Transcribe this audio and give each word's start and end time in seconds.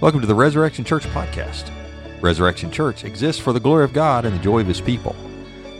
Welcome 0.00 0.22
to 0.22 0.26
the 0.26 0.34
Resurrection 0.34 0.82
Church 0.82 1.04
podcast. 1.08 1.70
Resurrection 2.22 2.70
Church 2.70 3.04
exists 3.04 3.38
for 3.38 3.52
the 3.52 3.60
glory 3.60 3.84
of 3.84 3.92
God 3.92 4.24
and 4.24 4.34
the 4.34 4.42
joy 4.42 4.60
of 4.60 4.66
His 4.66 4.80
people. 4.80 5.14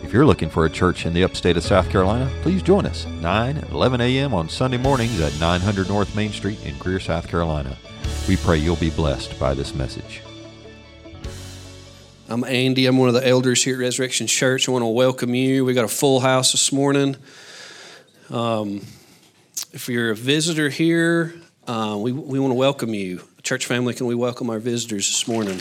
If 0.03 0.13
you're 0.13 0.27
looking 0.27 0.51
for 0.51 0.67
a 0.67 0.71
church 0.71 1.07
in 1.07 1.15
the 1.15 1.25
upstate 1.25 1.57
of 1.57 1.63
South 1.63 1.89
Carolina, 1.89 2.31
please 2.43 2.63
join 2.63 2.85
us 2.85 3.07
9 3.07 3.57
and 3.57 3.71
11 3.71 4.03
a.m. 4.03 4.35
on 4.35 4.51
Sunday 4.51 4.77
mornings 4.77 5.19
at 5.23 5.41
900 5.41 5.89
North 5.89 6.15
Main 6.15 6.33
Street 6.33 6.63
in 6.67 6.77
Greer, 6.77 7.01
South 7.01 7.29
Carolina. 7.29 7.79
We 8.29 8.37
pray 8.37 8.59
you'll 8.59 8.77
be 8.77 8.91
blessed 8.91 9.41
by 9.41 9.55
this 9.55 9.75
message. 9.75 10.21
I'm 12.29 12.45
Andy. 12.45 12.85
I'm 12.85 12.99
one 12.99 13.09
of 13.09 13.15
the 13.15 13.27
elders 13.27 13.65
here 13.65 13.77
at 13.77 13.81
Resurrection 13.81 14.27
Church. 14.27 14.69
I 14.69 14.73
want 14.73 14.83
to 14.83 14.89
welcome 14.89 15.35
you. 15.35 15.65
We 15.65 15.73
got 15.73 15.87
a 15.87 15.89
full 15.89 16.21
house 16.21 16.53
this 16.53 16.73
morning. 16.73 17.17
Um, 18.29 18.83
if 19.73 19.89
you're 19.89 20.11
a 20.11 20.15
visitor 20.15 20.69
here, 20.69 21.33
uh, 21.67 21.97
we, 21.99 22.13
we 22.13 22.39
want 22.39 22.51
to 22.51 22.57
welcome 22.57 22.93
you. 22.93 23.23
Church 23.43 23.65
family, 23.65 23.95
can 23.95 24.07
we 24.07 24.15
welcome 24.15 24.51
our 24.51 24.59
visitors 24.59 25.07
this 25.09 25.27
morning? 25.27 25.59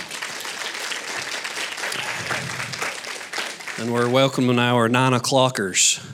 And 3.80 3.94
we're 3.94 4.10
welcoming 4.10 4.60
our 4.60 4.90
nine 4.90 5.14
o'clockers 5.14 6.06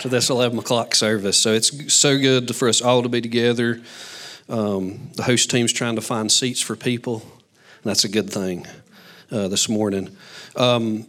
to 0.00 0.08
this 0.08 0.30
11 0.30 0.58
o'clock 0.58 0.94
service. 0.94 1.36
So 1.36 1.52
it's 1.52 1.92
so 1.92 2.18
good 2.18 2.56
for 2.56 2.68
us 2.68 2.80
all 2.80 3.02
to 3.02 3.08
be 3.10 3.20
together. 3.20 3.82
Um, 4.48 5.10
the 5.14 5.24
host 5.24 5.50
team's 5.50 5.74
trying 5.74 5.96
to 5.96 6.00
find 6.00 6.32
seats 6.32 6.62
for 6.62 6.74
people, 6.74 7.20
and 7.22 7.90
that's 7.90 8.04
a 8.04 8.08
good 8.08 8.30
thing 8.30 8.66
uh, 9.30 9.48
this 9.48 9.68
morning. 9.68 10.16
Um, 10.56 11.06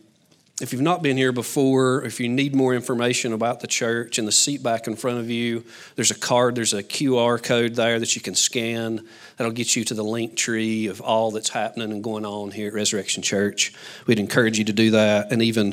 if 0.61 0.71
you've 0.71 0.81
not 0.81 1.01
been 1.01 1.17
here 1.17 1.31
before, 1.31 2.03
if 2.05 2.19
you 2.19 2.29
need 2.29 2.53
more 2.53 2.75
information 2.75 3.33
about 3.33 3.61
the 3.61 3.67
church 3.67 4.19
and 4.19 4.27
the 4.27 4.31
seat 4.31 4.61
back 4.61 4.85
in 4.85 4.95
front 4.95 5.17
of 5.17 5.29
you, 5.29 5.63
there's 5.95 6.11
a 6.11 6.15
card, 6.15 6.53
there's 6.53 6.73
a 6.73 6.83
QR 6.83 7.41
code 7.41 7.75
there 7.75 7.99
that 7.99 8.15
you 8.15 8.21
can 8.21 8.35
scan. 8.35 9.07
That'll 9.37 9.53
get 9.53 9.75
you 9.75 9.83
to 9.85 9.95
the 9.95 10.03
link 10.03 10.37
tree 10.37 10.85
of 10.85 11.01
all 11.01 11.31
that's 11.31 11.49
happening 11.49 11.91
and 11.91 12.03
going 12.03 12.25
on 12.25 12.51
here 12.51 12.67
at 12.67 12.73
Resurrection 12.73 13.23
Church. 13.23 13.73
We'd 14.05 14.19
encourage 14.19 14.59
you 14.59 14.65
to 14.65 14.73
do 14.73 14.91
that 14.91 15.31
and 15.31 15.41
even 15.41 15.71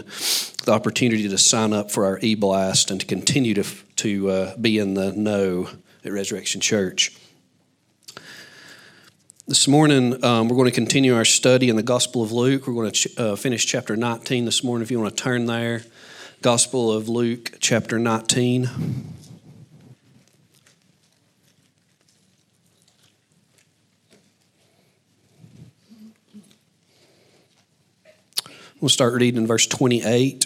the 0.65 0.73
opportunity 0.73 1.29
to 1.29 1.39
sign 1.39 1.75
up 1.75 1.91
for 1.91 2.07
our 2.07 2.19
e 2.23 2.35
blast 2.35 2.91
and 2.91 2.99
to 3.01 3.07
continue 3.07 3.55
to, 3.55 3.65
to 3.97 4.31
uh, 4.31 4.57
be 4.57 4.79
in 4.79 4.95
the 4.95 5.13
know 5.13 5.69
at 6.03 6.13
Resurrection 6.13 6.63
Church. 6.63 7.15
This 9.49 9.67
morning, 9.67 10.23
um, 10.27 10.51
we're 10.51 10.57
going 10.57 10.69
to 10.69 10.75
continue 10.75 11.15
our 11.17 11.25
study 11.25 11.71
in 11.71 11.77
the 11.77 11.83
Gospel 11.83 12.23
of 12.23 12.33
Luke. 12.33 12.67
We're 12.67 12.75
going 12.75 12.91
to 12.91 13.09
ch- 13.09 13.19
uh, 13.19 13.35
finish 13.35 13.65
chapter 13.65 13.97
19 13.97 14.45
this 14.45 14.63
morning. 14.63 14.83
If 14.83 14.91
you 14.91 15.01
want 15.01 15.17
to 15.17 15.23
turn 15.25 15.47
there, 15.47 15.85
Gospel 16.43 16.93
of 16.93 17.09
Luke, 17.09 17.55
chapter 17.59 17.99
19. 17.99 18.69
We'll 28.83 28.91
start 28.91 29.15
reading 29.15 29.41
in 29.41 29.47
verse 29.47 29.67
28. 29.67 30.45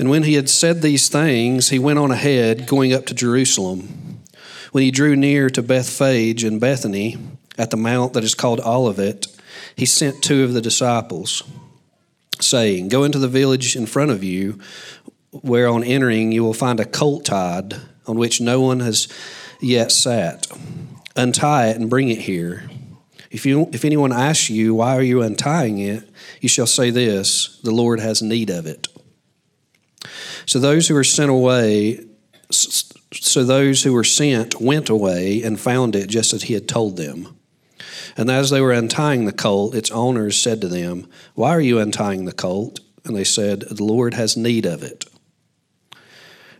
And 0.00 0.08
when 0.08 0.22
he 0.22 0.32
had 0.32 0.48
said 0.48 0.80
these 0.80 1.10
things, 1.10 1.68
he 1.68 1.78
went 1.78 1.98
on 1.98 2.10
ahead, 2.10 2.66
going 2.66 2.94
up 2.94 3.04
to 3.04 3.14
Jerusalem. 3.14 4.22
When 4.72 4.82
he 4.82 4.90
drew 4.90 5.14
near 5.14 5.50
to 5.50 5.60
Bethphage 5.60 6.42
and 6.42 6.58
Bethany, 6.58 7.18
at 7.58 7.68
the 7.68 7.76
mount 7.76 8.14
that 8.14 8.24
is 8.24 8.34
called 8.34 8.60
Olivet, 8.60 9.26
he 9.76 9.84
sent 9.84 10.22
two 10.22 10.42
of 10.42 10.54
the 10.54 10.62
disciples, 10.62 11.42
saying, 12.40 12.88
Go 12.88 13.04
into 13.04 13.18
the 13.18 13.28
village 13.28 13.76
in 13.76 13.84
front 13.84 14.10
of 14.10 14.24
you, 14.24 14.58
where 15.32 15.68
on 15.68 15.84
entering 15.84 16.32
you 16.32 16.44
will 16.44 16.54
find 16.54 16.80
a 16.80 16.86
colt 16.86 17.26
tied, 17.26 17.74
on 18.06 18.16
which 18.16 18.40
no 18.40 18.58
one 18.58 18.80
has 18.80 19.06
yet 19.60 19.92
sat. 19.92 20.46
Untie 21.14 21.66
it 21.66 21.76
and 21.76 21.90
bring 21.90 22.08
it 22.08 22.20
here. 22.20 22.70
If, 23.30 23.44
you, 23.44 23.68
if 23.74 23.84
anyone 23.84 24.14
asks 24.14 24.48
you, 24.48 24.76
Why 24.76 24.96
are 24.96 25.02
you 25.02 25.20
untying 25.20 25.78
it? 25.78 26.08
you 26.40 26.48
shall 26.48 26.66
say 26.66 26.88
this 26.88 27.60
The 27.62 27.70
Lord 27.70 28.00
has 28.00 28.22
need 28.22 28.48
of 28.48 28.64
it. 28.64 28.88
So 30.50 30.58
those 30.58 30.88
who 30.88 30.94
were 30.94 31.04
sent 31.04 31.30
away, 31.30 32.04
so 32.50 33.44
those 33.44 33.84
who 33.84 33.92
were 33.92 34.02
sent 34.02 34.60
went 34.60 34.88
away 34.88 35.44
and 35.44 35.60
found 35.60 35.94
it 35.94 36.08
just 36.08 36.32
as 36.32 36.42
he 36.42 36.54
had 36.54 36.66
told 36.66 36.96
them. 36.96 37.38
And 38.16 38.28
as 38.28 38.50
they 38.50 38.60
were 38.60 38.72
untying 38.72 39.26
the 39.26 39.32
colt, 39.32 39.76
its 39.76 39.92
owners 39.92 40.36
said 40.40 40.60
to 40.62 40.66
them, 40.66 41.08
Why 41.36 41.50
are 41.50 41.60
you 41.60 41.78
untying 41.78 42.24
the 42.24 42.32
colt? 42.32 42.80
And 43.04 43.14
they 43.14 43.22
said, 43.22 43.60
The 43.60 43.84
Lord 43.84 44.14
has 44.14 44.36
need 44.36 44.66
of 44.66 44.82
it. 44.82 45.04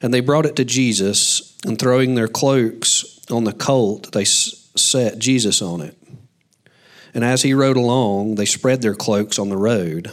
And 0.01 0.15
they 0.15 0.21
brought 0.21 0.47
it 0.47 0.55
to 0.55 0.65
Jesus, 0.65 1.57
and 1.67 1.77
throwing 1.77 2.15
their 2.15 2.29
cloaks 2.29 3.19
on 3.29 3.43
the 3.43 3.53
colt, 3.53 4.13
they 4.13 4.25
set 4.25 5.19
Jesus 5.19 5.61
on 5.61 5.81
it. 5.81 5.99
And 7.13 7.25
as 7.25 7.43
he 7.43 7.55
rode 7.55 7.77
along, 7.77 8.37
they 8.37 8.45
spread 8.45 8.83
their 8.83 8.95
cloaks 8.95 9.37
on 9.37 9.49
the 9.49 9.57
road. 9.57 10.13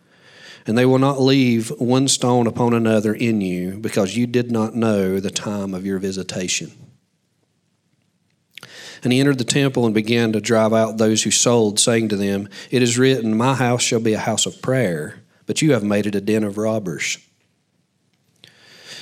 and 0.71 0.77
they 0.77 0.85
will 0.85 0.99
not 0.99 1.19
leave 1.19 1.67
one 1.81 2.07
stone 2.07 2.47
upon 2.47 2.73
another 2.73 3.13
in 3.13 3.41
you, 3.41 3.77
because 3.77 4.15
you 4.15 4.25
did 4.25 4.53
not 4.53 4.73
know 4.73 5.19
the 5.19 5.29
time 5.29 5.73
of 5.73 5.85
your 5.85 5.99
visitation. 5.99 6.71
And 9.03 9.11
he 9.11 9.19
entered 9.19 9.37
the 9.37 9.43
temple 9.43 9.83
and 9.85 9.93
began 9.93 10.31
to 10.31 10.39
drive 10.39 10.71
out 10.71 10.97
those 10.97 11.23
who 11.23 11.29
sold, 11.29 11.77
saying 11.77 12.07
to 12.07 12.15
them, 12.15 12.47
It 12.69 12.81
is 12.81 12.97
written, 12.97 13.35
My 13.35 13.53
house 13.53 13.81
shall 13.81 13.99
be 13.99 14.13
a 14.13 14.19
house 14.19 14.45
of 14.45 14.61
prayer, 14.61 15.21
but 15.45 15.61
you 15.61 15.73
have 15.73 15.83
made 15.83 16.05
it 16.05 16.15
a 16.15 16.21
den 16.21 16.45
of 16.45 16.57
robbers. 16.57 17.17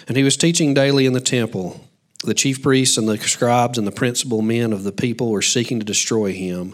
And 0.07 0.17
he 0.17 0.23
was 0.23 0.35
teaching 0.35 0.73
daily 0.73 1.05
in 1.05 1.13
the 1.13 1.21
temple. 1.21 1.87
The 2.23 2.33
chief 2.33 2.63
priests 2.63 2.97
and 2.97 3.07
the 3.07 3.19
scribes 3.19 3.77
and 3.77 3.85
the 3.85 3.91
principal 3.91 4.41
men 4.41 4.73
of 4.73 4.83
the 4.83 4.91
people 4.91 5.29
were 5.29 5.43
seeking 5.43 5.77
to 5.77 5.85
destroy 5.85 6.33
him, 6.33 6.73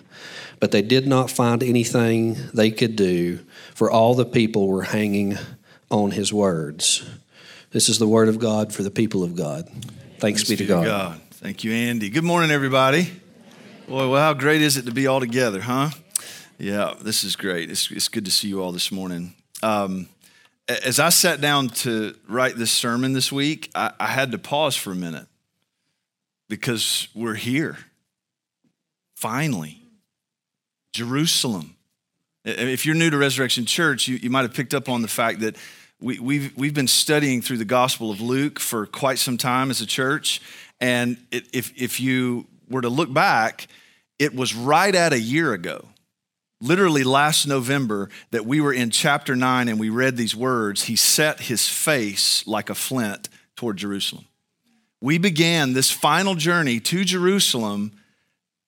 but 0.62 0.72
they 0.72 0.82
did 0.82 1.06
not 1.06 1.30
find 1.30 1.62
anything 1.62 2.38
they 2.54 2.72
could 2.72 2.96
do 2.96 3.42
for 3.76 3.92
all 3.92 4.16
the 4.16 4.26
people 4.26 4.68
were 4.70 4.84
hanging 4.84 5.38
on 5.92 6.12
his 6.12 6.34
words. 6.34 7.08
This 7.72 7.90
is 7.90 8.00
the 8.00 8.08
word 8.08 8.30
of 8.30 8.40
God 8.40 8.74
for 8.74 8.84
the 8.84 8.90
people 8.90 9.22
of 9.22 9.36
God. 9.36 9.68
Thanks, 10.18 10.44
Thanks 10.44 10.50
be 10.50 10.56
to 10.56 10.66
God. 10.66 10.86
God. 10.86 11.22
Thank 11.32 11.66
you, 11.66 11.74
Andy. 11.74 12.10
Good 12.10 12.24
morning, 12.24 12.52
everybody. 12.52 13.12
Boy, 13.88 14.10
well, 14.10 14.22
how 14.22 14.34
great 14.34 14.62
is 14.62 14.78
it 14.78 14.86
to 14.86 14.92
be 14.92 15.08
all 15.08 15.20
together, 15.20 15.60
huh? 15.60 15.90
Yeah, 16.58 16.94
this 17.02 17.26
is 17.26 17.36
great. 17.36 17.70
It's, 17.70 17.92
it's 17.92 18.08
good 18.08 18.24
to 18.24 18.32
see 18.32 18.48
you 18.48 18.64
all 18.64 18.72
this 18.72 18.94
morning. 18.94 19.34
Um, 19.62 20.08
as 20.70 20.98
I 20.98 21.10
sat 21.10 21.42
down 21.42 21.68
to 21.70 22.16
write 22.30 22.56
this 22.56 22.72
sermon 22.72 23.12
this 23.12 23.30
week, 23.30 23.72
I, 23.76 23.92
I 24.00 24.08
had 24.08 24.32
to 24.32 24.38
pause 24.38 24.78
for 24.78 24.92
a 24.92 24.96
minute 24.96 25.28
because 26.48 27.10
we're 27.14 27.36
here. 27.36 27.78
Finally, 29.16 29.82
Jerusalem. 30.94 31.75
If 32.46 32.86
you're 32.86 32.94
new 32.94 33.10
to 33.10 33.18
Resurrection 33.18 33.66
Church, 33.66 34.08
you, 34.08 34.18
you 34.18 34.30
might 34.30 34.44
have 34.44 34.54
picked 34.54 34.76
up 34.76 34.88
on 34.88 35.02
the 35.02 35.08
fact 35.08 35.40
that 35.40 35.56
we, 36.00 36.20
we've, 36.20 36.56
we've 36.56 36.76
been 36.76 36.88
studying 36.88 37.42
through 37.42 37.58
the 37.58 37.66
Gospel 37.66 38.12
of 38.12 38.22
Luke 38.22 38.60
for 38.60 38.86
quite 38.86 39.18
some 39.18 39.36
time 39.36 39.72
as 39.72 39.82
a 39.82 39.86
church. 39.88 40.42
And 40.80 41.18
it, 41.32 41.48
if, 41.54 41.74
if 41.76 42.00
you 42.00 42.46
were 42.70 42.82
to 42.82 42.90
look 42.90 43.12
back, 43.12 43.68
it 44.20 44.36
was 44.36 44.54
right 44.54 44.94
at 44.94 45.12
a 45.12 45.20
year 45.20 45.54
ago, 45.54 45.86
literally 46.62 47.04
last 47.04 47.48
November, 47.48 48.10
that 48.30 48.46
we 48.46 48.62
were 48.62 48.74
in 48.74 48.92
chapter 48.92 49.36
9 49.36 49.68
and 49.68 49.80
we 49.80 49.90
read 49.90 50.16
these 50.16 50.36
words 50.36 50.84
He 50.84 50.96
set 50.96 51.42
his 51.42 51.68
face 51.68 52.46
like 52.46 52.70
a 52.70 52.76
flint 52.76 53.28
toward 53.56 53.78
Jerusalem. 53.78 54.26
We 55.02 55.18
began 55.18 55.74
this 55.74 55.90
final 55.90 56.36
journey 56.36 56.80
to 56.82 57.04
Jerusalem 57.04 57.94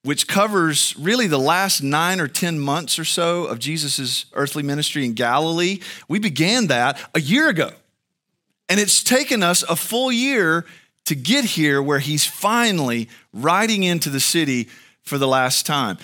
which 0.07 0.25
covers 0.25 0.95
really 0.97 1.27
the 1.27 1.37
last 1.37 1.83
nine 1.83 2.21
or 2.21 2.29
10 2.29 2.61
months 2.61 2.97
or 2.97 3.03
so 3.03 3.43
of 3.43 3.59
Jesus' 3.59 4.25
earthly 4.31 4.63
ministry 4.63 5.03
in 5.03 5.11
Galilee. 5.11 5.81
We 6.07 6.17
began 6.17 6.67
that 6.67 6.97
a 7.13 7.19
year 7.19 7.49
ago. 7.49 7.71
And 8.69 8.79
it's 8.79 9.03
taken 9.03 9.43
us 9.43 9.63
a 9.63 9.75
full 9.75 10.09
year 10.09 10.65
to 11.07 11.15
get 11.15 11.43
here 11.43 11.83
where 11.83 11.99
he's 11.99 12.25
finally 12.25 13.09
riding 13.33 13.83
into 13.83 14.09
the 14.09 14.21
city 14.21 14.69
for 15.01 15.17
the 15.17 15.27
last 15.27 15.65
time. 15.65 15.97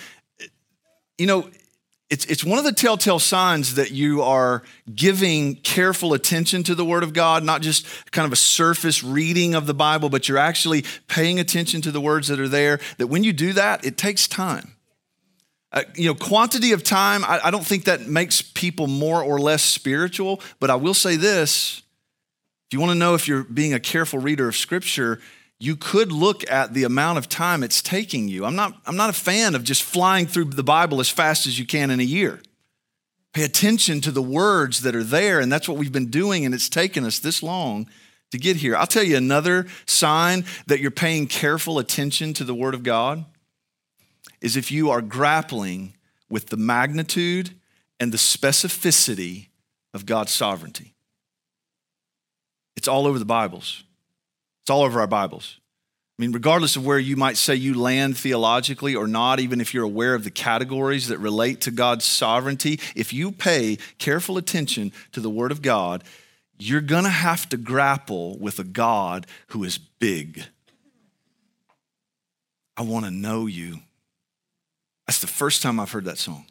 You 1.17 1.27
know, 1.27 1.49
it's, 2.13 2.25
it's 2.25 2.43
one 2.43 2.59
of 2.59 2.63
the 2.63 2.71
telltale 2.71 3.17
signs 3.17 3.73
that 3.73 3.89
you 3.89 4.21
are 4.21 4.61
giving 4.93 5.55
careful 5.55 6.13
attention 6.13 6.61
to 6.61 6.75
the 6.75 6.85
Word 6.85 7.01
of 7.01 7.11
God, 7.11 7.43
not 7.43 7.63
just 7.63 7.87
kind 8.11 8.27
of 8.27 8.31
a 8.31 8.35
surface 8.35 9.03
reading 9.03 9.55
of 9.55 9.65
the 9.65 9.73
Bible, 9.73 10.09
but 10.09 10.29
you're 10.29 10.37
actually 10.37 10.85
paying 11.07 11.39
attention 11.39 11.81
to 11.81 11.89
the 11.89 11.99
words 11.99 12.27
that 12.27 12.39
are 12.39 12.47
there. 12.47 12.79
That 12.99 13.07
when 13.07 13.23
you 13.23 13.33
do 13.33 13.51
that, 13.53 13.83
it 13.83 13.97
takes 13.97 14.27
time. 14.27 14.75
Uh, 15.71 15.81
you 15.95 16.07
know, 16.07 16.13
quantity 16.13 16.71
of 16.71 16.83
time, 16.83 17.25
I, 17.25 17.45
I 17.45 17.49
don't 17.49 17.65
think 17.65 17.85
that 17.85 18.01
makes 18.01 18.43
people 18.43 18.85
more 18.85 19.23
or 19.23 19.39
less 19.39 19.63
spiritual, 19.63 20.39
but 20.59 20.69
I 20.69 20.75
will 20.75 20.93
say 20.93 21.15
this 21.15 21.81
if 22.67 22.73
you 22.73 22.79
want 22.79 22.91
to 22.91 22.99
know 22.99 23.15
if 23.15 23.27
you're 23.27 23.43
being 23.43 23.73
a 23.73 23.79
careful 23.79 24.19
reader 24.19 24.47
of 24.47 24.55
Scripture, 24.55 25.19
you 25.63 25.77
could 25.77 26.11
look 26.11 26.43
at 26.51 26.73
the 26.73 26.83
amount 26.83 27.17
of 27.17 27.29
time 27.29 27.63
it's 27.63 27.81
taking 27.81 28.27
you. 28.27 28.43
I'm 28.43 28.55
not, 28.55 28.75
I'm 28.85 28.97
not 28.97 29.09
a 29.09 29.13
fan 29.13 29.55
of 29.55 29.63
just 29.63 29.81
flying 29.81 30.27
through 30.27 30.45
the 30.45 30.61
Bible 30.61 30.99
as 30.99 31.09
fast 31.09 31.47
as 31.47 31.57
you 31.57 31.65
can 31.65 31.89
in 31.89 32.01
a 32.01 32.03
year. 32.03 32.41
Pay 33.33 33.45
attention 33.45 34.01
to 34.01 34.11
the 34.11 34.21
words 34.21 34.81
that 34.81 34.93
are 34.93 35.05
there, 35.05 35.39
and 35.39 35.49
that's 35.49 35.69
what 35.69 35.77
we've 35.77 35.93
been 35.93 36.09
doing, 36.09 36.45
and 36.45 36.53
it's 36.53 36.67
taken 36.67 37.05
us 37.05 37.19
this 37.19 37.41
long 37.41 37.87
to 38.31 38.37
get 38.37 38.57
here. 38.57 38.75
I'll 38.75 38.85
tell 38.85 39.03
you 39.03 39.15
another 39.15 39.65
sign 39.85 40.43
that 40.67 40.81
you're 40.81 40.91
paying 40.91 41.27
careful 41.27 41.79
attention 41.79 42.33
to 42.33 42.43
the 42.43 42.53
Word 42.53 42.73
of 42.73 42.83
God 42.83 43.23
is 44.41 44.57
if 44.57 44.69
you 44.69 44.89
are 44.89 45.01
grappling 45.01 45.95
with 46.29 46.47
the 46.47 46.57
magnitude 46.57 47.51
and 48.01 48.11
the 48.11 48.17
specificity 48.17 49.47
of 49.93 50.05
God's 50.05 50.33
sovereignty. 50.33 50.93
It's 52.75 52.89
all 52.89 53.07
over 53.07 53.17
the 53.17 53.23
Bibles. 53.23 53.85
It's 54.63 54.69
all 54.69 54.83
over 54.83 55.01
our 55.01 55.07
Bibles. 55.07 55.59
I 56.17 56.21
mean, 56.21 56.31
regardless 56.31 56.77
of 56.77 56.85
where 56.85 56.99
you 56.99 57.17
might 57.17 57.35
say 57.35 57.53
you 57.53 57.73
land 57.73 58.17
theologically 58.17 58.95
or 58.95 59.07
not, 59.07 59.41
even 59.41 59.59
if 59.59 59.73
you're 59.73 59.83
aware 59.83 60.15
of 60.15 60.23
the 60.23 60.31
categories 60.31 61.09
that 61.09 61.17
relate 61.17 61.59
to 61.61 61.71
God's 61.71 62.05
sovereignty, 62.05 62.79
if 62.95 63.11
you 63.11 63.31
pay 63.31 63.77
careful 63.97 64.37
attention 64.37 64.93
to 65.11 65.19
the 65.19 65.29
Word 65.29 65.51
of 65.51 65.61
God, 65.61 66.03
you're 66.57 66.79
going 66.79 67.03
to 67.03 67.09
have 67.09 67.49
to 67.49 67.57
grapple 67.57 68.37
with 68.37 68.57
a 68.57 68.63
God 68.63 69.27
who 69.47 69.65
is 69.65 69.77
big. 69.77 70.45
I 72.77 72.83
want 72.83 73.03
to 73.03 73.11
know 73.11 73.47
you. 73.47 73.79
That's 75.07 75.19
the 75.19 75.27
first 75.27 75.61
time 75.61 75.77
I've 75.77 75.91
heard 75.91 76.05
that 76.05 76.19
song. 76.19 76.45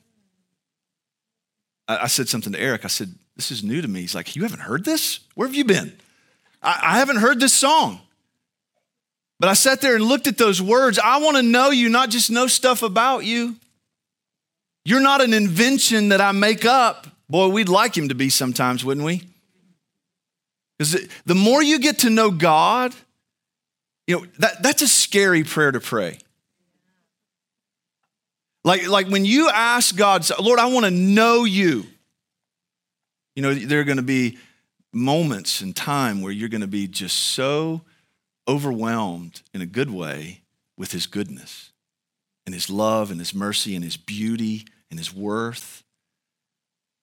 I, 1.88 2.08
said 2.08 2.28
something 2.28 2.52
to 2.52 2.60
Eric. 2.60 2.84
I 2.84 2.88
said, 2.88 3.14
This 3.36 3.50
is 3.50 3.64
new 3.64 3.80
to 3.80 3.88
me. 3.88 4.02
He's 4.02 4.14
like, 4.14 4.36
You 4.36 4.42
haven't 4.42 4.60
heard 4.60 4.84
this? 4.84 5.20
Where 5.34 5.48
have 5.48 5.54
you 5.54 5.64
been? 5.64 5.96
I, 6.62 6.78
I 6.82 6.98
haven't 6.98 7.16
heard 7.16 7.40
this 7.40 7.52
song. 7.52 8.00
But 9.40 9.48
I 9.48 9.54
sat 9.54 9.80
there 9.80 9.96
and 9.96 10.04
looked 10.04 10.28
at 10.28 10.38
those 10.38 10.62
words. 10.62 10.98
I 10.98 11.18
want 11.18 11.36
to 11.36 11.42
know 11.42 11.70
you, 11.70 11.88
not 11.88 12.10
just 12.10 12.30
know 12.30 12.46
stuff 12.46 12.82
about 12.82 13.24
you. 13.24 13.56
You're 14.84 15.00
not 15.00 15.20
an 15.20 15.32
invention 15.32 16.10
that 16.10 16.20
I 16.20 16.32
make 16.32 16.64
up. 16.64 17.08
Boy, 17.28 17.48
we'd 17.48 17.68
like 17.68 17.96
him 17.96 18.08
to 18.08 18.14
be 18.14 18.30
sometimes, 18.30 18.84
wouldn't 18.84 19.04
we? 19.04 19.22
Because 20.78 21.08
the 21.24 21.34
more 21.34 21.62
you 21.62 21.78
get 21.78 22.00
to 22.00 22.10
know 22.10 22.30
God, 22.30 22.94
you 24.06 24.16
know, 24.20 24.26
that, 24.38 24.62
that's 24.62 24.82
a 24.82 24.88
scary 24.88 25.44
prayer 25.44 25.72
to 25.72 25.80
pray. 25.80 26.18
Like, 28.64 28.88
like 28.88 29.08
when 29.08 29.24
you 29.24 29.48
ask 29.48 29.96
God, 29.96 30.28
Lord, 30.40 30.58
I 30.58 30.66
want 30.66 30.84
to 30.86 30.90
know 30.90 31.44
you. 31.44 31.86
You 33.34 33.42
know, 33.42 33.54
there 33.54 33.80
are 33.80 33.84
going 33.84 33.96
to 33.96 34.02
be 34.02 34.38
moments 34.92 35.62
in 35.62 35.72
time 35.72 36.20
where 36.20 36.32
you're 36.32 36.48
going 36.48 36.60
to 36.60 36.66
be 36.66 36.86
just 36.86 37.16
so 37.16 37.82
overwhelmed 38.46 39.42
in 39.54 39.62
a 39.62 39.66
good 39.66 39.90
way 39.90 40.42
with 40.76 40.92
his 40.92 41.06
goodness 41.06 41.70
and 42.44 42.54
his 42.54 42.68
love 42.68 43.10
and 43.10 43.20
his 43.20 43.34
mercy 43.34 43.74
and 43.74 43.84
his 43.84 43.96
beauty 43.96 44.66
and 44.90 44.98
his 44.98 45.14
worth. 45.14 45.84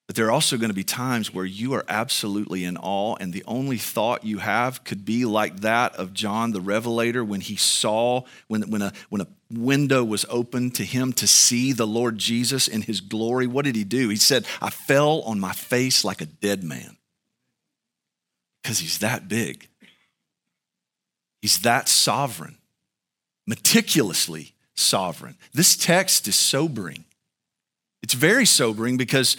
But 0.06 0.16
there 0.16 0.26
are 0.26 0.32
also 0.32 0.58
going 0.58 0.72
to 0.72 0.76
be 0.76 0.84
times 0.84 1.34
where 1.34 1.46
you 1.46 1.74
are 1.76 1.86
absolutely 1.88 2.66
in 2.66 2.78
awe, 2.78 3.16
and 3.20 3.32
the 3.32 3.44
only 3.46 3.78
thought 3.78 4.24
you 4.24 4.40
have 4.40 4.84
could 4.84 5.06
be 5.06 5.24
like 5.24 5.60
that 5.60 5.96
of 5.98 6.14
John 6.14 6.52
the 6.52 6.62
Revelator 6.62 7.24
when 7.24 7.42
he 7.42 7.56
saw, 7.56 8.24
when, 8.48 8.64
when, 8.72 8.82
a, 8.82 8.92
when 9.10 9.22
a 9.22 9.28
window 9.52 10.04
was 10.04 10.26
opened 10.28 10.74
to 10.76 10.84
him 10.84 11.14
to 11.14 11.28
see 11.28 11.74
the 11.74 11.86
Lord 11.86 12.18
Jesus 12.18 12.68
in 12.68 12.82
his 12.82 13.02
glory. 13.02 13.46
What 13.46 13.66
did 13.66 13.76
he 13.76 13.84
do? 13.84 14.10
He 14.10 14.16
said, 14.16 14.48
I 14.60 14.72
fell 14.72 15.22
on 15.22 15.40
my 15.40 15.54
face 15.54 16.04
like 16.04 16.22
a 16.22 16.26
dead 16.26 16.64
man 16.64 16.98
because 18.62 18.80
he's 18.80 19.00
that 19.00 19.28
big. 19.28 19.68
He's 21.42 21.60
that 21.60 21.88
sovereign, 21.88 22.58
meticulously 23.48 24.54
sovereign. 24.76 25.38
This 25.54 25.76
text 25.76 26.28
is 26.28 26.36
sobering. 26.36 27.06
It's 28.02 28.14
very 28.14 28.46
sobering 28.46 28.98
because 28.98 29.38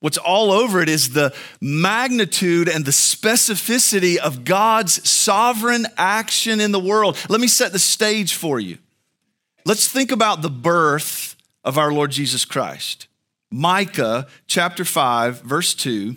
what's 0.00 0.18
all 0.18 0.50
over 0.52 0.80
it 0.80 0.88
is 0.88 1.10
the 1.10 1.34
magnitude 1.60 2.68
and 2.68 2.84
the 2.84 2.90
specificity 2.90 4.16
of 4.16 4.44
God's 4.44 5.08
sovereign 5.08 5.86
action 5.96 6.60
in 6.60 6.72
the 6.72 6.80
world. 6.80 7.16
Let 7.28 7.40
me 7.40 7.48
set 7.48 7.72
the 7.72 7.78
stage 7.78 8.34
for 8.34 8.60
you. 8.60 8.78
Let's 9.64 9.88
think 9.88 10.10
about 10.10 10.42
the 10.42 10.50
birth 10.50 11.36
of 11.64 11.78
our 11.78 11.92
Lord 11.92 12.10
Jesus 12.10 12.44
Christ. 12.44 13.06
Micah 13.50 14.26
chapter 14.46 14.84
5, 14.84 15.42
verse 15.42 15.74
2 15.74 16.16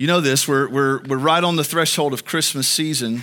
you 0.00 0.06
know 0.06 0.22
this, 0.22 0.48
we're, 0.48 0.66
we're, 0.70 1.02
we're 1.02 1.18
right 1.18 1.44
on 1.44 1.56
the 1.56 1.62
threshold 1.62 2.14
of 2.14 2.24
Christmas 2.24 2.66
season. 2.66 3.22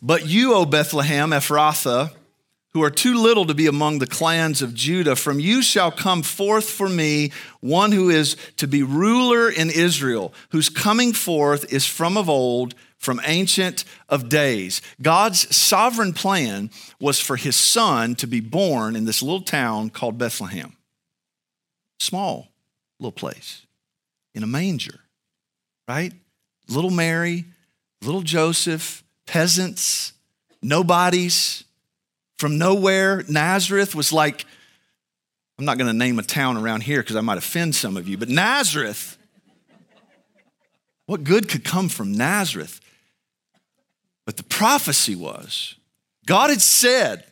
But 0.00 0.26
you, 0.26 0.54
O 0.54 0.64
Bethlehem, 0.64 1.32
Ephrathah, 1.32 2.12
who 2.72 2.82
are 2.82 2.90
too 2.90 3.12
little 3.12 3.44
to 3.44 3.52
be 3.52 3.66
among 3.66 3.98
the 3.98 4.06
clans 4.06 4.62
of 4.62 4.72
Judah, 4.72 5.16
from 5.16 5.38
you 5.38 5.60
shall 5.60 5.90
come 5.90 6.22
forth 6.22 6.70
for 6.70 6.88
me 6.88 7.30
one 7.60 7.92
who 7.92 8.08
is 8.08 8.38
to 8.56 8.66
be 8.66 8.82
ruler 8.82 9.50
in 9.50 9.68
Israel, 9.68 10.32
whose 10.48 10.70
coming 10.70 11.12
forth 11.12 11.70
is 11.70 11.84
from 11.84 12.16
of 12.16 12.30
old, 12.30 12.74
from 12.96 13.20
ancient 13.26 13.84
of 14.08 14.30
days. 14.30 14.80
God's 15.02 15.54
sovereign 15.54 16.14
plan 16.14 16.70
was 16.98 17.20
for 17.20 17.36
his 17.36 17.54
son 17.54 18.14
to 18.14 18.26
be 18.26 18.40
born 18.40 18.96
in 18.96 19.04
this 19.04 19.22
little 19.22 19.42
town 19.42 19.90
called 19.90 20.16
Bethlehem. 20.16 20.74
Small 22.00 22.48
little 22.98 23.12
place 23.12 23.66
in 24.34 24.42
a 24.42 24.46
manger 24.46 25.00
right? 25.88 26.12
Little 26.68 26.90
Mary, 26.90 27.46
little 28.02 28.20
Joseph, 28.20 29.02
peasants, 29.26 30.12
nobodies 30.62 31.64
from 32.36 32.58
nowhere. 32.58 33.24
Nazareth 33.28 33.94
was 33.94 34.12
like, 34.12 34.44
I'm 35.58 35.64
not 35.64 35.78
going 35.78 35.88
to 35.88 35.96
name 35.96 36.18
a 36.18 36.22
town 36.22 36.56
around 36.56 36.82
here 36.82 37.00
because 37.00 37.16
I 37.16 37.20
might 37.20 37.38
offend 37.38 37.74
some 37.74 37.96
of 37.96 38.06
you, 38.06 38.18
but 38.18 38.28
Nazareth, 38.28 39.16
what 41.06 41.24
good 41.24 41.48
could 41.48 41.64
come 41.64 41.88
from 41.88 42.12
Nazareth? 42.12 42.80
But 44.26 44.36
the 44.36 44.44
prophecy 44.44 45.16
was 45.16 45.74
God 46.26 46.50
had 46.50 46.60
said, 46.60 47.24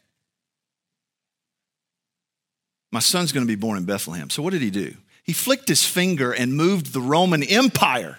My 2.91 3.01
son's 3.01 3.33
going 3.33 3.47
to 3.47 3.51
be 3.51 3.61
born 3.61 3.77
in 3.77 3.85
Bethlehem. 3.85 4.31
So 4.31 4.43
what 4.43 4.55
did 4.55 4.63
he 4.63 4.71
do? 4.71 4.95
He 5.23 5.35
flicked 5.35 5.69
his 5.69 5.85
finger 5.85 6.33
and 6.33 6.55
moved 6.55 6.95
the 6.95 7.01
Roman 7.01 7.43
Empire 7.43 8.19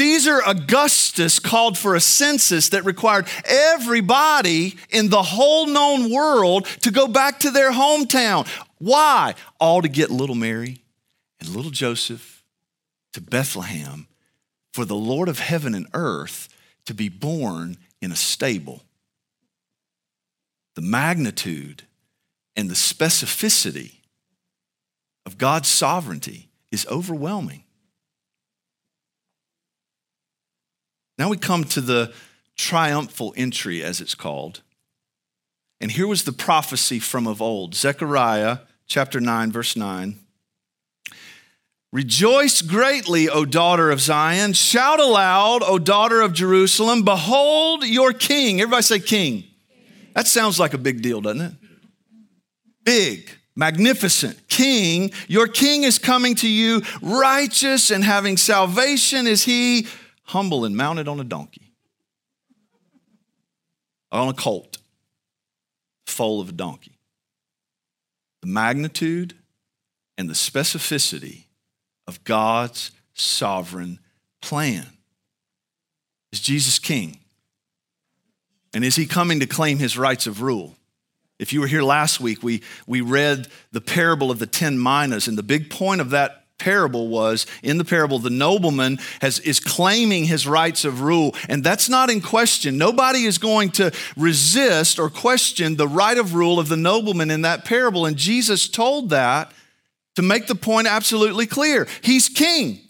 Caesar 0.00 0.40
Augustus 0.46 1.38
called 1.38 1.76
for 1.76 1.94
a 1.94 2.00
census 2.00 2.70
that 2.70 2.86
required 2.86 3.28
everybody 3.44 4.76
in 4.88 5.10
the 5.10 5.20
whole 5.22 5.66
known 5.66 6.10
world 6.10 6.64
to 6.80 6.90
go 6.90 7.06
back 7.06 7.40
to 7.40 7.50
their 7.50 7.70
hometown. 7.70 8.48
Why? 8.78 9.34
All 9.58 9.82
to 9.82 9.90
get 9.90 10.10
little 10.10 10.34
Mary 10.34 10.78
and 11.38 11.50
little 11.50 11.70
Joseph 11.70 12.42
to 13.12 13.20
Bethlehem 13.20 14.06
for 14.72 14.86
the 14.86 14.96
Lord 14.96 15.28
of 15.28 15.38
heaven 15.38 15.74
and 15.74 15.86
earth 15.92 16.48
to 16.86 16.94
be 16.94 17.10
born 17.10 17.76
in 18.00 18.10
a 18.10 18.16
stable. 18.16 18.80
The 20.76 20.82
magnitude 20.82 21.82
and 22.56 22.70
the 22.70 22.74
specificity 22.74 23.96
of 25.26 25.36
God's 25.36 25.68
sovereignty 25.68 26.48
is 26.72 26.86
overwhelming. 26.86 27.64
Now 31.20 31.28
we 31.28 31.36
come 31.36 31.64
to 31.64 31.82
the 31.82 32.14
triumphal 32.56 33.34
entry, 33.36 33.82
as 33.82 34.00
it's 34.00 34.14
called. 34.14 34.62
And 35.78 35.90
here 35.90 36.06
was 36.06 36.24
the 36.24 36.32
prophecy 36.32 36.98
from 36.98 37.26
of 37.26 37.42
old 37.42 37.74
Zechariah 37.74 38.60
chapter 38.86 39.20
9, 39.20 39.52
verse 39.52 39.76
9. 39.76 40.18
Rejoice 41.92 42.62
greatly, 42.62 43.28
O 43.28 43.44
daughter 43.44 43.90
of 43.90 44.00
Zion. 44.00 44.54
Shout 44.54 44.98
aloud, 44.98 45.62
O 45.62 45.78
daughter 45.78 46.22
of 46.22 46.32
Jerusalem. 46.32 47.02
Behold 47.02 47.84
your 47.84 48.14
king. 48.14 48.62
Everybody 48.62 48.82
say, 48.82 48.98
King. 48.98 49.44
That 50.14 50.26
sounds 50.26 50.58
like 50.58 50.72
a 50.72 50.78
big 50.78 51.02
deal, 51.02 51.20
doesn't 51.20 51.42
it? 51.42 51.52
Big, 52.82 53.30
magnificent 53.54 54.48
king. 54.48 55.10
Your 55.28 55.48
king 55.48 55.82
is 55.82 55.98
coming 55.98 56.34
to 56.36 56.48
you, 56.48 56.80
righteous 57.02 57.90
and 57.90 58.04
having 58.04 58.38
salvation 58.38 59.26
is 59.26 59.44
he, 59.44 59.86
humble 60.30 60.64
and 60.64 60.76
mounted 60.76 61.08
on 61.08 61.18
a 61.18 61.24
donkey, 61.24 61.72
on 64.12 64.28
a 64.28 64.32
colt, 64.32 64.78
foal 66.06 66.40
of 66.40 66.50
a 66.50 66.52
donkey. 66.52 66.98
The 68.40 68.46
magnitude 68.46 69.34
and 70.16 70.28
the 70.28 70.34
specificity 70.34 71.44
of 72.06 72.22
God's 72.24 72.92
sovereign 73.12 73.98
plan. 74.40 74.86
Is 76.32 76.40
Jesus 76.40 76.78
king? 76.78 77.18
And 78.72 78.84
is 78.84 78.94
he 78.94 79.06
coming 79.06 79.40
to 79.40 79.46
claim 79.46 79.78
his 79.78 79.98
rights 79.98 80.28
of 80.28 80.42
rule? 80.42 80.76
If 81.40 81.52
you 81.52 81.60
were 81.60 81.66
here 81.66 81.82
last 81.82 82.20
week, 82.20 82.42
we, 82.42 82.62
we 82.86 83.00
read 83.00 83.48
the 83.72 83.80
parable 83.80 84.30
of 84.30 84.38
the 84.38 84.46
10 84.46 84.80
minas, 84.80 85.26
and 85.26 85.36
the 85.36 85.42
big 85.42 85.70
point 85.70 86.00
of 86.00 86.10
that 86.10 86.39
parable 86.60 87.08
was 87.08 87.46
in 87.62 87.78
the 87.78 87.84
parable, 87.84 88.20
the 88.20 88.30
nobleman 88.30 88.98
has, 89.20 89.40
is 89.40 89.58
claiming 89.58 90.24
his 90.24 90.46
rights 90.46 90.84
of 90.84 91.00
rule, 91.00 91.34
and 91.48 91.64
that's 91.64 91.88
not 91.88 92.10
in 92.10 92.20
question. 92.20 92.78
Nobody 92.78 93.24
is 93.24 93.38
going 93.38 93.70
to 93.72 93.90
resist 94.16 95.00
or 95.00 95.10
question 95.10 95.76
the 95.76 95.88
right 95.88 96.16
of 96.16 96.34
rule 96.34 96.60
of 96.60 96.68
the 96.68 96.76
nobleman 96.76 97.30
in 97.30 97.42
that 97.42 97.64
parable. 97.64 98.06
And 98.06 98.16
Jesus 98.16 98.68
told 98.68 99.10
that 99.10 99.52
to 100.14 100.22
make 100.22 100.46
the 100.46 100.54
point 100.54 100.86
absolutely 100.86 101.46
clear. 101.46 101.88
He's 102.02 102.28
king. 102.28 102.80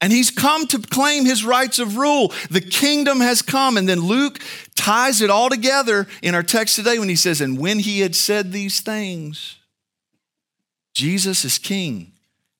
And 0.00 0.12
he's 0.12 0.30
come 0.30 0.66
to 0.68 0.78
claim 0.78 1.24
his 1.24 1.44
rights 1.44 1.80
of 1.80 1.96
rule. 1.96 2.32
The 2.50 2.60
kingdom 2.60 3.20
has 3.20 3.42
come. 3.42 3.76
And 3.76 3.88
then 3.88 4.00
Luke 4.00 4.38
ties 4.76 5.20
it 5.20 5.30
all 5.30 5.48
together 5.48 6.06
in 6.22 6.36
our 6.36 6.44
text 6.44 6.76
today 6.76 7.00
when 7.00 7.08
he 7.08 7.16
says, 7.16 7.40
And 7.40 7.58
when 7.58 7.80
he 7.80 8.00
had 8.00 8.14
said 8.14 8.52
these 8.52 8.80
things, 8.80 9.56
Jesus 10.94 11.44
is 11.44 11.58
king. 11.58 12.12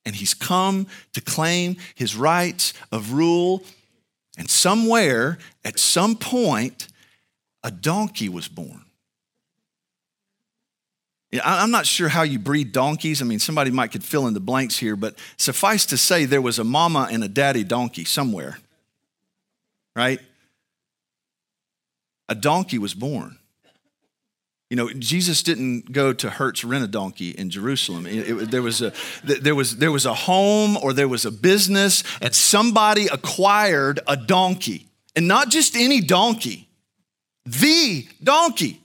And 0.09 0.15
he's 0.15 0.33
come 0.33 0.87
to 1.13 1.21
claim 1.21 1.77
his 1.93 2.15
rights 2.15 2.73
of 2.91 3.13
rule. 3.13 3.63
And 4.39 4.49
somewhere, 4.49 5.37
at 5.63 5.77
some 5.77 6.15
point, 6.15 6.87
a 7.63 7.69
donkey 7.69 8.27
was 8.27 8.47
born. 8.47 8.85
I'm 11.43 11.69
not 11.69 11.85
sure 11.85 12.09
how 12.09 12.23
you 12.23 12.39
breed 12.39 12.71
donkeys. 12.71 13.21
I 13.21 13.25
mean, 13.25 13.37
somebody 13.37 13.69
might 13.69 13.91
could 13.91 14.03
fill 14.03 14.25
in 14.25 14.33
the 14.33 14.39
blanks 14.39 14.79
here, 14.79 14.95
but 14.95 15.15
suffice 15.37 15.85
to 15.85 15.95
say, 15.95 16.25
there 16.25 16.41
was 16.41 16.57
a 16.57 16.63
mama 16.63 17.07
and 17.11 17.23
a 17.23 17.27
daddy 17.27 17.63
donkey 17.63 18.03
somewhere, 18.03 18.57
right? 19.95 20.19
A 22.29 22.33
donkey 22.33 22.79
was 22.79 22.95
born. 22.95 23.37
You 24.69 24.75
know, 24.75 24.89
Jesus 24.91 25.41
didn't 25.41 25.91
go 25.91 26.13
to 26.13 26.29
Hertz 26.29 26.63
rent 26.63 26.83
a 26.83 26.87
donkey 26.87 27.31
in 27.31 27.49
Jerusalem. 27.49 28.05
It, 28.05 28.29
it, 28.29 28.51
there, 28.51 28.61
was 28.61 28.81
a, 28.81 28.93
there, 29.23 29.55
was, 29.55 29.77
there 29.77 29.91
was 29.91 30.05
a 30.05 30.13
home 30.13 30.77
or 30.77 30.93
there 30.93 31.07
was 31.07 31.25
a 31.25 31.31
business, 31.31 32.03
and 32.21 32.35
somebody 32.35 33.07
acquired 33.07 33.99
a 34.07 34.15
donkey. 34.15 34.87
And 35.15 35.27
not 35.27 35.49
just 35.49 35.75
any 35.75 36.01
donkey, 36.01 36.69
the 37.45 38.07
donkey. 38.23 38.79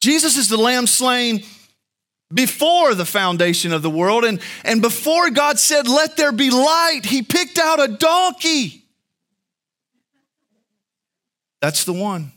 Jesus 0.00 0.38
is 0.38 0.48
the 0.48 0.56
lamb 0.56 0.86
slain 0.86 1.42
before 2.32 2.94
the 2.94 3.04
foundation 3.04 3.74
of 3.74 3.82
the 3.82 3.90
world. 3.90 4.24
And, 4.24 4.40
and 4.64 4.80
before 4.80 5.28
God 5.30 5.58
said, 5.58 5.86
Let 5.86 6.16
there 6.16 6.32
be 6.32 6.50
light, 6.50 7.02
he 7.04 7.22
picked 7.22 7.58
out 7.58 7.78
a 7.78 7.88
donkey. 7.88 8.84
That's 11.60 11.84
the 11.84 11.92
one. 11.92 12.32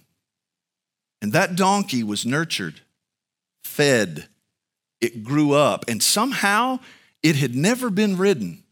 And 1.25 1.33
that 1.33 1.55
donkey 1.55 2.03
was 2.03 2.23
nurtured, 2.23 2.81
fed, 3.63 4.27
it 5.01 5.23
grew 5.23 5.53
up, 5.53 5.83
and 5.87 6.03
somehow 6.03 6.77
it 7.23 7.35
had 7.35 7.55
never 7.55 7.89
been 7.89 8.15
ridden. 8.15 8.63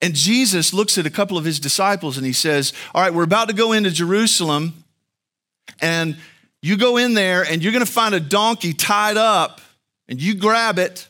And 0.00 0.14
Jesus 0.14 0.72
looks 0.72 0.96
at 0.96 1.04
a 1.04 1.10
couple 1.10 1.36
of 1.36 1.44
his 1.44 1.60
disciples 1.60 2.16
and 2.16 2.24
he 2.24 2.32
says, 2.32 2.72
All 2.94 3.02
right, 3.02 3.12
we're 3.12 3.24
about 3.24 3.48
to 3.48 3.54
go 3.54 3.72
into 3.72 3.90
Jerusalem, 3.90 4.84
and 5.82 6.16
you 6.62 6.78
go 6.78 6.96
in 6.96 7.12
there 7.12 7.42
and 7.42 7.62
you're 7.62 7.72
going 7.72 7.84
to 7.84 7.92
find 7.92 8.14
a 8.14 8.20
donkey 8.20 8.72
tied 8.72 9.18
up 9.18 9.60
and 10.08 10.18
you 10.18 10.34
grab 10.34 10.78
it. 10.78 11.08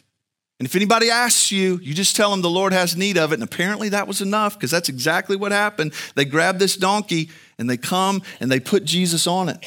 And 0.58 0.66
if 0.66 0.74
anybody 0.74 1.10
asks 1.10 1.52
you, 1.52 1.78
you 1.80 1.94
just 1.94 2.16
tell 2.16 2.32
them 2.32 2.42
the 2.42 2.50
Lord 2.50 2.72
has 2.72 2.96
need 2.96 3.18
of 3.18 3.30
it. 3.30 3.34
And 3.34 3.44
apparently 3.44 3.90
that 3.90 4.08
was 4.08 4.20
enough 4.20 4.54
because 4.54 4.72
that's 4.72 4.88
exactly 4.88 5.36
what 5.36 5.52
happened. 5.52 5.92
They 6.16 6.24
grab 6.24 6.58
this 6.58 6.76
donkey 6.76 7.30
and 7.56 7.70
they 7.70 7.76
come 7.76 8.22
and 8.40 8.50
they 8.50 8.58
put 8.58 8.84
Jesus 8.84 9.28
on 9.28 9.48
it. 9.48 9.64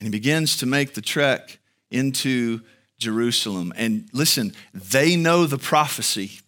And 0.00 0.06
he 0.06 0.10
begins 0.10 0.58
to 0.58 0.66
make 0.66 0.94
the 0.94 1.00
trek 1.00 1.58
into 1.90 2.60
Jerusalem. 2.98 3.72
And 3.76 4.08
listen, 4.12 4.52
they 4.74 5.16
know 5.16 5.46
the 5.46 5.58
prophecy. 5.58 6.40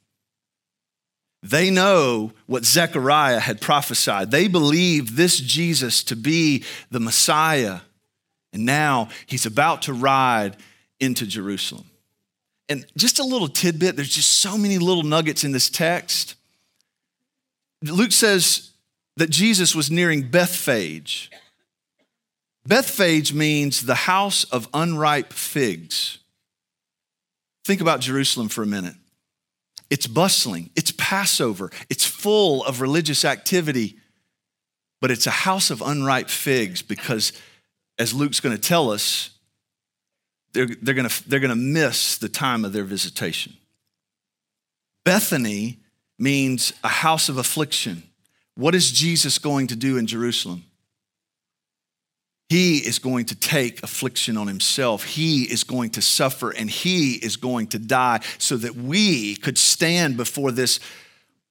They 1.43 1.71
know 1.71 2.33
what 2.47 2.65
Zechariah 2.65 3.41
had 3.41 3.61
prophesied. 3.61 4.31
They 4.31 4.49
believe 4.49 5.17
this 5.17 5.39
Jesus 5.39 6.03
to 6.05 6.17
be 6.17 6.65
the 6.91 7.01
Messiah. 7.01 7.81
And 8.53 8.65
now 8.65 9.09
he's 9.27 9.47
about 9.47 9.83
to 9.83 9.93
ride 9.93 10.57
into 10.99 11.27
Jerusalem. 11.27 11.91
And 12.69 12.85
just 12.97 13.19
a 13.19 13.25
little 13.25 13.49
tidbit, 13.49 13.97
there's 13.97 14.15
just 14.15 14.31
so 14.31 14.59
many 14.59 14.79
little 14.79 15.05
nuggets 15.05 15.45
in 15.45 15.53
this 15.53 15.71
text. 15.71 16.35
Luke 17.83 18.13
says 18.13 18.73
that 19.17 19.31
Jesus 19.31 19.75
was 19.75 19.91
nearing 19.91 20.29
Bethphage. 20.29 21.31
Bethphage 22.69 23.33
means 23.33 23.87
the 23.87 23.95
house 23.95 24.45
of 24.45 24.69
unripe 24.75 25.33
figs. 25.33 26.19
Think 27.65 27.81
about 27.81 28.01
Jerusalem 28.01 28.49
for 28.49 28.63
a 28.63 28.67
minute. 28.67 28.95
It's 29.89 30.07
bustling, 30.07 30.69
it's 30.77 30.93
Passover, 30.99 31.71
it's 31.89 32.05
full 32.05 32.63
of 32.65 32.83
religious 32.83 33.25
activity, 33.25 33.97
but 35.01 35.11
it's 35.11 35.27
a 35.27 35.31
house 35.31 35.71
of 35.71 35.81
unripe 35.81 36.29
figs 36.29 36.83
because, 36.83 37.33
as 37.99 38.13
Luke's 38.13 38.41
going 38.41 38.55
to 38.55 38.61
tell 38.61 38.91
us, 38.91 39.31
they're, 40.53 40.67
they're 40.67 40.95
going 40.95 41.09
they're 41.27 41.41
going 41.41 41.49
to 41.49 41.57
miss 41.57 42.19
the 42.19 42.29
time 42.29 42.67
of 42.67 42.75
their 42.75 42.85
visitation. 42.85 43.57
Bethany 45.07 45.79
means 46.19 46.75
a 46.85 46.89
house 46.89 47.31
of 47.31 47.39
affliction. 47.39 48.03
What 48.57 48.75
is 48.75 48.93
Jesus 48.93 49.39
going 49.39 49.69
to 49.69 49.77
do 49.77 49.97
in 49.97 50.07
Jerusalem? 50.07 50.65
He 52.49 52.79
is 52.79 52.99
going 52.99 53.27
to 53.27 53.35
take 53.35 53.83
affliction 53.83 54.39
on 54.39 54.47
himself. 54.47 55.05
He 55.05 55.43
is 55.43 55.65
going 55.65 55.91
to 55.91 56.03
suffer 56.03 56.51
and 56.51 56.71
he 56.71 57.15
is 57.15 57.37
going 57.37 57.67
to 57.69 57.79
die 57.79 58.21
so 58.39 58.57
that 58.57 58.75
we 58.75 59.37
could 59.37 59.59
stand 59.59 60.17
before 60.17 60.51
this 60.51 60.81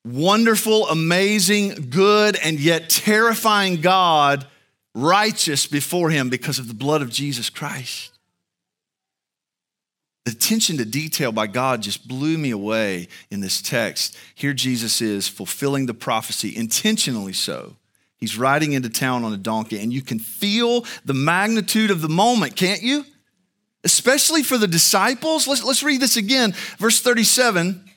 wonderful, 0.04 0.88
amazing, 0.88 1.90
good, 1.92 2.36
and 2.44 2.60
yet 2.60 2.90
terrifying 2.90 3.80
God, 3.82 4.48
righteous 4.96 5.68
before 5.68 6.10
him 6.10 6.30
because 6.30 6.58
of 6.58 6.68
the 6.68 6.74
blood 6.74 7.04
of 7.04 7.12
Jesus 7.12 7.52
Christ. 7.52 8.12
The 10.26 10.32
attention 10.32 10.78
to 10.78 10.86
detail 10.86 11.32
by 11.32 11.46
God 11.46 11.84
just 11.84 12.08
blew 12.08 12.40
me 12.40 12.50
away 12.50 13.08
in 13.30 13.40
this 13.40 13.62
text. 13.62 14.18
Here 14.34 14.54
Jesus 14.54 15.00
is 15.00 15.28
fulfilling 15.28 15.86
the 15.86 15.94
prophecy, 15.94 16.56
intentionally 16.56 17.34
so 17.34 17.76
He's 18.18 18.38
riding 18.38 18.74
into 18.74 18.90
town 18.90 19.24
on 19.24 19.34
a 19.34 19.38
donkey, 19.38 19.80
and 19.80 19.94
you 19.94 20.02
can 20.02 20.20
feel 20.20 20.86
the 21.06 21.14
magnitude 21.14 21.92
of 21.92 22.02
the 22.02 22.10
moment, 22.10 22.56
can't 22.56 22.82
you? 22.82 23.06
Especially 23.84 24.44
for 24.44 24.58
the 24.58 24.68
disciples. 24.68 25.48
Let's, 25.48 25.64
let's 25.64 25.84
read 25.84 26.02
this 26.02 26.18
again. 26.18 26.54
Verse 26.78 27.00
37 27.00 27.88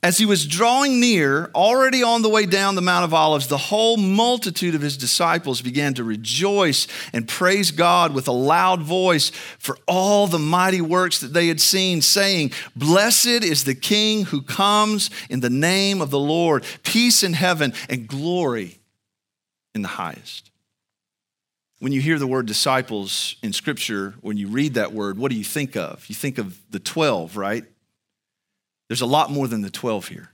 as 0.00 0.16
he 0.16 0.26
was 0.26 0.46
drawing 0.46 1.00
near, 1.00 1.50
already 1.56 2.04
on 2.04 2.22
the 2.22 2.28
way 2.28 2.46
down 2.46 2.76
the 2.76 2.80
Mount 2.80 3.04
of 3.04 3.12
Olives, 3.12 3.48
the 3.48 3.58
whole 3.58 3.96
multitude 3.96 4.76
of 4.76 4.80
his 4.80 4.96
disciples 4.96 5.60
began 5.60 5.92
to 5.94 6.04
rejoice 6.04 6.86
and 7.12 7.26
praise 7.26 7.72
God 7.72 8.14
with 8.14 8.28
a 8.28 8.32
loud 8.32 8.80
voice 8.80 9.30
for 9.58 9.76
all 9.88 10.28
the 10.28 10.38
mighty 10.38 10.80
works 10.80 11.20
that 11.20 11.32
they 11.32 11.48
had 11.48 11.60
seen, 11.60 12.00
saying, 12.00 12.52
Blessed 12.76 13.26
is 13.26 13.64
the 13.64 13.74
King 13.74 14.26
who 14.26 14.40
comes 14.40 15.10
in 15.28 15.40
the 15.40 15.50
name 15.50 16.00
of 16.00 16.10
the 16.10 16.18
Lord, 16.18 16.64
peace 16.84 17.24
in 17.24 17.32
heaven 17.32 17.72
and 17.88 18.06
glory 18.06 18.78
in 19.74 19.82
the 19.82 19.88
highest. 19.88 20.52
When 21.80 21.92
you 21.92 22.00
hear 22.00 22.20
the 22.20 22.26
word 22.26 22.46
disciples 22.46 23.34
in 23.42 23.52
Scripture, 23.52 24.14
when 24.20 24.36
you 24.36 24.46
read 24.46 24.74
that 24.74 24.92
word, 24.92 25.18
what 25.18 25.32
do 25.32 25.36
you 25.36 25.44
think 25.44 25.76
of? 25.76 26.08
You 26.08 26.14
think 26.14 26.38
of 26.38 26.60
the 26.70 26.80
12, 26.80 27.36
right? 27.36 27.64
There's 28.88 29.00
a 29.00 29.06
lot 29.06 29.30
more 29.30 29.46
than 29.46 29.62
the 29.62 29.70
12 29.70 30.08
here. 30.08 30.30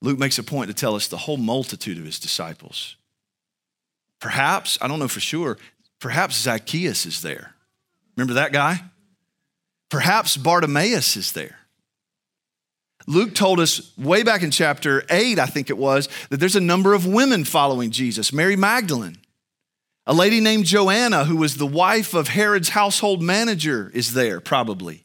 Luke 0.00 0.18
makes 0.18 0.38
a 0.38 0.42
point 0.42 0.68
to 0.68 0.74
tell 0.74 0.94
us 0.94 1.08
the 1.08 1.16
whole 1.16 1.36
multitude 1.36 1.98
of 1.98 2.04
his 2.04 2.20
disciples. 2.20 2.96
Perhaps, 4.20 4.78
I 4.80 4.88
don't 4.88 4.98
know 4.98 5.08
for 5.08 5.20
sure, 5.20 5.58
perhaps 5.98 6.40
Zacchaeus 6.40 7.06
is 7.06 7.22
there. 7.22 7.54
Remember 8.16 8.34
that 8.34 8.52
guy? 8.52 8.82
Perhaps 9.90 10.36
Bartimaeus 10.36 11.16
is 11.16 11.32
there. 11.32 11.58
Luke 13.06 13.34
told 13.34 13.60
us 13.60 13.96
way 13.98 14.22
back 14.22 14.42
in 14.42 14.50
chapter 14.50 15.04
8, 15.10 15.38
I 15.38 15.46
think 15.46 15.68
it 15.68 15.76
was, 15.76 16.08
that 16.30 16.38
there's 16.38 16.56
a 16.56 16.60
number 16.60 16.94
of 16.94 17.06
women 17.06 17.44
following 17.44 17.90
Jesus. 17.90 18.32
Mary 18.32 18.56
Magdalene, 18.56 19.18
a 20.06 20.14
lady 20.14 20.40
named 20.40 20.64
Joanna, 20.64 21.24
who 21.24 21.36
was 21.36 21.56
the 21.56 21.66
wife 21.66 22.14
of 22.14 22.28
Herod's 22.28 22.70
household 22.70 23.22
manager, 23.22 23.90
is 23.94 24.14
there 24.14 24.40
probably. 24.40 25.03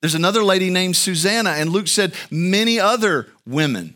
There's 0.00 0.14
another 0.14 0.42
lady 0.42 0.70
named 0.70 0.96
Susanna, 0.96 1.50
and 1.50 1.70
Luke 1.70 1.88
said 1.88 2.14
many 2.30 2.80
other 2.80 3.28
women. 3.46 3.94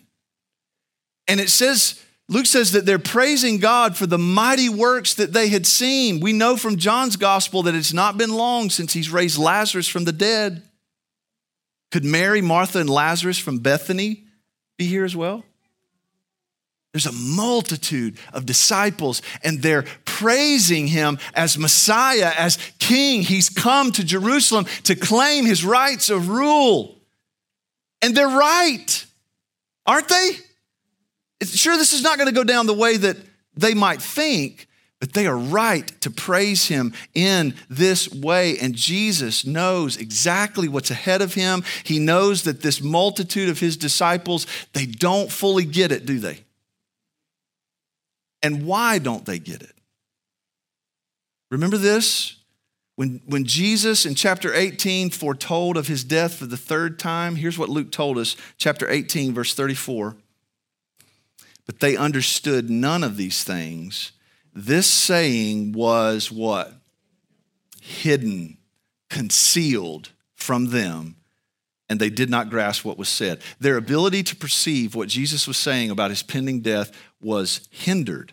And 1.26 1.40
it 1.40 1.48
says, 1.48 2.00
Luke 2.28 2.46
says 2.46 2.72
that 2.72 2.86
they're 2.86 2.98
praising 2.98 3.58
God 3.58 3.96
for 3.96 4.06
the 4.06 4.18
mighty 4.18 4.68
works 4.68 5.14
that 5.14 5.32
they 5.32 5.48
had 5.48 5.66
seen. 5.66 6.20
We 6.20 6.32
know 6.32 6.56
from 6.56 6.76
John's 6.76 7.16
gospel 7.16 7.62
that 7.62 7.74
it's 7.74 7.92
not 7.92 8.18
been 8.18 8.32
long 8.32 8.70
since 8.70 8.92
he's 8.92 9.10
raised 9.10 9.38
Lazarus 9.38 9.88
from 9.88 10.04
the 10.04 10.12
dead. 10.12 10.62
Could 11.90 12.04
Mary, 12.04 12.40
Martha, 12.40 12.80
and 12.80 12.90
Lazarus 12.90 13.38
from 13.38 13.58
Bethany 13.58 14.24
be 14.76 14.86
here 14.86 15.04
as 15.04 15.14
well? 15.14 15.44
There's 16.94 17.06
a 17.06 17.12
multitude 17.12 18.18
of 18.32 18.46
disciples, 18.46 19.20
and 19.42 19.60
they're 19.60 19.82
praising 20.04 20.86
him 20.86 21.18
as 21.34 21.58
Messiah, 21.58 22.32
as 22.38 22.56
King. 22.78 23.22
He's 23.22 23.50
come 23.50 23.90
to 23.92 24.04
Jerusalem 24.04 24.66
to 24.84 24.94
claim 24.94 25.44
his 25.44 25.64
rights 25.64 26.08
of 26.08 26.28
rule. 26.28 26.96
And 28.00 28.16
they're 28.16 28.28
right, 28.28 29.06
aren't 29.84 30.08
they? 30.08 30.30
Sure, 31.42 31.76
this 31.76 31.92
is 31.92 32.02
not 32.02 32.16
going 32.16 32.28
to 32.28 32.34
go 32.34 32.44
down 32.44 32.66
the 32.66 32.72
way 32.72 32.96
that 32.96 33.16
they 33.56 33.74
might 33.74 34.00
think, 34.00 34.68
but 35.00 35.14
they 35.14 35.26
are 35.26 35.36
right 35.36 35.88
to 36.02 36.12
praise 36.12 36.66
him 36.68 36.94
in 37.12 37.54
this 37.68 38.08
way. 38.08 38.56
And 38.58 38.72
Jesus 38.72 39.44
knows 39.44 39.96
exactly 39.96 40.68
what's 40.68 40.92
ahead 40.92 41.22
of 41.22 41.34
him. 41.34 41.64
He 41.82 41.98
knows 41.98 42.44
that 42.44 42.62
this 42.62 42.80
multitude 42.80 43.48
of 43.48 43.58
his 43.58 43.76
disciples, 43.76 44.46
they 44.74 44.86
don't 44.86 45.32
fully 45.32 45.64
get 45.64 45.90
it, 45.90 46.06
do 46.06 46.20
they? 46.20 46.43
And 48.44 48.66
why 48.66 48.98
don't 48.98 49.24
they 49.24 49.38
get 49.38 49.62
it? 49.62 49.72
Remember 51.50 51.78
this? 51.78 52.36
When, 52.96 53.22
when 53.24 53.44
Jesus 53.44 54.04
in 54.04 54.14
chapter 54.14 54.52
18 54.54 55.10
foretold 55.10 55.78
of 55.78 55.88
his 55.88 56.04
death 56.04 56.34
for 56.34 56.46
the 56.46 56.58
third 56.58 56.98
time, 56.98 57.36
here's 57.36 57.58
what 57.58 57.70
Luke 57.70 57.90
told 57.90 58.18
us, 58.18 58.36
chapter 58.58 58.88
18, 58.88 59.32
verse 59.32 59.54
34. 59.54 60.14
But 61.64 61.80
they 61.80 61.96
understood 61.96 62.68
none 62.68 63.02
of 63.02 63.16
these 63.16 63.42
things. 63.42 64.12
This 64.52 64.86
saying 64.86 65.72
was 65.72 66.30
what? 66.30 66.74
Hidden, 67.80 68.58
concealed 69.08 70.10
from 70.34 70.66
them, 70.66 71.16
and 71.88 71.98
they 71.98 72.10
did 72.10 72.28
not 72.28 72.50
grasp 72.50 72.84
what 72.84 72.98
was 72.98 73.08
said. 73.08 73.40
Their 73.58 73.76
ability 73.76 74.22
to 74.24 74.36
perceive 74.36 74.94
what 74.94 75.08
Jesus 75.08 75.48
was 75.48 75.56
saying 75.56 75.90
about 75.90 76.10
his 76.10 76.22
pending 76.22 76.60
death 76.60 76.92
was 77.24 77.66
hindered 77.70 78.32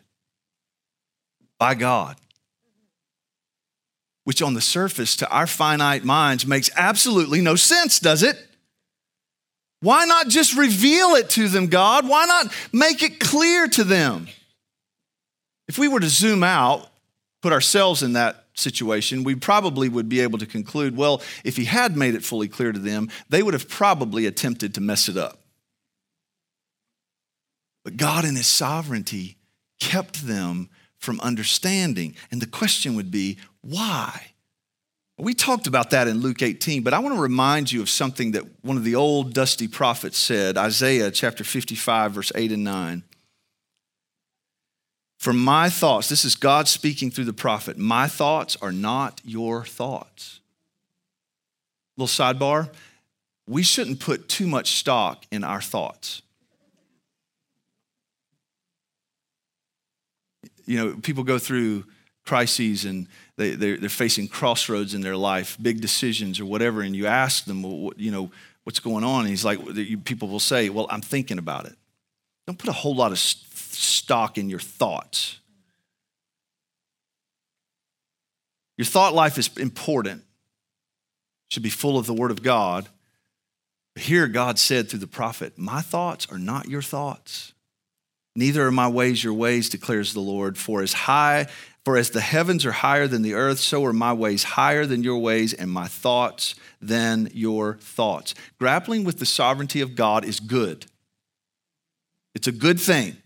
by 1.58 1.74
God 1.74 2.18
which 4.24 4.42
on 4.42 4.54
the 4.54 4.62
surface 4.62 5.16
to 5.18 5.30
our 5.30 5.48
finite 5.48 6.04
minds 6.04 6.46
makes 6.46 6.70
absolutely 6.78 7.42
no 7.42 7.56
sense, 7.56 8.00
does 8.00 8.24
it? 8.24 8.38
Why 9.82 10.06
not 10.06 10.28
just 10.28 10.56
reveal 10.56 11.16
it 11.16 11.30
to 11.32 11.48
them, 11.48 11.68
God? 11.68 12.08
Why 12.08 12.26
not 12.26 12.54
make 12.72 13.02
it 13.02 13.20
clear 13.20 13.68
to 13.68 13.84
them? 13.84 14.28
If 15.68 15.80
we 15.80 15.88
were 15.88 16.00
to 16.00 16.10
zoom 16.10 16.44
out, 16.44 16.88
put 17.42 17.52
ourselves 17.52 18.04
in 18.04 18.14
that 18.14 18.46
situation, 18.54 19.24
we 19.24 19.34
probably 19.34 19.90
would 19.90 20.08
be 20.08 20.20
able 20.20 20.38
to 20.38 20.46
conclude 20.46 20.96
well, 20.96 21.22
if 21.44 21.58
he 21.58 21.66
had 21.66 21.98
made 21.98 22.14
it 22.14 22.24
fully 22.24 22.48
clear 22.48 22.72
to 22.72 22.80
them, 22.80 23.10
they 23.30 23.42
would 23.42 23.56
have 23.56 23.68
probably 23.68 24.28
attempted 24.28 24.76
to 24.76 24.82
mess 24.82 25.10
it 25.10 25.18
up. 25.18 25.41
But 27.84 27.98
God, 27.98 28.26
in 28.26 28.36
his 28.36 28.48
sovereignty, 28.48 29.38
kept 29.80 30.28
them 30.28 30.70
from 30.98 31.20
understanding. 31.22 32.16
And 32.32 32.42
the 32.42 32.48
question 32.48 32.96
would 32.96 33.10
be, 33.12 33.38
why? 33.62 34.34
We 35.18 35.34
talked 35.34 35.68
about 35.68 35.92
that 35.92 36.08
in 36.08 36.20
Luke 36.20 36.42
18, 36.42 36.84
but 36.84 36.94
I 36.94 37.00
want 37.00 37.16
to 37.16 37.22
remind 37.22 37.72
you 37.72 37.82
of 37.82 37.90
something 37.90 38.32
that 38.32 38.44
one 38.64 38.78
of 38.78 38.84
the 38.84 38.96
old 38.96 39.34
dusty 39.34 39.68
prophets 39.68 40.18
said, 40.18 40.58
Isaiah 40.58 41.12
chapter 41.12 41.44
55, 41.44 42.12
verse 42.12 42.32
8 42.34 42.52
and 42.52 42.64
9. 42.64 43.04
For 45.20 45.34
my 45.34 45.70
thoughts, 45.70 46.10
this 46.10 46.26
is 46.26 46.36
God 46.36 46.68
speaking 46.68 47.12
through 47.12 47.26
the 47.26 47.34
prophet, 47.34 47.78
my 47.78 48.08
thoughts 48.08 48.58
are 48.64 48.72
not 48.72 49.22
your 49.24 49.64
thoughts. 49.64 50.40
Little 51.98 52.08
sidebar, 52.08 52.70
we 53.48 53.62
shouldn't 53.62 54.00
put 54.00 54.28
too 54.28 54.48
much 54.48 54.80
stock 54.80 55.26
in 55.32 55.44
our 55.44 55.62
thoughts. 55.62 56.24
You 60.72 60.78
know, 60.78 60.96
people 61.02 61.24
go 61.24 61.38
through 61.38 61.84
crises 62.26 62.86
and 62.86 63.08
they, 63.36 63.52
they're, 63.56 63.78
they're 63.78 63.90
facing 63.90 64.30
crossroads 64.30 64.94
in 64.94 65.02
their 65.02 65.18
life, 65.18 65.58
big 65.62 65.82
decisions 65.82 66.40
or 66.40 66.46
whatever, 66.46 66.82
and 66.82 66.96
you 66.96 67.08
ask 67.08 67.44
them, 67.44 67.62
well, 67.62 67.92
you 67.98 68.10
know, 68.10 68.32
what's 68.64 68.80
going 68.80 69.04
on? 69.04 69.22
And 69.22 69.30
he's 69.30 69.44
like, 69.44 69.60
people 70.06 70.30
will 70.30 70.40
say, 70.40 70.70
well, 70.70 70.88
I'm 70.90 71.02
thinking 71.02 71.38
about 71.38 71.66
it. 71.66 71.76
Don't 72.48 72.58
put 72.58 72.70
a 72.70 72.74
whole 72.74 72.96
lot 72.96 73.12
of 73.12 73.20
stock 73.20 74.38
in 74.38 74.50
your 74.50 74.60
thoughts. 74.60 75.40
Your 78.78 78.86
thought 78.86 79.14
life 79.14 79.38
is 79.38 79.50
important, 79.58 80.24
should 81.50 81.64
be 81.64 81.70
full 81.70 81.98
of 81.98 82.08
the 82.08 82.14
Word 82.14 82.32
of 82.32 82.42
God. 82.42 82.88
But 83.94 84.04
Here, 84.04 84.28
God 84.28 84.58
said 84.58 84.90
through 84.90 85.00
the 85.00 85.08
prophet, 85.08 85.58
My 85.58 85.82
thoughts 85.82 86.28
are 86.32 86.40
not 86.40 86.70
your 86.70 86.82
thoughts. 86.82 87.54
Neither 88.36 88.66
are 88.66 88.72
my 88.72 88.88
ways 88.88 89.24
your 89.24 89.34
ways, 89.34 89.70
declares 89.70 90.14
the 90.14 90.22
Lord. 90.22 90.58
For 90.58 90.82
as 90.82 90.94
high 90.94 91.48
for 91.84 91.98
as 91.98 92.12
the 92.12 92.22
heavens 92.22 92.66
are 92.66 92.72
higher 92.72 93.08
than 93.08 93.24
the 93.24 93.34
earth, 93.34 93.60
so 93.60 93.84
are 93.86 93.94
my 93.94 94.14
ways 94.14 94.44
higher 94.44 94.86
than 94.86 95.04
your 95.04 95.18
ways, 95.18 95.54
and 95.54 95.72
my 95.72 95.88
thoughts 95.88 96.54
than 96.80 97.30
your 97.34 97.78
thoughts. 97.78 98.36
Grappling 98.60 99.04
with 99.04 99.18
the 99.18 99.26
sovereignty 99.26 99.82
of 99.82 99.96
God 99.96 100.24
is 100.24 100.40
good. 100.40 100.86
It's 102.36 102.48
a 102.48 102.52
good 102.52 102.80
thing. 102.80 103.18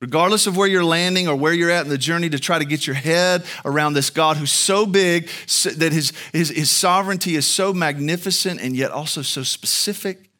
Regardless 0.00 0.46
of 0.46 0.56
where 0.56 0.66
you're 0.66 0.84
landing 0.84 1.28
or 1.28 1.36
where 1.36 1.52
you're 1.52 1.70
at 1.70 1.84
in 1.84 1.90
the 1.90 1.98
journey 1.98 2.28
to 2.30 2.38
try 2.38 2.58
to 2.58 2.64
get 2.64 2.86
your 2.86 2.96
head 2.96 3.44
around 3.64 3.94
this 3.94 4.10
God 4.10 4.36
who's 4.36 4.52
so 4.52 4.86
big 4.86 5.28
that 5.76 5.92
his, 5.92 6.12
his, 6.32 6.50
his 6.50 6.70
sovereignty 6.70 7.36
is 7.36 7.46
so 7.46 7.72
magnificent 7.72 8.60
and 8.60 8.76
yet 8.76 8.90
also 8.90 9.22
so 9.22 9.42
specific, 9.42 10.30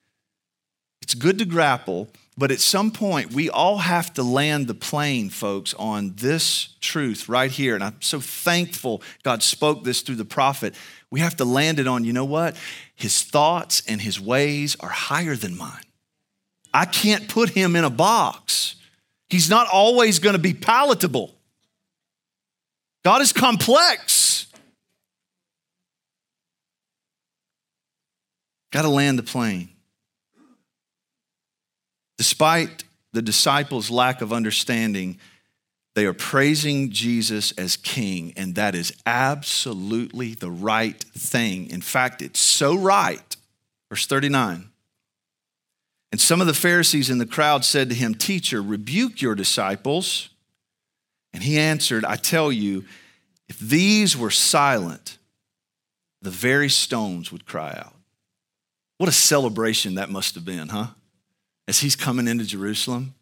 it's 1.03 1.15
good 1.15 1.39
to 1.39 1.45
grapple 1.45 2.09
but 2.37 2.51
at 2.51 2.59
some 2.61 2.91
point, 2.91 3.33
we 3.33 3.49
all 3.49 3.79
have 3.79 4.13
to 4.15 4.25
land 4.25 4.67
the 4.67 4.75
plane, 4.75 5.31
folks, 5.31 5.73
on 5.75 6.15
this 6.17 6.75
truth 6.81 7.29
right 7.29 7.51
here. 7.51 7.77
And 7.77 7.85
I'm 7.85 8.03
so 8.03 8.19
thankful 8.19 9.03
God 9.23 9.43
spoke 9.43 9.85
this 9.85 10.01
through 10.01 10.17
the 10.17 10.25
prophet. 10.25 10.75
We 11.11 11.21
have 11.21 11.37
to 11.37 11.45
land 11.45 11.79
it 11.79 11.87
on, 11.87 12.05
you 12.05 12.13
know 12.13 12.25
what? 12.25 12.57
His 12.97 13.23
thoughts 13.23 13.83
and 13.87 14.01
his 14.01 14.21
ways 14.21 14.77
are 14.81 14.89
higher 14.89 15.37
than 15.37 15.57
mine. 15.57 15.85
I 16.73 16.87
can't 16.87 17.29
put 17.29 17.51
him 17.51 17.77
in 17.77 17.85
a 17.85 17.91
box. 17.91 18.75
He's 19.29 19.49
not 19.49 19.69
always 19.73 20.19
going 20.19 20.35
to 20.35 20.43
be 20.43 20.55
palatable. 20.55 21.33
God 23.05 23.23
is 23.23 23.33
complex. 23.33 24.49
Got 28.73 28.83
to 28.83 28.89
land 28.89 29.21
the 29.21 29.23
plane. 29.23 29.74
Despite 32.25 32.85
the 33.13 33.21
disciples' 33.21 33.91
lack 33.91 34.23
of 34.23 34.33
understanding, 34.33 35.19
they 35.95 36.07
are 36.07 36.15
praising 36.15 36.89
Jesus 36.89 37.53
as 37.53 37.77
king, 37.77 38.33
and 38.35 38.55
that 38.55 38.75
is 38.75 38.95
absolutely 39.05 40.33
the 40.33 40.51
right 40.51 40.99
thing. 40.99 41.69
In 41.69 41.83
fact, 41.83 42.23
it's 42.23 42.41
so 42.41 42.77
right. 42.77 43.37
Verse 43.91 44.07
39. 44.07 44.71
And 46.13 46.19
some 46.19 46.41
of 46.41 46.47
the 46.47 46.55
Pharisees 46.55 47.11
in 47.11 47.19
the 47.19 47.27
crowd 47.27 47.63
said 47.63 47.91
to 47.91 47.95
him, 47.95 48.15
Teacher, 48.15 48.63
rebuke 48.63 49.21
your 49.21 49.35
disciples. 49.35 50.31
And 51.35 51.43
he 51.43 51.59
answered, 51.59 52.07
I 52.07 52.17
tell 52.17 52.51
you, 52.51 52.87
if 53.51 53.59
these 53.59 54.17
were 54.17 54.31
silent, 54.31 55.19
the 56.23 56.31
very 56.31 56.71
stones 56.71 57.31
would 57.31 57.45
cry 57.45 57.75
out. 57.77 57.95
What 58.97 59.11
a 59.11 59.13
celebration 59.13 59.97
that 59.97 60.09
must 60.09 60.35
have 60.37 60.47
been, 60.47 60.69
huh? 60.69 60.87
As 61.67 61.81
he's 61.81 61.97
coming 61.97 62.29
into 62.29 62.45
Jerusalem. 62.45 63.15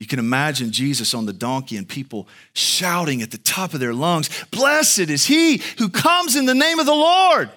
You 0.00 0.06
can 0.06 0.18
imagine 0.18 0.72
Jesus 0.72 1.14
on 1.14 1.26
the 1.26 1.32
donkey 1.32 1.76
and 1.76 1.88
people 1.88 2.26
shouting 2.54 3.22
at 3.22 3.30
the 3.30 3.38
top 3.38 3.72
of 3.72 3.80
their 3.80 3.94
lungs, 3.94 4.28
Blessed 4.50 4.98
is 5.10 5.26
he 5.26 5.62
who 5.78 5.88
comes 5.88 6.34
in 6.34 6.46
the 6.46 6.54
name 6.54 6.80
of 6.80 6.86
the 6.86 6.92
Lord. 6.92 7.50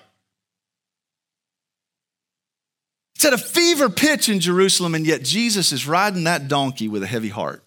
It's 3.16 3.26
at 3.26 3.34
a 3.34 3.38
fever 3.38 3.90
pitch 3.90 4.30
in 4.30 4.40
Jerusalem, 4.40 4.94
and 4.94 5.08
yet 5.08 5.24
Jesus 5.24 5.72
is 5.72 5.88
riding 5.88 6.26
that 6.26 6.48
donkey 6.48 6.88
with 6.88 7.02
a 7.02 7.08
heavy 7.08 7.30
heart. 7.30 7.64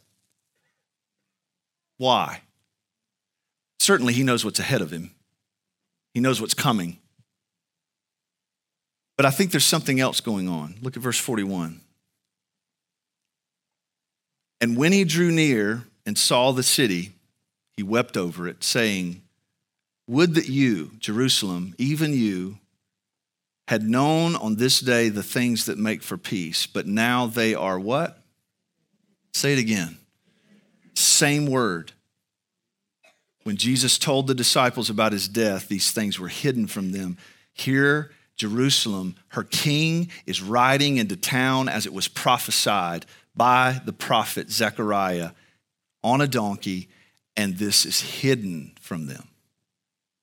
Why? 1.97 2.43
Certainly, 3.81 4.13
he 4.13 4.23
knows 4.23 4.45
what's 4.45 4.61
ahead 4.61 4.83
of 4.83 4.93
him, 4.93 5.11
he 6.15 6.21
knows 6.21 6.41
what's 6.41 6.55
coming. 6.55 6.99
But 9.17 9.27
I 9.27 9.31
think 9.31 9.51
there's 9.51 9.65
something 9.65 9.99
else 9.99 10.21
going 10.21 10.49
on. 10.49 10.77
Look 10.81 10.97
at 10.97 11.03
verse 11.03 11.19
41. 11.19 11.81
And 14.61 14.77
when 14.77 14.93
he 14.93 15.05
drew 15.05 15.31
near 15.31 15.85
and 16.05 16.19
saw 16.19 16.53
the 16.53 16.63
city, 16.63 17.13
he 17.77 17.83
wept 17.83 18.17
over 18.17 18.49
it, 18.49 18.65
saying, 18.65 19.23
Would 20.07 20.35
that 20.35 20.49
you, 20.49 20.93
Jerusalem, 20.99 21.75
even 21.79 22.13
you, 22.13 22.59
had 23.69 23.83
known 23.83 24.35
on 24.35 24.57
this 24.57 24.81
day 24.81 25.11
the 25.11 25.23
things 25.23 25.67
that 25.67 25.79
make 25.79 26.03
for 26.03 26.17
peace, 26.17 26.67
but 26.67 26.87
now 26.87 27.27
they 27.27 27.55
are 27.55 27.79
what? 27.79 28.23
Say 29.35 29.53
it 29.53 29.59
again. 29.59 29.99
Same 30.95 31.47
word. 31.47 31.93
When 33.45 33.57
Jesus 33.57 33.99
told 33.99 34.27
the 34.27 34.35
disciples 34.35 34.91
about 34.91 35.13
his 35.13 35.29
death, 35.29 35.69
these 35.69 35.91
things 35.91 36.19
were 36.19 36.29
hidden 36.29 36.67
from 36.67 36.93
them. 36.93 37.19
Here, 37.53 38.11
Jerusalem, 38.37 39.17
her 39.29 39.45
king 39.45 40.11
is 40.27 40.43
riding 40.43 40.97
into 40.97 41.17
town 41.17 41.69
as 41.69 41.87
it 41.87 41.93
was 41.93 42.09
prophesied 42.09 43.05
by 43.39 43.81
the 43.87 43.93
prophet 43.93 44.51
Zechariah 44.51 45.31
on 46.05 46.21
a 46.21 46.27
donkey, 46.27 46.89
and 47.37 47.57
this 47.57 47.87
is 47.87 48.01
hidden 48.01 48.73
from 48.81 49.07
them. 49.07 49.29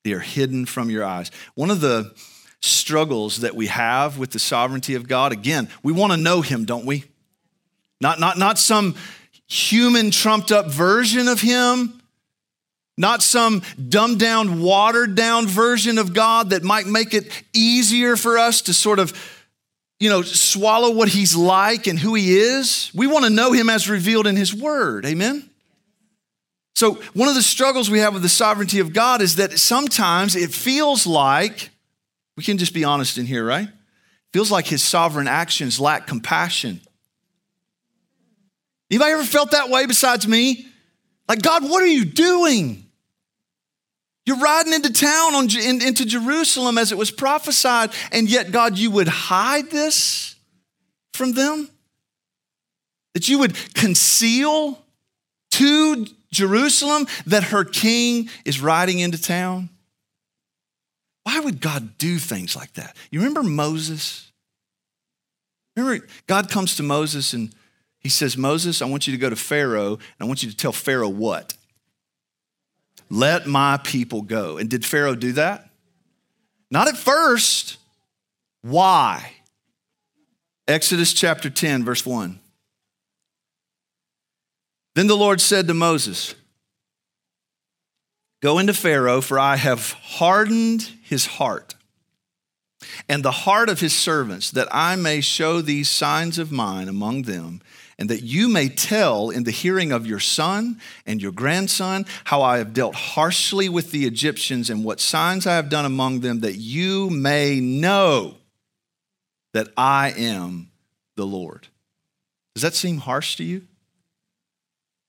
They 0.03 0.11
are 0.11 0.19
hidden 0.19 0.67
from 0.67 0.91
your 0.91 1.03
eyes. 1.03 1.31
One 1.55 1.71
of 1.71 1.81
the 1.81 2.13
struggles 2.61 3.37
that 3.37 3.55
we 3.55 3.67
have 3.67 4.19
with 4.19 4.31
the 4.31 4.39
sovereignty 4.39 4.93
of 4.93 5.07
God, 5.07 5.31
again, 5.31 5.69
we 5.81 5.93
want 5.93 6.13
to 6.13 6.17
know 6.17 6.41
Him, 6.41 6.65
don't 6.65 6.85
we? 6.85 7.05
Not, 8.01 8.19
not, 8.19 8.37
not 8.37 8.59
some 8.59 8.95
human 9.47 10.11
trumped 10.11 10.51
up 10.51 10.69
version 10.69 11.27
of 11.27 11.41
Him, 11.41 12.01
not 12.97 13.21
some 13.21 13.61
dumbed 13.89 14.19
down, 14.19 14.61
watered 14.61 15.15
down 15.15 15.47
version 15.47 15.97
of 15.97 16.13
God 16.13 16.51
that 16.51 16.63
might 16.63 16.85
make 16.85 17.13
it 17.13 17.29
easier 17.53 18.15
for 18.15 18.37
us 18.37 18.61
to 18.63 18.73
sort 18.73 18.99
of 18.99 19.13
you 19.99 20.09
know, 20.09 20.21
swallow 20.21 20.91
what 20.91 21.09
he's 21.09 21.35
like 21.35 21.87
and 21.87 21.97
who 21.97 22.15
he 22.15 22.37
is. 22.37 22.91
We 22.93 23.07
want 23.07 23.25
to 23.25 23.29
know 23.29 23.53
him 23.53 23.69
as 23.69 23.89
revealed 23.89 24.27
in 24.27 24.35
his 24.35 24.53
word. 24.53 25.05
Amen? 25.05 25.49
So, 26.75 26.95
one 27.13 27.29
of 27.29 27.35
the 27.35 27.41
struggles 27.41 27.89
we 27.89 27.99
have 27.99 28.13
with 28.13 28.21
the 28.21 28.29
sovereignty 28.29 28.79
of 28.79 28.91
God 28.91 29.21
is 29.21 29.37
that 29.37 29.57
sometimes 29.57 30.35
it 30.35 30.53
feels 30.53 31.07
like, 31.07 31.69
we 32.35 32.43
can 32.43 32.57
just 32.57 32.73
be 32.73 32.83
honest 32.83 33.17
in 33.17 33.25
here, 33.25 33.45
right? 33.45 33.67
It 33.67 33.73
feels 34.33 34.51
like 34.51 34.67
his 34.67 34.83
sovereign 34.83 35.29
actions 35.29 35.79
lack 35.79 36.05
compassion. 36.05 36.81
Anybody 38.91 39.13
ever 39.13 39.23
felt 39.23 39.51
that 39.51 39.69
way 39.69 39.85
besides 39.85 40.27
me? 40.27 40.67
Like, 41.29 41.41
God, 41.41 41.63
what 41.63 41.81
are 41.81 41.87
you 41.87 42.03
doing? 42.03 42.84
You're 44.25 44.39
riding 44.39 44.73
into 44.73 44.91
town 44.91 45.35
on, 45.35 45.47
in, 45.55 45.81
into 45.81 46.05
Jerusalem 46.05 46.77
as 46.77 46.91
it 46.91 46.97
was 46.97 47.11
prophesied, 47.11 47.91
and 48.11 48.29
yet, 48.29 48.51
God, 48.51 48.77
you 48.77 48.89
would 48.91 49.07
hide 49.07 49.69
this 49.69 50.35
from 51.13 51.33
them? 51.33 51.69
That 53.13 53.29
you 53.29 53.39
would 53.39 53.55
conceal 53.73 54.81
to 55.51 56.07
Jerusalem 56.31 57.07
that 57.25 57.45
her 57.45 57.63
king 57.63 58.29
is 58.43 58.61
riding 58.61 58.99
into 58.99 59.21
town? 59.21 59.69
Why 61.23 61.39
would 61.39 61.61
God 61.61 61.97
do 61.97 62.19
things 62.19 62.55
like 62.55 62.73
that? 62.73 62.95
You 63.09 63.19
remember 63.19 63.41
Moses? 63.41 64.31
Remember, 65.75 66.05
God 66.27 66.49
comes 66.49 66.75
to 66.75 66.83
Moses 66.83 67.33
and 67.33 67.53
he 67.99 68.09
says, 68.09 68.37
Moses, 68.37 68.81
I 68.81 68.85
want 68.85 69.07
you 69.07 69.13
to 69.13 69.19
go 69.19 69.29
to 69.29 69.35
Pharaoh, 69.35 69.93
and 69.93 70.01
I 70.19 70.25
want 70.25 70.43
you 70.43 70.49
to 70.49 70.55
tell 70.55 70.71
Pharaoh 70.71 71.09
what? 71.09 71.55
Let 73.09 73.47
my 73.47 73.77
people 73.77 74.21
go. 74.21 74.57
And 74.57 74.69
did 74.69 74.85
Pharaoh 74.85 75.15
do 75.15 75.33
that? 75.33 75.69
Not 76.71 76.87
at 76.87 76.97
first. 76.97 77.77
Why? 78.61 79.33
Exodus 80.67 81.13
chapter 81.13 81.49
10, 81.49 81.83
verse 81.83 82.05
1. 82.05 82.39
Then 84.95 85.07
the 85.07 85.15
Lord 85.15 85.41
said 85.41 85.67
to 85.67 85.73
Moses, 85.73 86.35
Go 88.41 88.59
into 88.59 88.73
Pharaoh, 88.73 89.21
for 89.21 89.39
I 89.39 89.55
have 89.55 89.91
hardened 89.91 90.89
his 91.03 91.25
heart 91.25 91.75
and 93.09 93.23
the 93.23 93.31
heart 93.31 93.69
of 93.69 93.79
his 93.79 93.93
servants, 93.95 94.51
that 94.51 94.67
I 94.71 94.95
may 94.95 95.21
show 95.21 95.61
these 95.61 95.89
signs 95.89 96.37
of 96.37 96.51
mine 96.51 96.87
among 96.87 97.23
them 97.23 97.61
and 97.97 98.09
that 98.09 98.23
you 98.23 98.49
may 98.49 98.67
tell 98.67 99.29
in 99.29 99.43
the 99.43 99.51
hearing 99.51 99.91
of 99.91 100.05
your 100.05 100.19
son 100.19 100.79
and 101.05 101.21
your 101.21 101.31
grandson 101.31 102.05
how 102.25 102.41
I 102.41 102.57
have 102.57 102.73
dealt 102.73 102.95
harshly 102.95 103.69
with 103.69 103.91
the 103.91 104.05
Egyptians 104.05 104.69
and 104.69 104.83
what 104.83 104.99
signs 104.99 105.47
I 105.47 105.55
have 105.55 105.69
done 105.69 105.85
among 105.85 106.19
them, 106.19 106.41
that 106.41 106.55
you 106.55 107.09
may 107.09 107.59
know 107.59 108.35
that 109.53 109.69
I 109.77 110.13
am 110.17 110.71
the 111.15 111.25
Lord. 111.25 111.67
Does 112.53 112.63
that 112.63 112.75
seem 112.75 112.97
harsh 112.97 113.37
to 113.37 113.43
you? 113.43 113.63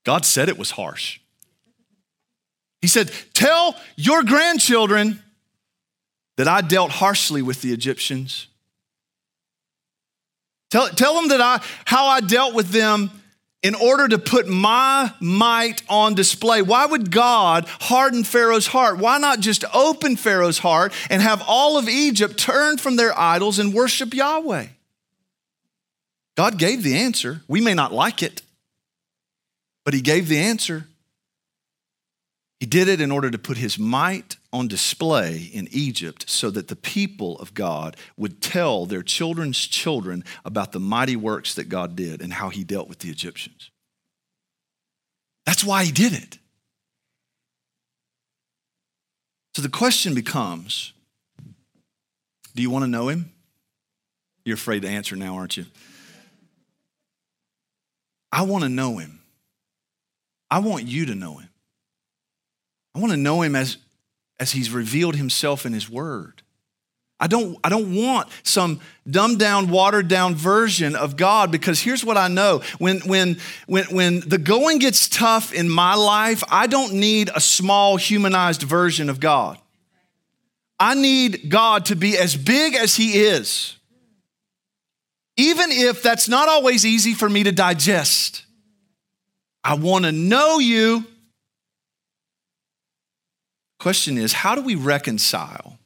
God 0.05 0.25
said 0.25 0.49
it 0.49 0.59
was 0.59 0.72
harsh. 0.72 1.18
He 2.81 2.87
said, 2.87 3.11
Tell 3.35 3.75
your 3.96 4.22
grandchildren 4.22 5.22
that 6.37 6.46
I 6.46 6.61
dealt 6.61 6.92
harshly 6.92 7.42
with 7.42 7.62
the 7.62 7.72
Egyptians 7.72 8.46
Tell, 10.70 10.88
tell 10.88 11.14
them 11.14 11.29
that 11.29 11.40
I, 11.40 11.62
how 11.85 12.07
I 12.07 12.20
dealt 12.20 12.55
with 12.55 12.70
them 12.70 13.11
in 13.62 13.74
order 13.74 14.07
to 14.07 14.18
put 14.18 14.46
my 14.46 15.12
might 15.20 15.83
on 15.88 16.14
display. 16.14 16.62
Why 16.62 16.87
would 16.87 17.11
God 17.11 17.66
harden 17.81 18.22
Pharaoh's 18.24 18.68
heart? 18.68 18.98
Why 18.98 19.18
not 19.18 19.40
just 19.40 19.64
open 19.74 20.16
Pharaoh's 20.16 20.59
heart 20.59 20.92
and 21.11 21.22
have 21.22 21.42
all 21.46 21.79
of 21.79 21.88
Egypt 21.88 22.38
turn 22.38 22.79
from 22.79 22.96
their 22.96 23.18
idols 23.18 23.59
and 23.59 23.74
worship 23.74 24.14
Yahweh? 24.14 24.66
God 26.37 26.59
gave 26.59 26.83
the 26.83 26.96
answer. 26.96 27.42
We 27.48 27.61
may 27.61 27.74
not 27.74 27.92
like 27.92 28.22
it, 28.22 28.42
but 29.85 29.94
He 29.94 30.00
gave 30.00 30.29
the 30.29 30.38
answer. 30.38 30.87
He 32.61 32.66
did 32.66 32.88
it 32.88 33.01
in 33.01 33.11
order 33.11 33.31
to 33.31 33.38
put 33.38 33.59
His 33.59 33.79
might 33.79 34.37
on 34.53 34.69
display 34.69 35.51
in 35.53 35.69
Egypt 35.71 36.29
so 36.29 36.51
that 36.51 36.69
the 36.69 36.77
people 36.77 37.38
of 37.38 37.53
God 37.53 37.97
would 38.16 38.40
tell 38.40 38.87
their 38.87 39.03
children's 39.03 39.59
children 39.59 40.25
about 40.45 40.73
the 40.73 40.81
mighty 40.81 41.16
works 41.16 41.55
that 41.55 41.69
God 41.69 41.95
did 41.95 42.23
and 42.23 42.33
how 42.33 42.49
he 42.49 42.64
dealt 42.64 42.88
with 42.88 43.01
the 43.01 43.11
Egyptians. 43.11 43.71
That's 45.45 45.62
why 45.62 45.85
he 45.85 45.92
did 45.92 46.14
it. 46.14 46.38
So 49.55 49.62
the 49.62 49.69
question 49.69 50.14
becomes 50.14 50.92
do 52.55 52.62
you 52.62 52.71
want 52.71 52.85
to 52.85 52.90
know 52.90 53.09
him? 53.09 53.33
You're 54.47 54.55
afraid 54.55 54.83
to 54.83 54.88
answer 54.88 55.14
now, 55.14 55.37
aren't 55.37 55.59
you? 55.59 55.66
I 58.33 58.42
want 58.42 58.64
to 58.64 58.71
know 58.71 58.97
him. 58.97 59.21
I 60.51 60.61
want 60.61 60.85
you 60.85 61.07
to 61.07 61.14
know 61.14 61.37
him. 61.37 61.51
I 62.96 62.98
want 62.98 63.12
to 63.12 63.18
know 63.18 63.42
him 63.42 63.54
as 63.54 63.76
as 64.38 64.52
he's 64.52 64.70
revealed 64.70 65.16
himself 65.16 65.66
in 65.66 65.72
his 65.72 65.88
word. 65.88 66.42
I 67.18 67.26
don't, 67.26 67.59
I 67.64 67.70
don't 67.70 67.94
want 67.94 68.28
some 68.42 68.80
dumbed 69.09 69.38
down, 69.38 69.70
watered 69.70 70.09
down 70.09 70.35
version 70.35 70.94
of 70.94 71.16
God 71.16 71.50
because 71.50 71.80
here's 71.80 72.04
what 72.04 72.18
I 72.18 72.28
know. 72.28 72.62
When, 72.78 73.00
when, 73.00 73.38
when, 73.66 73.85
when 73.87 74.20
the 74.20 74.37
going 74.37 74.78
gets 74.78 75.09
tough 75.09 75.54
in 75.54 75.70
my 75.70 75.94
life, 75.94 76.44
I 76.50 76.66
don't 76.66 76.94
need 76.94 77.30
a 77.35 77.40
small 77.40 77.96
humanized 77.96 78.62
version 78.62 79.09
of 79.09 79.18
God. 79.18 79.59
I 80.78 80.94
need 80.94 81.48
God 81.48 81.87
to 81.87 81.96
be 81.96 82.18
as 82.18 82.37
big 82.37 82.74
as 82.74 82.94
he 82.94 83.18
is, 83.18 83.76
even 85.38 85.70
if 85.70 86.02
that's 86.02 86.28
not 86.28 86.50
always 86.50 86.85
easy 86.85 87.14
for 87.14 87.30
me 87.30 87.44
to 87.44 87.52
digest. 87.52 88.44
I 89.64 89.74
want 89.74 90.04
to 90.04 90.12
know 90.12 90.59
you 90.59 91.06
Question 93.78 94.18
is, 94.18 94.32
how 94.32 94.54
do 94.54 94.62
we 94.62 94.74
reconcile 94.74 95.78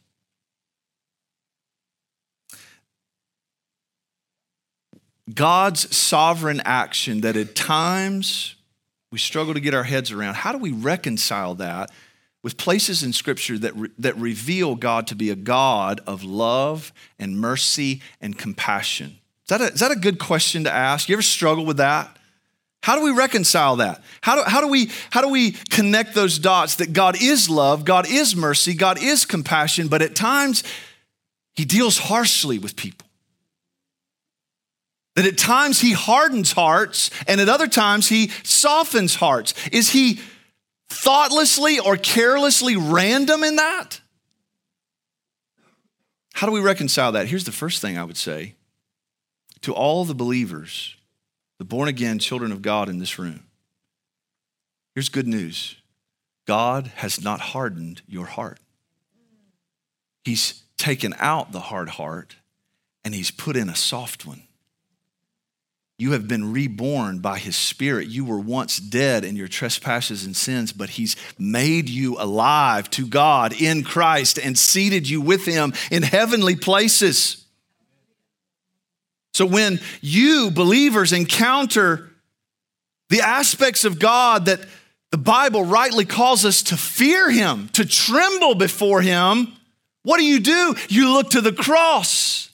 God's 5.35 5.94
sovereign 5.94 6.61
action 6.64 7.20
that 7.22 7.37
at 7.37 7.55
times 7.55 8.57
we 9.11 9.18
struggle 9.18 9.55
to 9.55 9.61
get 9.61 9.74
our 9.74 9.85
heads 9.85 10.12
around? 10.12 10.35
How 10.35 10.53
do 10.53 10.59
we 10.59 10.72
reconcile 10.72 11.55
that 11.57 11.90
with 12.42 12.57
places 12.57 13.03
in 13.03 13.12
Scripture 13.12 13.59
that, 13.59 13.74
re- 13.76 13.90
that 13.98 14.16
reveal 14.16 14.76
God 14.76 15.07
to 15.09 15.14
be 15.14 15.31
a 15.31 15.37
God 15.37 16.00
of 16.07 16.22
love 16.24 16.92
and 17.18 17.38
mercy 17.38 18.03
and 18.20 18.38
compassion? 18.38 19.18
Is 19.44 19.59
that, 19.59 19.61
a, 19.61 19.72
is 19.72 19.81
that 19.81 19.90
a 19.90 19.96
good 19.96 20.18
question 20.18 20.64
to 20.64 20.72
ask? 20.72 21.09
You 21.09 21.14
ever 21.14 21.22
struggle 21.22 21.66
with 21.66 21.79
that? 21.79 22.16
How 22.83 22.97
do 22.97 23.03
we 23.03 23.11
reconcile 23.11 23.77
that? 23.77 24.03
How 24.23 24.37
do, 24.37 24.43
how, 24.51 24.61
do 24.61 24.69
we, 24.69 24.90
how 25.11 25.21
do 25.21 25.29
we 25.29 25.53
connect 25.53 26.14
those 26.14 26.38
dots 26.38 26.77
that 26.77 26.93
God 26.93 27.21
is 27.21 27.51
love, 27.51 27.85
God 27.85 28.11
is 28.11 28.35
mercy, 28.35 28.75
God 28.75 29.03
is 29.03 29.27
compassion, 29.27 29.88
but 29.88 30.03
at 30.03 30.14
times 30.14 30.62
He 31.55 31.64
deals 31.64 31.99
harshly 31.99 32.59
with 32.59 32.77
people? 32.77 33.07
That 35.16 35.27
at 35.27 35.37
times 35.37 35.81
He 35.81 35.93
hardens 35.93 36.53
hearts 36.53 37.11
and 37.27 37.40
at 37.40 37.51
other 37.51 37.69
times 37.69 38.09
He 38.09 38.29
softens 38.45 39.16
hearts. 39.16 39.53
Is 39.71 39.90
He 39.90 40.21
thoughtlessly 40.88 41.79
or 41.79 41.97
carelessly 41.97 42.77
random 42.77 43.45
in 43.45 43.57
that? 43.57 44.01
How 46.33 46.47
do 46.47 46.53
we 46.53 46.61
reconcile 46.61 47.12
that? 47.12 47.27
Here's 47.27 47.45
the 47.45 47.53
first 47.53 47.83
thing 47.83 47.99
I 47.99 48.05
would 48.05 48.16
say 48.16 48.55
to 49.61 49.75
all 49.75 50.07
the 50.07 50.14
believers, 50.14 50.97
the 51.61 51.64
born 51.66 51.88
again 51.88 52.18
children 52.18 52.53
of 52.53 52.62
God 52.62 52.88
in 52.88 52.99
this 52.99 53.18
room. 53.18 53.44
Here's 54.94 55.11
good 55.11 55.27
news 55.29 55.77
God 56.46 56.87
has 56.96 57.23
not 57.23 57.38
hardened 57.38 58.01
your 58.09 58.25
heart. 58.25 58.59
He's 60.25 60.62
taken 60.79 61.14
out 61.18 61.53
the 61.53 61.61
hard 61.61 61.90
heart 61.90 62.37
and 63.05 63.14
He's 63.14 63.31
put 63.31 63.57
in 63.57 63.68
a 63.68 63.77
soft 63.77 64.25
one. 64.25 64.44
You 65.99 66.12
have 66.12 66.27
been 66.27 66.51
reborn 66.51 67.18
by 67.18 67.38
his 67.38 67.57
spirit. 67.57 68.09
You 68.09 68.25
were 68.25 68.40
once 68.40 68.79
dead 68.79 69.23
in 69.23 69.37
your 69.37 69.49
trespasses 69.49 70.25
and 70.25 70.35
sins, 70.35 70.73
but 70.73 70.88
he's 70.88 71.14
made 71.38 71.90
you 71.90 72.16
alive 72.18 72.88
to 72.92 73.07
God 73.07 73.53
in 73.53 73.85
Christ 73.85 74.38
and 74.38 74.59
seated 74.59 75.11
you 75.11 75.20
with 75.20 75.44
him 75.44 75.75
in 75.90 76.03
heavenly 76.03 76.57
places. 76.57 77.44
So 79.33 79.47
when 79.47 79.81
you, 80.01 80.51
believers, 80.51 81.12
encounter 81.12 82.11
the 83.09 83.21
aspects 83.23 83.85
of 83.85 83.99
God 83.99 84.47
that 84.47 84.61
the 85.11 85.19
Bible 85.19 85.64
rightly 85.64 86.05
calls 86.05 86.45
us 86.45 86.62
to 86.64 86.77
fear 86.77 87.31
him, 87.31 87.69
to 87.71 87.85
tremble 87.85 88.55
before 88.55 89.03
him, 89.03 89.53
what 90.03 90.19
do 90.19 90.25
you 90.25 90.40
do? 90.40 90.75
You 90.88 91.12
look 91.12 91.31
to 91.31 91.40
the 91.40 91.53
cross 91.53 92.51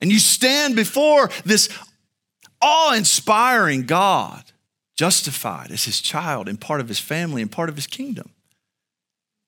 and 0.00 0.12
you 0.12 0.18
stand 0.18 0.76
before 0.76 1.30
this 1.44 1.68
awe 2.60 2.94
inspiring 2.94 3.84
God, 3.84 4.44
justified 4.96 5.70
as 5.70 5.84
his 5.84 6.00
child 6.00 6.48
and 6.48 6.60
part 6.60 6.80
of 6.80 6.88
his 6.88 6.98
family 6.98 7.42
and 7.42 7.50
part 7.50 7.68
of 7.68 7.76
his 7.76 7.86
kingdom. 7.86 8.30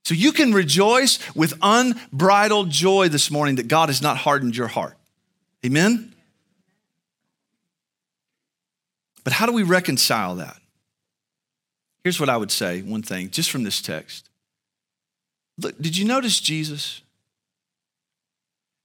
So 0.05 0.15
you 0.15 0.33
can 0.33 0.53
rejoice 0.53 1.19
with 1.35 1.55
unbridled 1.61 2.71
joy 2.71 3.09
this 3.09 3.31
morning 3.31 3.57
that 3.57 3.69
God 3.69 3.89
has 3.89 4.01
not 4.01 4.17
hardened 4.17 4.57
your 4.57 4.69
heart. 4.69 4.97
Amen? 5.65 6.15
But 9.27 9.33
how 9.33 9.45
do 9.45 9.53
we 9.53 9.65
reconcile 9.65 10.37
that? 10.37 10.57
Here's 12.05 12.21
what 12.21 12.29
I 12.29 12.37
would 12.37 12.53
say 12.53 12.83
one 12.83 13.03
thing, 13.03 13.29
just 13.31 13.51
from 13.51 13.65
this 13.65 13.83
text. 13.83 14.31
Look, 15.59 15.77
did 15.83 15.97
you 15.97 16.05
notice 16.05 16.39
Jesus? 16.39 17.03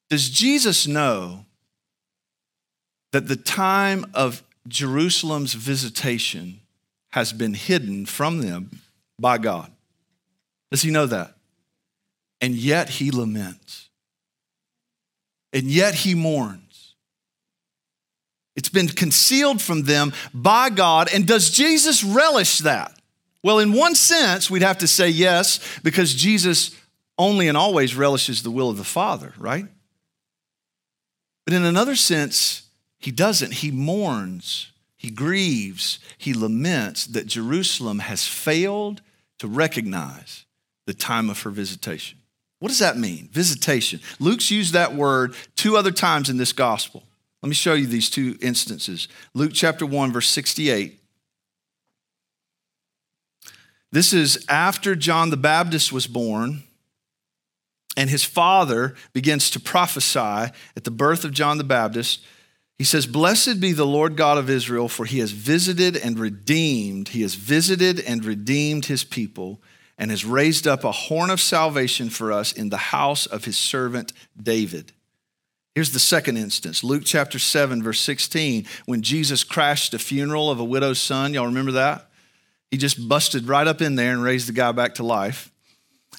Does 0.10 0.30
Jesus 0.30 0.88
know 0.88 1.46
that 3.12 3.28
the 3.28 3.36
time 3.36 4.06
of 4.14 4.42
Jerusalem's 4.68 5.54
visitation 5.54 6.62
has 7.12 7.34
been 7.34 7.54
hidden 7.54 8.06
from 8.06 8.42
them 8.42 8.82
by 9.20 9.38
God. 9.38 9.72
Does 10.72 10.82
he 10.82 10.92
know 10.92 11.06
that? 11.06 11.36
And 12.40 12.56
yet 12.56 12.90
he 12.90 13.12
laments. 13.12 13.90
And 15.54 15.64
yet 15.64 15.94
he 15.94 16.16
mourns. 16.16 16.61
It's 18.56 18.70
been 18.70 18.88
concealed 18.88 19.62
from 19.62 19.84
them 19.84 20.14
by 20.34 20.70
God. 20.70 21.10
And 21.14 21.26
does 21.26 21.50
Jesus 21.50 22.04
relish 22.04 22.60
that? 22.60 22.98
Well, 23.44 23.60
in 23.60 23.74
one 23.74 23.96
sense, 23.96 24.50
we'd 24.50 24.62
have 24.62 24.80
to 24.80 24.88
say 24.88 25.10
yes, 25.10 25.60
because 25.84 26.14
Jesus 26.14 26.76
only 27.18 27.48
and 27.48 27.58
always 27.58 27.96
relishes 27.96 28.44
the 28.44 28.52
will 28.52 28.70
of 28.70 28.78
the 28.78 28.84
Father, 28.84 29.34
right? 29.38 29.66
But 31.46 31.54
in 31.54 31.64
another 31.64 31.96
sense, 31.96 32.64
he 33.00 33.12
doesn't. 33.12 33.56
He 33.56 33.72
mourns, 33.72 34.72
he 34.96 35.10
grieves, 35.10 36.00
he 36.18 36.34
laments 36.34 37.08
that 37.08 37.26
Jerusalem 37.26 38.00
has 38.00 38.28
failed 38.28 39.02
to 39.40 39.48
recognize 39.48 40.46
the 40.86 40.94
time 40.94 41.30
of 41.30 41.42
her 41.42 41.50
visitation. 41.50 42.20
What 42.60 42.70
does 42.70 42.80
that 42.80 42.98
mean? 42.98 43.30
Visitation. 43.32 44.02
Luke's 44.20 44.52
used 44.52 44.74
that 44.74 44.94
word 44.94 45.34
two 45.56 45.78
other 45.78 45.92
times 45.92 46.30
in 46.30 46.38
this 46.38 46.54
gospel. 46.54 47.04
Let 47.42 47.50
me 47.50 47.56
show 47.56 47.74
you 47.74 47.88
these 47.88 48.10
two 48.10 48.38
instances. 48.42 49.08
Luke 49.34 49.52
chapter 49.54 49.86
1, 49.86 50.12
verse 50.12 50.30
68. 50.30 51.00
This 53.92 54.14
is 54.14 54.46
after 54.48 54.96
John 54.96 55.32
the 55.32 55.38
Baptist 55.38 55.92
was 55.92 56.08
born, 56.08 56.64
and 57.98 58.10
his 58.10 58.24
father 58.24 58.96
begins 59.12 59.50
to 59.52 59.60
prophesy 59.60 60.20
at 60.20 60.84
the 60.84 60.92
birth 60.92 61.26
of 61.26 61.34
John 61.34 61.58
the 61.58 61.64
Baptist. 61.64 62.24
He 62.78 62.86
says, 62.86 63.06
Blessed 63.06 63.60
be 63.60 63.74
the 63.74 63.86
Lord 63.86 64.16
God 64.16 64.38
of 64.38 64.50
Israel, 64.50 64.88
for 64.88 65.06
he 65.06 65.20
has 65.20 65.32
visited 65.32 65.98
and 65.98 66.18
redeemed, 66.18 67.10
he 67.10 67.22
has 67.24 67.36
visited 67.36 68.00
and 68.00 68.24
redeemed 68.24 68.86
his 68.86 69.04
people, 69.04 69.62
and 69.98 70.10
has 70.10 70.24
raised 70.24 70.68
up 70.68 70.84
a 70.84 70.92
horn 70.92 71.30
of 71.30 71.42
salvation 71.42 72.10
for 72.10 72.32
us 72.32 72.54
in 72.54 72.70
the 72.70 72.78
house 72.78 73.26
of 73.26 73.46
his 73.46 73.58
servant 73.58 74.14
David. 74.42 74.94
Here's 75.74 75.92
the 75.92 76.00
second 76.00 76.38
instance 76.38 76.84
Luke 76.84 77.04
chapter 77.06 77.40
7, 77.40 77.82
verse 77.82 78.00
16, 78.02 78.66
when 78.86 79.02
Jesus 79.02 79.44
crashed 79.44 79.94
a 79.94 80.00
funeral 80.00 80.50
of 80.50 80.60
a 80.60 80.66
widow's 80.66 81.00
son. 81.00 81.34
Y'all 81.34 81.46
remember 81.46 81.72
that? 81.74 82.10
He 82.70 82.78
just 82.78 83.08
busted 83.08 83.48
right 83.48 83.68
up 83.68 83.82
in 83.82 83.96
there 83.96 84.14
and 84.14 84.24
raised 84.24 84.48
the 84.48 84.54
guy 84.54 84.72
back 84.72 84.96
to 84.96 85.04
life. 85.04 85.52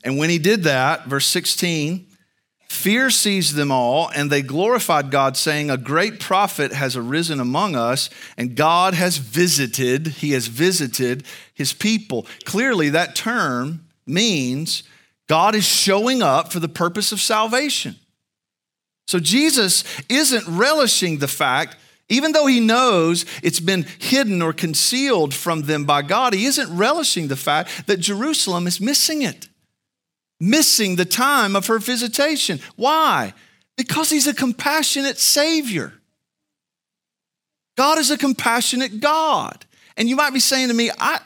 And 0.04 0.18
when 0.18 0.30
he 0.30 0.38
did 0.38 0.64
that, 0.64 1.06
verse 1.06 1.26
16, 1.26 2.06
Fear 2.72 3.10
seized 3.10 3.54
them 3.54 3.70
all, 3.70 4.10
and 4.14 4.30
they 4.30 4.40
glorified 4.40 5.10
God, 5.10 5.36
saying, 5.36 5.70
A 5.70 5.76
great 5.76 6.18
prophet 6.18 6.72
has 6.72 6.96
arisen 6.96 7.38
among 7.38 7.76
us, 7.76 8.08
and 8.38 8.56
God 8.56 8.94
has 8.94 9.18
visited, 9.18 10.06
he 10.06 10.32
has 10.32 10.46
visited 10.46 11.24
his 11.52 11.74
people. 11.74 12.26
Clearly, 12.46 12.88
that 12.88 13.14
term 13.14 13.86
means 14.06 14.84
God 15.28 15.54
is 15.54 15.66
showing 15.66 16.22
up 16.22 16.50
for 16.50 16.60
the 16.60 16.68
purpose 16.68 17.12
of 17.12 17.20
salvation. 17.20 17.96
So 19.06 19.18
Jesus 19.18 19.84
isn't 20.08 20.46
relishing 20.46 21.18
the 21.18 21.28
fact, 21.28 21.76
even 22.08 22.32
though 22.32 22.46
he 22.46 22.60
knows 22.60 23.24
it's 23.42 23.60
been 23.60 23.86
hidden 23.98 24.42
or 24.42 24.52
concealed 24.52 25.34
from 25.34 25.62
them 25.62 25.84
by 25.84 26.02
God, 26.02 26.34
he 26.34 26.46
isn't 26.46 26.76
relishing 26.76 27.28
the 27.28 27.36
fact 27.36 27.86
that 27.86 28.00
Jerusalem 28.00 28.66
is 28.66 28.80
missing 28.80 29.22
it 29.22 29.48
missing 30.42 30.96
the 30.96 31.04
time 31.04 31.54
of 31.54 31.68
her 31.68 31.78
visitation. 31.78 32.58
Why? 32.74 33.32
Because 33.76 34.10
he's 34.10 34.26
a 34.26 34.34
compassionate 34.34 35.18
Savior. 35.18 35.92
God 37.76 37.98
is 37.98 38.10
a 38.10 38.18
compassionate 38.18 38.98
God. 38.98 39.64
And 39.96 40.08
you 40.08 40.16
might 40.16 40.34
be 40.34 40.40
saying 40.40 40.68
to 40.68 40.74
me, 40.74 40.90
I, 40.98 41.20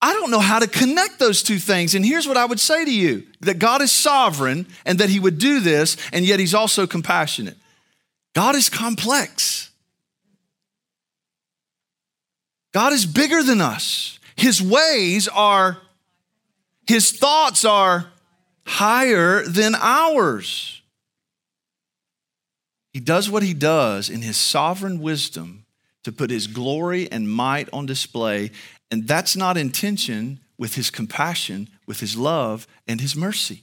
I 0.00 0.12
don't 0.12 0.30
know 0.30 0.38
how 0.38 0.60
to 0.60 0.68
connect 0.68 1.18
those 1.18 1.42
two 1.42 1.58
things. 1.58 1.94
And 1.94 2.04
here's 2.04 2.28
what 2.28 2.36
I 2.36 2.44
would 2.44 2.60
say 2.60 2.84
to 2.84 2.90
you 2.90 3.26
that 3.40 3.58
God 3.58 3.82
is 3.82 3.90
sovereign 3.90 4.66
and 4.86 4.98
that 4.98 5.10
He 5.10 5.18
would 5.20 5.38
do 5.38 5.60
this, 5.60 5.96
and 6.12 6.24
yet 6.24 6.40
He's 6.40 6.54
also 6.54 6.86
compassionate. 6.86 7.56
God 8.34 8.54
is 8.54 8.68
complex. 8.68 9.70
God 12.72 12.92
is 12.92 13.06
bigger 13.06 13.42
than 13.42 13.60
us. 13.60 14.18
His 14.36 14.62
ways 14.62 15.26
are 15.26 15.78
his 16.88 17.12
thoughts 17.12 17.66
are 17.66 18.06
higher 18.64 19.42
than 19.46 19.74
ours. 19.74 20.80
He 22.94 23.00
does 23.00 23.28
what 23.28 23.42
he 23.42 23.52
does 23.52 24.08
in 24.08 24.22
his 24.22 24.38
sovereign 24.38 25.00
wisdom 25.00 25.66
to 26.04 26.12
put 26.12 26.30
his 26.30 26.46
glory 26.46 27.10
and 27.12 27.30
might 27.30 27.68
on 27.74 27.84
display, 27.84 28.52
and 28.90 29.06
that's 29.06 29.36
not 29.36 29.56
intention 29.56 30.40
with 30.56 30.74
his 30.74 30.90
compassion, 30.90 31.68
with 31.86 32.00
his 32.00 32.16
love, 32.16 32.66
and 32.86 33.00
his 33.00 33.14
mercy. 33.14 33.62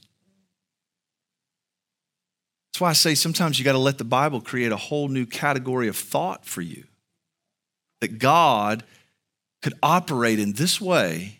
That's 2.71 2.81
why 2.81 2.89
I 2.89 2.93
say 2.93 3.15
sometimes 3.15 3.57
you 3.57 3.65
got 3.65 3.71
to 3.71 3.77
let 3.77 3.97
the 3.97 4.03
Bible 4.03 4.41
create 4.41 4.71
a 4.71 4.77
whole 4.77 5.07
new 5.07 5.25
category 5.25 5.87
of 5.87 5.95
thought 5.95 6.45
for 6.45 6.61
you. 6.61 6.83
That 8.01 8.19
God 8.19 8.83
could 9.61 9.73
operate 9.81 10.39
in 10.39 10.53
this 10.53 10.81
way 10.81 11.39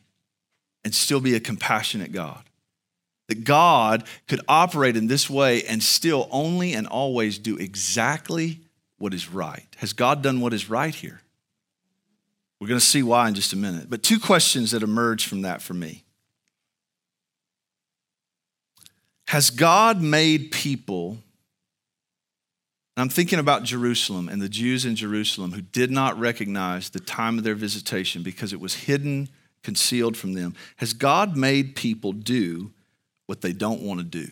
and 0.83 0.95
still 0.95 1.19
be 1.19 1.35
a 1.35 1.39
compassionate 1.39 2.11
God. 2.11 2.43
That 3.27 3.43
God 3.43 4.07
could 4.27 4.41
operate 4.47 4.95
in 4.95 5.07
this 5.07 5.29
way 5.29 5.63
and 5.63 5.83
still 5.83 6.29
only 6.31 6.73
and 6.73 6.87
always 6.87 7.37
do 7.37 7.57
exactly 7.57 8.61
what 8.97 9.13
is 9.13 9.29
right. 9.29 9.67
Has 9.77 9.93
God 9.93 10.21
done 10.21 10.41
what 10.41 10.53
is 10.53 10.69
right 10.69 10.95
here? 10.95 11.21
We're 12.59 12.67
going 12.67 12.79
to 12.79 12.85
see 12.85 13.03
why 13.03 13.27
in 13.27 13.35
just 13.35 13.53
a 13.53 13.57
minute. 13.57 13.89
But 13.89 14.03
two 14.03 14.19
questions 14.19 14.71
that 14.71 14.83
emerge 14.83 15.27
from 15.27 15.41
that 15.41 15.61
for 15.61 15.73
me. 15.73 16.03
Has 19.27 19.49
God 19.49 20.01
made 20.01 20.51
people, 20.51 21.17
I'm 22.95 23.09
thinking 23.09 23.39
about 23.39 23.63
Jerusalem 23.63 24.29
and 24.29 24.41
the 24.41 24.49
Jews 24.49 24.85
in 24.85 24.95
Jerusalem 24.95 25.51
who 25.51 25.61
did 25.61 25.91
not 25.91 26.17
recognize 26.17 26.89
the 26.89 26.99
time 26.99 27.37
of 27.37 27.43
their 27.43 27.55
visitation 27.55 28.23
because 28.23 28.53
it 28.53 28.59
was 28.59 28.73
hidden 28.75 29.29
concealed 29.63 30.15
from 30.15 30.33
them. 30.33 30.55
Has 30.77 30.93
God 30.93 31.35
made 31.35 31.75
people 31.75 32.13
do 32.13 32.71
what 33.25 33.41
they 33.41 33.51
don't 33.51 33.81
want 33.81 33.99
to 33.99 34.05
do? 34.05 34.31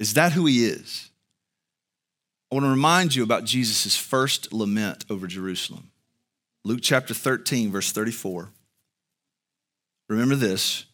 Is 0.00 0.14
that 0.14 0.32
who 0.32 0.46
He 0.46 0.64
is? 0.64 1.10
I 2.50 2.54
want 2.54 2.64
to 2.64 2.70
remind 2.70 3.14
you 3.14 3.22
about 3.22 3.44
Jesus' 3.44 3.94
first 3.94 4.52
lament 4.52 5.04
over 5.10 5.26
Jerusalem. 5.26 5.90
Luke 6.64 6.80
chapter 6.82 7.14
13, 7.14 7.70
verse 7.70 7.92
34. 7.92 8.50
Remember 10.08 10.34
this. 10.34 10.84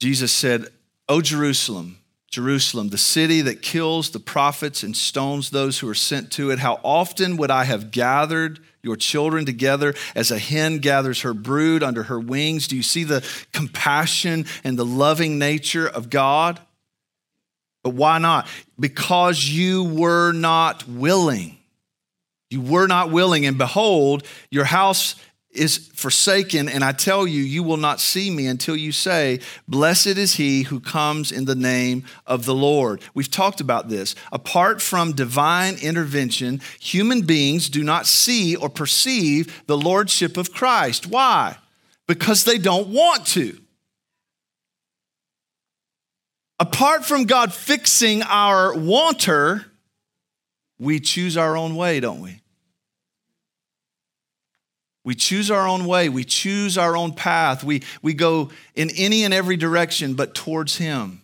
Jesus 0.00 0.32
said, 0.32 0.66
O 1.08 1.20
Jerusalem, 1.20 1.98
Jerusalem, 2.30 2.88
the 2.88 2.98
city 2.98 3.42
that 3.42 3.60
kills 3.60 4.10
the 4.10 4.18
prophets 4.18 4.82
and 4.82 4.96
stones 4.96 5.50
those 5.50 5.78
who 5.78 5.88
are 5.88 5.94
sent 5.94 6.30
to 6.32 6.50
it, 6.50 6.58
how 6.58 6.80
often 6.82 7.36
would 7.36 7.50
I 7.50 7.64
have 7.64 7.90
gathered 7.90 8.60
your 8.82 8.96
children 8.96 9.44
together 9.44 9.94
as 10.14 10.30
a 10.30 10.38
hen 10.38 10.78
gathers 10.78 11.20
her 11.20 11.34
brood 11.34 11.82
under 11.82 12.04
her 12.04 12.18
wings? 12.18 12.68
Do 12.68 12.76
you 12.76 12.82
see 12.82 13.04
the 13.04 13.26
compassion 13.52 14.46
and 14.64 14.78
the 14.78 14.84
loving 14.86 15.38
nature 15.38 15.86
of 15.86 16.10
God? 16.10 16.58
But 17.84 17.94
why 17.94 18.18
not? 18.18 18.48
Because 18.80 19.46
you 19.46 19.84
were 19.84 20.32
not 20.32 20.88
willing. 20.88 21.58
You 22.52 22.60
were 22.60 22.86
not 22.86 23.10
willing, 23.10 23.46
and 23.46 23.56
behold, 23.56 24.26
your 24.50 24.64
house 24.64 25.16
is 25.52 25.90
forsaken, 25.94 26.68
and 26.68 26.82
I 26.82 26.92
tell 26.92 27.26
you, 27.26 27.42
you 27.42 27.62
will 27.62 27.76
not 27.76 28.00
see 28.00 28.30
me 28.30 28.46
until 28.46 28.74
you 28.74 28.90
say, 28.90 29.40
Blessed 29.68 30.18
is 30.18 30.34
he 30.34 30.62
who 30.62 30.80
comes 30.80 31.30
in 31.30 31.44
the 31.44 31.54
name 31.54 32.04
of 32.26 32.46
the 32.46 32.54
Lord. 32.54 33.02
We've 33.14 33.30
talked 33.30 33.60
about 33.60 33.88
this. 33.88 34.14
Apart 34.32 34.80
from 34.80 35.12
divine 35.12 35.76
intervention, 35.82 36.60
human 36.80 37.22
beings 37.22 37.68
do 37.68 37.84
not 37.84 38.06
see 38.06 38.56
or 38.56 38.68
perceive 38.68 39.62
the 39.66 39.76
lordship 39.76 40.36
of 40.36 40.52
Christ. 40.52 41.06
Why? 41.06 41.56
Because 42.06 42.44
they 42.44 42.58
don't 42.58 42.88
want 42.88 43.26
to. 43.28 43.58
Apart 46.58 47.04
from 47.04 47.24
God 47.24 47.52
fixing 47.52 48.22
our 48.22 48.74
wanter, 48.74 49.66
we 50.78 50.98
choose 51.00 51.36
our 51.36 51.56
own 51.56 51.76
way, 51.76 52.00
don't 52.00 52.20
we? 52.20 52.41
We 55.04 55.14
choose 55.14 55.50
our 55.50 55.66
own 55.66 55.84
way. 55.86 56.08
We 56.08 56.24
choose 56.24 56.78
our 56.78 56.96
own 56.96 57.12
path. 57.12 57.64
We, 57.64 57.82
we 58.02 58.14
go 58.14 58.50
in 58.74 58.90
any 58.90 59.24
and 59.24 59.34
every 59.34 59.56
direction 59.56 60.14
but 60.14 60.34
towards 60.34 60.76
Him. 60.76 61.22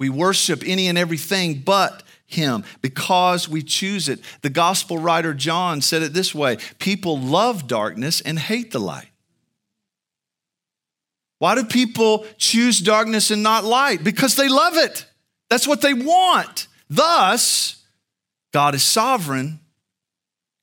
We 0.00 0.08
worship 0.08 0.62
any 0.64 0.88
and 0.88 0.96
everything 0.96 1.60
but 1.60 2.02
Him 2.26 2.64
because 2.80 3.48
we 3.48 3.62
choose 3.62 4.08
it. 4.08 4.20
The 4.40 4.50
gospel 4.50 4.98
writer 4.98 5.34
John 5.34 5.82
said 5.82 6.02
it 6.02 6.14
this 6.14 6.34
way 6.34 6.58
People 6.78 7.18
love 7.18 7.66
darkness 7.66 8.20
and 8.20 8.38
hate 8.38 8.70
the 8.70 8.80
light. 8.80 9.08
Why 11.38 11.54
do 11.54 11.64
people 11.64 12.24
choose 12.38 12.80
darkness 12.80 13.30
and 13.30 13.42
not 13.42 13.64
light? 13.64 14.02
Because 14.02 14.34
they 14.34 14.48
love 14.48 14.76
it. 14.76 15.06
That's 15.50 15.66
what 15.66 15.82
they 15.82 15.92
want. 15.92 16.68
Thus, 16.88 17.82
God 18.52 18.74
is 18.74 18.82
sovereign 18.82 19.60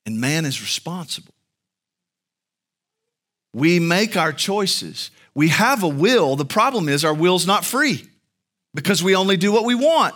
and 0.04 0.20
man 0.20 0.44
is 0.44 0.60
responsible. 0.60 1.31
We 3.52 3.78
make 3.78 4.16
our 4.16 4.32
choices. 4.32 5.10
We 5.34 5.48
have 5.48 5.82
a 5.82 5.88
will. 5.88 6.36
The 6.36 6.44
problem 6.44 6.88
is 6.88 7.04
our 7.04 7.14
will's 7.14 7.46
not 7.46 7.64
free 7.64 8.06
because 8.74 9.02
we 9.02 9.14
only 9.14 9.36
do 9.36 9.52
what 9.52 9.64
we 9.64 9.74
want. 9.74 10.14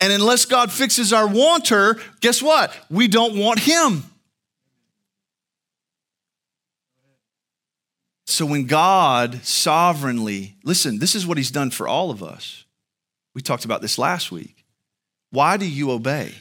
And 0.00 0.12
unless 0.12 0.44
God 0.44 0.70
fixes 0.70 1.12
our 1.12 1.26
wanter, 1.26 1.96
guess 2.20 2.42
what? 2.42 2.74
We 2.90 3.08
don't 3.08 3.38
want 3.38 3.60
Him. 3.60 4.04
So 8.26 8.44
when 8.44 8.66
God 8.66 9.44
sovereignly, 9.44 10.56
listen, 10.64 10.98
this 10.98 11.14
is 11.14 11.26
what 11.26 11.38
He's 11.38 11.50
done 11.50 11.70
for 11.70 11.86
all 11.86 12.10
of 12.10 12.22
us. 12.22 12.64
We 13.34 13.42
talked 13.42 13.64
about 13.64 13.80
this 13.80 13.98
last 13.98 14.32
week. 14.32 14.64
Why 15.30 15.56
do 15.56 15.68
you 15.68 15.90
obey? 15.90 16.34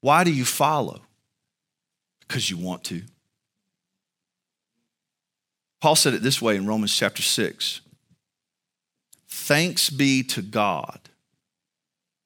Why 0.00 0.24
do 0.24 0.32
you 0.32 0.44
follow? 0.44 1.02
Because 2.20 2.50
you 2.50 2.56
want 2.56 2.84
to. 2.84 3.02
Paul 5.86 5.94
said 5.94 6.14
it 6.14 6.22
this 6.24 6.42
way 6.42 6.56
in 6.56 6.66
Romans 6.66 6.92
chapter 6.92 7.22
6 7.22 7.80
Thanks 9.28 9.88
be 9.88 10.24
to 10.24 10.42
God. 10.42 10.98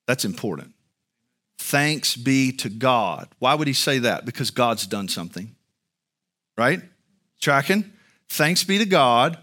That's 0.06 0.24
important. 0.24 0.72
Thanks 1.58 2.16
be 2.16 2.52
to 2.52 2.70
God. 2.70 3.28
Why 3.38 3.52
would 3.52 3.66
he 3.68 3.74
say 3.74 3.98
that? 3.98 4.24
Because 4.24 4.50
God's 4.50 4.86
done 4.86 5.08
something, 5.08 5.54
right? 6.56 6.80
Tracking? 7.42 7.92
Thanks 8.30 8.64
be 8.64 8.78
to 8.78 8.86
God 8.86 9.36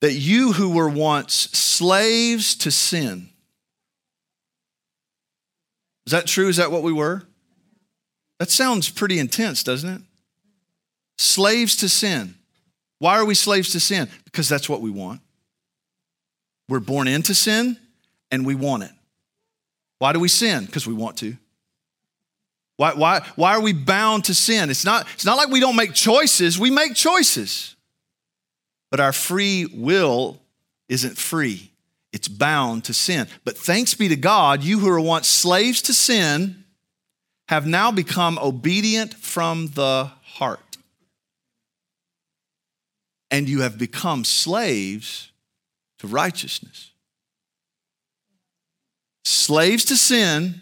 that 0.00 0.12
you 0.12 0.52
who 0.52 0.70
were 0.70 0.88
once 0.88 1.34
slaves 1.34 2.54
to 2.58 2.70
sin. 2.70 3.28
Is 6.06 6.12
that 6.12 6.28
true? 6.28 6.46
Is 6.46 6.58
that 6.58 6.70
what 6.70 6.84
we 6.84 6.92
were? 6.92 7.24
That 8.38 8.50
sounds 8.50 8.88
pretty 8.88 9.18
intense, 9.18 9.64
doesn't 9.64 9.90
it? 9.90 10.02
Slaves 11.18 11.74
to 11.78 11.88
sin. 11.88 12.36
Why 12.98 13.18
are 13.18 13.24
we 13.24 13.34
slaves 13.34 13.72
to 13.72 13.80
sin? 13.80 14.08
Because 14.24 14.48
that's 14.48 14.68
what 14.68 14.80
we 14.80 14.90
want. 14.90 15.20
We're 16.68 16.80
born 16.80 17.08
into 17.08 17.34
sin 17.34 17.76
and 18.30 18.46
we 18.46 18.54
want 18.54 18.84
it. 18.84 18.92
Why 19.98 20.12
do 20.12 20.20
we 20.20 20.28
sin? 20.28 20.64
Because 20.64 20.86
we 20.86 20.94
want 20.94 21.18
to. 21.18 21.36
Why, 22.76 22.92
why, 22.94 23.20
why 23.36 23.54
are 23.54 23.60
we 23.60 23.72
bound 23.72 24.24
to 24.24 24.34
sin? 24.34 24.70
It's 24.70 24.84
not, 24.84 25.06
it's 25.14 25.24
not 25.24 25.36
like 25.36 25.48
we 25.48 25.60
don't 25.60 25.76
make 25.76 25.94
choices, 25.94 26.58
we 26.58 26.70
make 26.70 26.94
choices. 26.94 27.76
But 28.90 29.00
our 29.00 29.12
free 29.12 29.66
will 29.66 30.40
isn't 30.88 31.16
free, 31.16 31.70
it's 32.12 32.28
bound 32.28 32.84
to 32.84 32.94
sin. 32.94 33.28
But 33.44 33.56
thanks 33.56 33.94
be 33.94 34.08
to 34.08 34.16
God, 34.16 34.64
you 34.64 34.80
who 34.80 34.88
were 34.88 35.00
once 35.00 35.28
slaves 35.28 35.82
to 35.82 35.94
sin 35.94 36.64
have 37.48 37.66
now 37.66 37.92
become 37.92 38.38
obedient 38.38 39.14
from 39.14 39.68
the 39.68 40.10
heart 40.22 40.73
and 43.30 43.48
you 43.48 43.62
have 43.62 43.78
become 43.78 44.24
slaves 44.24 45.30
to 45.98 46.06
righteousness. 46.06 46.92
Slaves 49.24 49.84
to 49.86 49.96
sin 49.96 50.60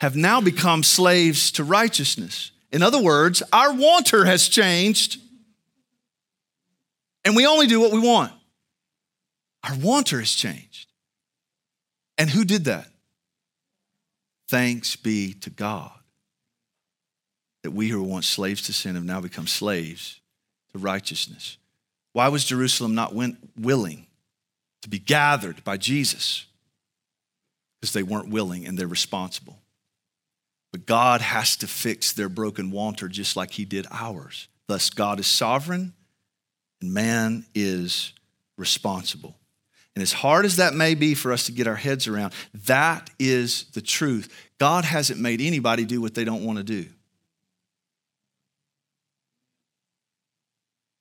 have 0.00 0.16
now 0.16 0.40
become 0.40 0.82
slaves 0.82 1.52
to 1.52 1.64
righteousness. 1.64 2.50
In 2.72 2.82
other 2.82 3.02
words, 3.02 3.42
our 3.52 3.72
wanter 3.72 4.24
has 4.24 4.48
changed, 4.48 5.18
and 7.24 7.34
we 7.34 7.46
only 7.46 7.66
do 7.66 7.80
what 7.80 7.92
we 7.92 8.00
want. 8.00 8.32
Our 9.64 9.76
wanter 9.76 10.18
has 10.18 10.32
changed. 10.32 10.88
And 12.18 12.30
who 12.30 12.44
did 12.44 12.64
that? 12.64 12.86
Thanks 14.48 14.96
be 14.96 15.34
to 15.34 15.50
God 15.50 15.92
that 17.62 17.72
we 17.72 17.88
who 17.88 18.00
were 18.00 18.08
once 18.08 18.26
slaves 18.26 18.62
to 18.62 18.72
sin 18.72 18.94
have 18.94 19.04
now 19.04 19.20
become 19.20 19.46
slaves 19.48 20.20
to 20.72 20.78
righteousness. 20.78 21.58
Why 22.16 22.28
was 22.28 22.46
Jerusalem 22.46 22.94
not 22.94 23.14
willing 23.14 24.06
to 24.80 24.88
be 24.88 24.98
gathered 24.98 25.62
by 25.64 25.76
Jesus? 25.76 26.46
Because 27.78 27.92
they 27.92 28.02
weren't 28.02 28.30
willing 28.30 28.66
and 28.66 28.78
they're 28.78 28.86
responsible. 28.86 29.58
But 30.72 30.86
God 30.86 31.20
has 31.20 31.56
to 31.56 31.66
fix 31.66 32.14
their 32.14 32.30
broken 32.30 32.70
wanter 32.70 33.08
just 33.08 33.36
like 33.36 33.50
He 33.50 33.66
did 33.66 33.86
ours. 33.90 34.48
Thus, 34.66 34.88
God 34.88 35.20
is 35.20 35.26
sovereign 35.26 35.92
and 36.80 36.94
man 36.94 37.44
is 37.54 38.14
responsible. 38.56 39.36
And 39.94 40.02
as 40.02 40.14
hard 40.14 40.46
as 40.46 40.56
that 40.56 40.72
may 40.72 40.94
be 40.94 41.12
for 41.14 41.32
us 41.32 41.44
to 41.44 41.52
get 41.52 41.66
our 41.66 41.76
heads 41.76 42.08
around, 42.08 42.32
that 42.64 43.10
is 43.18 43.64
the 43.74 43.82
truth. 43.82 44.34
God 44.56 44.86
hasn't 44.86 45.20
made 45.20 45.42
anybody 45.42 45.84
do 45.84 46.00
what 46.00 46.14
they 46.14 46.24
don't 46.24 46.46
want 46.46 46.56
to 46.56 46.64
do. 46.64 46.86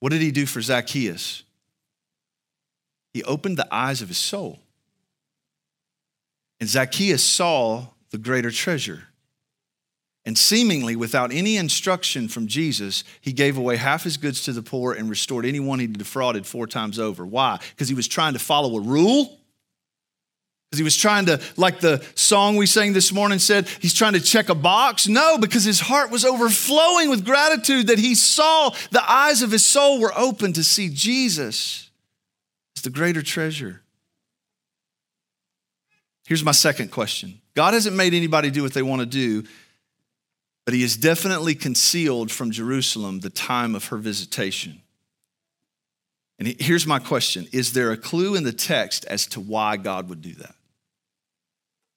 What 0.06 0.12
did 0.12 0.22
he 0.22 0.30
do 0.30 0.46
for 0.46 0.62
Zacchaeus? 0.62 1.42
He 3.12 3.24
opened 3.24 3.58
the 3.58 3.68
eyes 3.74 4.04
of 4.04 4.08
his 4.08 4.20
soul. 4.20 4.60
And 6.60 6.70
Zacchaeus 6.70 7.24
saw 7.24 7.88
the 8.12 8.20
greater 8.20 8.52
treasure. 8.52 9.06
And 10.24 10.38
seemingly 10.38 10.96
without 10.96 11.34
any 11.34 11.58
instruction 11.58 12.28
from 12.28 12.46
Jesus, 12.46 13.04
he 13.20 13.34
gave 13.34 13.58
away 13.58 13.78
half 13.78 14.04
his 14.04 14.18
goods 14.18 14.44
to 14.44 14.54
the 14.54 14.62
poor 14.62 14.94
and 14.94 15.10
restored 15.10 15.44
anyone 15.44 15.80
he 15.80 15.88
defrauded 15.88 16.46
four 16.46 16.68
times 16.68 17.00
over. 17.00 17.26
Why? 17.26 17.60
Because 17.72 17.90
he 17.90 17.96
was 17.96 18.08
trying 18.08 18.34
to 18.34 18.40
follow 18.40 18.78
a 18.78 18.82
rule? 18.82 19.40
He 20.78 20.84
was 20.84 20.98
trying 20.98 21.26
to, 21.28 21.42
like 21.58 21.80
the 21.80 22.06
song 22.16 22.56
we 22.56 22.66
sang 22.66 22.94
this 22.94 23.12
morning 23.12 23.40
said, 23.40 23.68
he's 23.80 23.94
trying 23.94 24.14
to 24.14 24.22
check 24.22 24.50
a 24.50 24.56
box? 24.56 25.08
No, 25.08 25.38
because 25.38 25.64
his 25.64 25.80
heart 25.80 26.12
was 26.12 26.26
overflowing 26.26 27.10
with 27.10 27.26
gratitude 27.26 27.88
that 27.88 28.00
he 28.00 28.16
saw 28.16 28.70
the 28.92 29.10
eyes 29.10 29.42
of 29.42 29.52
his 29.52 29.66
soul 29.66 30.00
were 30.00 30.14
open 30.16 30.54
to 30.54 30.64
see 30.64 30.90
Jesus 30.90 31.90
as 32.76 32.84
the 32.84 32.90
greater 32.90 33.22
treasure. 33.22 33.82
Here's 36.28 36.44
my 36.44 36.52
second 36.52 36.92
question 36.92 37.40
God 37.56 37.74
hasn't 37.74 37.96
made 37.96 38.14
anybody 38.14 38.52
do 38.52 38.64
what 38.64 38.74
they 38.74 38.82
want 38.82 39.02
to 39.02 39.06
do, 39.06 39.44
but 40.66 40.74
he 40.74 40.82
has 40.82 40.98
definitely 40.98 41.56
concealed 41.56 42.32
from 42.32 42.52
Jerusalem 42.52 43.20
the 43.20 43.30
time 43.30 43.76
of 43.76 43.86
her 43.88 43.98
visitation. 43.98 44.82
And 46.38 46.50
here's 46.60 46.86
my 46.86 47.00
question 47.00 47.48
Is 47.52 47.74
there 47.74 47.92
a 47.92 47.98
clue 47.98 48.36
in 48.36 48.44
the 48.44 48.52
text 48.52 49.06
as 49.06 49.26
to 49.28 49.40
why 49.40 49.78
God 49.78 50.10
would 50.10 50.22
do 50.22 50.34
that? 50.34 50.56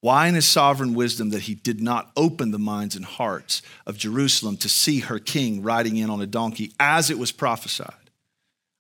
Why, 0.01 0.29
in 0.29 0.35
his 0.35 0.47
sovereign 0.47 0.95
wisdom, 0.95 1.31
that 1.31 1.43
he 1.43 1.55
did 1.55 1.81
not 1.81 2.13
open 2.17 2.53
the 2.53 2.59
minds 2.59 2.95
and 2.95 3.05
hearts 3.05 3.63
of 3.85 3.97
Jerusalem 3.97 4.57
to 4.59 4.69
see 4.69 5.01
her 5.01 5.19
king 5.19 5.63
riding 5.63 5.97
in 5.97 6.09
on 6.09 6.21
a 6.21 6.27
donkey 6.27 6.73
as 6.79 7.11
it 7.11 7.19
was 7.19 7.33
prophesied? 7.33 8.11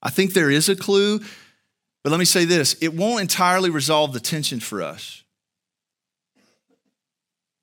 I 0.01 0.11
think 0.11 0.33
there 0.33 0.51
is 0.51 0.69
a 0.69 0.77
clue, 0.77 1.21
But 2.05 2.11
let 2.11 2.19
me 2.19 2.25
say 2.25 2.45
this 2.45 2.75
it 2.81 2.95
won't 2.95 3.21
entirely 3.21 3.71
resolve 3.71 4.13
the 4.13 4.21
tension 4.21 4.61
for 4.61 4.83
us. 4.83 5.25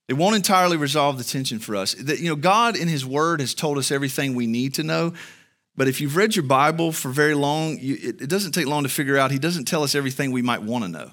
It 0.07 0.13
won't 0.13 0.35
entirely 0.35 0.77
resolve 0.77 1.17
the 1.17 1.23
tension 1.23 1.57
for 1.57 1.75
us. 1.75 1.95
That, 1.95 2.19
you 2.19 2.29
know, 2.29 2.35
God 2.35 2.75
in 2.75 2.87
His 2.87 3.05
Word 3.05 3.39
has 3.39 3.55
told 3.55 3.77
us 3.77 3.91
everything 3.91 4.35
we 4.35 4.45
need 4.45 4.75
to 4.75 4.83
know. 4.83 5.13
But 5.75 5.87
if 5.87 5.99
you've 5.99 6.15
read 6.15 6.35
your 6.35 6.45
Bible 6.45 6.91
for 6.91 7.09
very 7.09 7.33
long, 7.33 7.79
you, 7.79 7.95
it, 7.95 8.21
it 8.21 8.29
doesn't 8.29 8.51
take 8.51 8.67
long 8.67 8.83
to 8.83 8.89
figure 8.89 9.17
out 9.17 9.31
He 9.31 9.39
doesn't 9.39 9.65
tell 9.65 9.83
us 9.83 9.95
everything 9.95 10.31
we 10.31 10.41
might 10.41 10.61
want 10.61 10.83
to 10.83 10.89
know. 10.89 11.11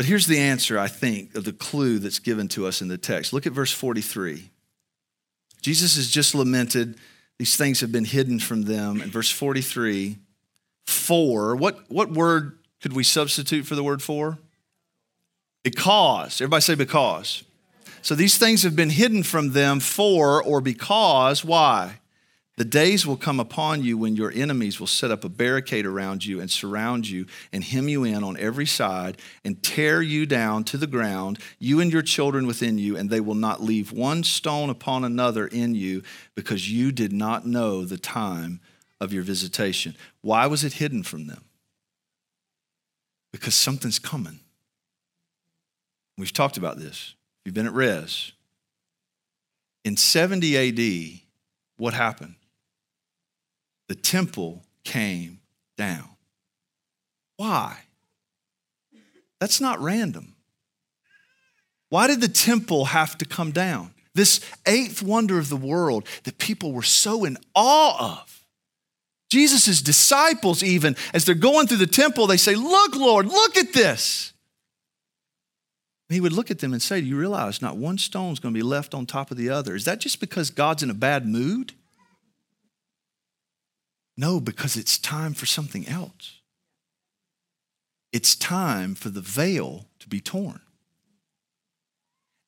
But 0.00 0.06
here's 0.06 0.24
the 0.24 0.38
answer, 0.38 0.78
I 0.78 0.88
think, 0.88 1.34
of 1.34 1.44
the 1.44 1.52
clue 1.52 1.98
that's 1.98 2.20
given 2.20 2.48
to 2.48 2.66
us 2.66 2.80
in 2.80 2.88
the 2.88 2.96
text. 2.96 3.34
Look 3.34 3.46
at 3.46 3.52
verse 3.52 3.70
43. 3.70 4.48
Jesus 5.60 5.96
has 5.96 6.10
just 6.10 6.34
lamented, 6.34 6.94
these 7.38 7.54
things 7.54 7.80
have 7.82 7.92
been 7.92 8.06
hidden 8.06 8.38
from 8.38 8.62
them. 8.62 9.02
In 9.02 9.10
verse 9.10 9.30
43, 9.30 10.16
for, 10.86 11.54
what, 11.54 11.80
what 11.90 12.10
word 12.10 12.58
could 12.80 12.94
we 12.94 13.04
substitute 13.04 13.66
for 13.66 13.74
the 13.74 13.82
word 13.82 14.02
for? 14.02 14.38
Because. 15.64 16.40
Everybody 16.40 16.62
say 16.62 16.76
because. 16.76 17.44
So 18.00 18.14
these 18.14 18.38
things 18.38 18.62
have 18.62 18.74
been 18.74 18.88
hidden 18.88 19.22
from 19.22 19.52
them 19.52 19.80
for 19.80 20.42
or 20.42 20.62
because. 20.62 21.44
Why? 21.44 21.99
The 22.60 22.66
days 22.66 23.06
will 23.06 23.16
come 23.16 23.40
upon 23.40 23.84
you 23.84 23.96
when 23.96 24.16
your 24.16 24.30
enemies 24.30 24.78
will 24.78 24.86
set 24.86 25.10
up 25.10 25.24
a 25.24 25.30
barricade 25.30 25.86
around 25.86 26.26
you 26.26 26.40
and 26.40 26.50
surround 26.50 27.08
you 27.08 27.24
and 27.54 27.64
hem 27.64 27.88
you 27.88 28.04
in 28.04 28.22
on 28.22 28.36
every 28.36 28.66
side 28.66 29.16
and 29.46 29.62
tear 29.62 30.02
you 30.02 30.26
down 30.26 30.64
to 30.64 30.76
the 30.76 30.86
ground, 30.86 31.38
you 31.58 31.80
and 31.80 31.90
your 31.90 32.02
children 32.02 32.46
within 32.46 32.76
you, 32.76 32.98
and 32.98 33.08
they 33.08 33.20
will 33.20 33.34
not 33.34 33.62
leave 33.62 33.92
one 33.92 34.22
stone 34.22 34.68
upon 34.68 35.04
another 35.04 35.46
in 35.46 35.74
you 35.74 36.02
because 36.34 36.70
you 36.70 36.92
did 36.92 37.14
not 37.14 37.46
know 37.46 37.86
the 37.86 37.96
time 37.96 38.60
of 39.00 39.10
your 39.10 39.22
visitation. 39.22 39.96
Why 40.20 40.46
was 40.46 40.62
it 40.62 40.74
hidden 40.74 41.02
from 41.02 41.28
them? 41.28 41.46
Because 43.32 43.54
something's 43.54 43.98
coming. 43.98 44.38
We've 46.18 46.30
talked 46.30 46.58
about 46.58 46.78
this. 46.78 47.14
You've 47.46 47.54
been 47.54 47.66
at 47.66 47.72
Res. 47.72 48.32
In 49.82 49.96
70 49.96 50.58
AD, 50.58 51.20
what 51.78 51.94
happened? 51.94 52.34
The 53.90 53.96
temple 53.96 54.62
came 54.84 55.40
down. 55.76 56.10
Why? 57.38 57.76
That's 59.40 59.60
not 59.60 59.80
random. 59.80 60.36
Why 61.88 62.06
did 62.06 62.20
the 62.20 62.28
temple 62.28 62.84
have 62.84 63.18
to 63.18 63.24
come 63.24 63.50
down? 63.50 63.92
This 64.14 64.42
eighth 64.64 65.02
wonder 65.02 65.40
of 65.40 65.48
the 65.48 65.56
world 65.56 66.06
that 66.22 66.38
people 66.38 66.72
were 66.72 66.84
so 66.84 67.24
in 67.24 67.36
awe 67.52 68.20
of. 68.20 68.44
Jesus' 69.28 69.82
disciples, 69.82 70.62
even 70.62 70.94
as 71.12 71.24
they're 71.24 71.34
going 71.34 71.66
through 71.66 71.78
the 71.78 71.86
temple, 71.88 72.28
they 72.28 72.36
say, 72.36 72.54
Look, 72.54 72.94
Lord, 72.94 73.26
look 73.26 73.56
at 73.56 73.72
this. 73.72 74.32
And 76.08 76.14
he 76.14 76.20
would 76.20 76.32
look 76.32 76.52
at 76.52 76.60
them 76.60 76.72
and 76.72 76.80
say, 76.80 77.00
Do 77.00 77.08
you 77.08 77.18
realize 77.18 77.60
not 77.60 77.76
one 77.76 77.98
stone 77.98 78.34
is 78.34 78.38
going 78.38 78.54
to 78.54 78.58
be 78.58 78.62
left 78.62 78.94
on 78.94 79.04
top 79.04 79.32
of 79.32 79.36
the 79.36 79.50
other? 79.50 79.74
Is 79.74 79.84
that 79.86 79.98
just 79.98 80.20
because 80.20 80.50
God's 80.50 80.84
in 80.84 80.90
a 80.90 80.94
bad 80.94 81.26
mood? 81.26 81.72
No, 84.20 84.38
because 84.38 84.76
it's 84.76 84.98
time 84.98 85.32
for 85.32 85.46
something 85.46 85.88
else. 85.88 86.40
It's 88.12 88.36
time 88.36 88.94
for 88.94 89.08
the 89.08 89.22
veil 89.22 89.86
to 89.98 90.08
be 90.10 90.20
torn. 90.20 90.60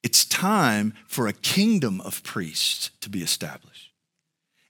It's 0.03 0.27
time 0.27 0.93
for 1.07 1.27
a 1.27 1.33
kingdom 1.33 2.03
of 2.03 2.23
priests 2.25 2.91
to 3.01 3.09
be 3.09 3.23
established. 3.23 3.91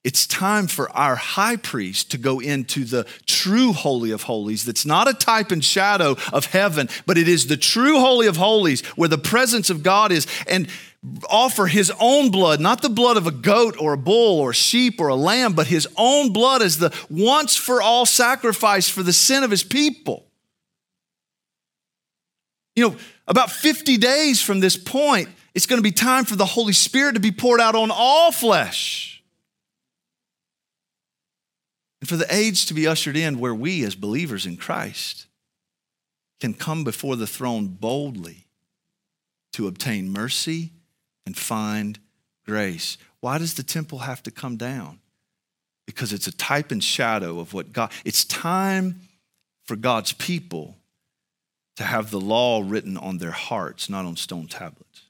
It's 0.05 0.28
time 0.28 0.68
for 0.68 0.88
our 0.92 1.16
high 1.16 1.57
priest 1.57 2.12
to 2.12 2.18
go 2.18 2.38
into 2.38 2.84
the 2.84 3.05
true 3.26 3.72
Holy 3.72 4.12
of 4.12 4.22
Holies 4.22 4.64
that's 4.64 4.86
not 4.86 5.09
a 5.09 5.14
type 5.14 5.50
and 5.50 5.64
shadow 5.64 6.16
of 6.32 6.46
heaven, 6.46 6.88
but 7.05 7.18
it 7.18 7.26
is 7.26 7.48
the 7.48 7.57
true 7.57 7.98
Holy 7.98 8.28
of 8.28 8.36
Holies 8.36 8.86
where 8.94 9.09
the 9.09 9.18
presence 9.18 9.70
of 9.70 9.82
God 9.82 10.12
is, 10.12 10.28
and 10.46 10.68
offer 11.28 11.66
his 11.66 11.92
own 11.98 12.30
blood, 12.30 12.61
not 12.61 12.80
the 12.80 12.88
blood 12.88 13.16
of 13.16 13.26
a 13.26 13.32
goat 13.32 13.76
or 13.78 13.92
a 13.92 13.98
bull 13.98 14.40
or 14.40 14.50
a 14.50 14.55
sheep 14.55 15.00
or 15.00 15.09
a 15.09 15.16
lamb, 15.16 15.53
but 15.53 15.66
his 15.66 15.88
own 15.96 16.32
blood 16.32 16.62
as 16.62 16.78
the 16.78 16.94
once 17.11 17.57
for 17.57 17.82
all 17.82 18.07
sacrifice 18.07 18.88
for 18.88 19.03
the 19.03 19.12
sin 19.12 19.42
of 19.42 19.50
his 19.50 19.64
people. 19.64 20.26
You 22.76 22.90
know, 22.90 22.96
about 23.26 23.50
50 23.50 23.96
days 23.98 24.40
from 24.40 24.61
this 24.61 24.76
point, 24.76 25.28
it's 25.55 25.66
going 25.66 25.78
to 25.78 25.82
be 25.82 25.92
time 25.92 26.24
for 26.24 26.36
the 26.36 26.46
Holy 26.46 26.72
Spirit 26.72 27.14
to 27.14 27.20
be 27.20 27.32
poured 27.32 27.61
out 27.61 27.74
on 27.74 27.90
all 27.90 28.30
flesh 28.30 29.22
and 32.00 32.09
for 32.09 32.16
the 32.16 32.32
age 32.34 32.66
to 32.66 32.74
be 32.74 32.86
ushered 32.86 33.16
in 33.16 33.38
where 33.38 33.55
we, 33.55 33.84
as 33.84 33.94
believers 33.94 34.46
in 34.46 34.57
Christ, 34.57 35.26
can 36.40 36.55
come 36.55 36.84
before 36.84 37.16
the 37.16 37.26
throne 37.26 37.66
boldly 37.68 38.46
to 39.53 39.66
obtain 39.66 40.11
mercy 40.11 40.72
and 41.27 41.37
find 41.37 41.99
grace. 42.45 42.99
Why 43.20 43.39
does 43.39 43.55
the 43.55 43.62
temple 43.62 43.99
have 43.99 44.23
to 44.25 44.31
come 44.31 44.57
down? 44.57 44.99
Because 45.87 46.12
it's 46.12 46.27
a 46.27 46.37
type 46.37 46.70
and 46.70 46.83
shadow 46.83 47.39
of 47.39 47.55
what 47.55 47.73
God, 47.73 47.93
it's 48.05 48.25
time 48.25 49.01
for 49.64 49.77
God's 49.77 50.12
people 50.12 50.77
to 51.77 51.85
have 51.85 52.11
the 52.11 52.20
law 52.20 52.62
written 52.64 52.97
on 52.97 53.18
their 53.18 53.31
hearts, 53.31 53.89
not 53.89 54.05
on 54.05 54.16
stone 54.16 54.47
tablets. 54.47 55.03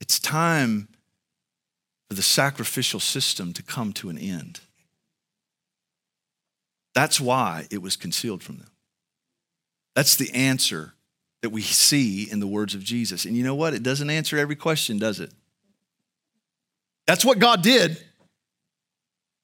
It's 0.00 0.18
time 0.18 0.88
for 2.08 2.14
the 2.14 2.22
sacrificial 2.22 3.00
system 3.00 3.52
to 3.52 3.62
come 3.62 3.92
to 3.94 4.10
an 4.10 4.18
end. 4.18 4.60
That's 6.94 7.20
why 7.20 7.66
it 7.70 7.82
was 7.82 7.96
concealed 7.96 8.42
from 8.42 8.58
them. 8.58 8.70
That's 9.94 10.16
the 10.16 10.32
answer 10.32 10.94
that 11.42 11.50
we 11.50 11.62
see 11.62 12.30
in 12.30 12.40
the 12.40 12.46
words 12.46 12.74
of 12.74 12.82
Jesus. 12.82 13.24
And 13.24 13.36
you 13.36 13.44
know 13.44 13.54
what? 13.54 13.74
It 13.74 13.82
doesn't 13.82 14.10
answer 14.10 14.36
every 14.38 14.56
question, 14.56 14.98
does 14.98 15.20
it? 15.20 15.32
That's 17.06 17.24
what 17.24 17.38
God 17.38 17.62
did. 17.62 18.02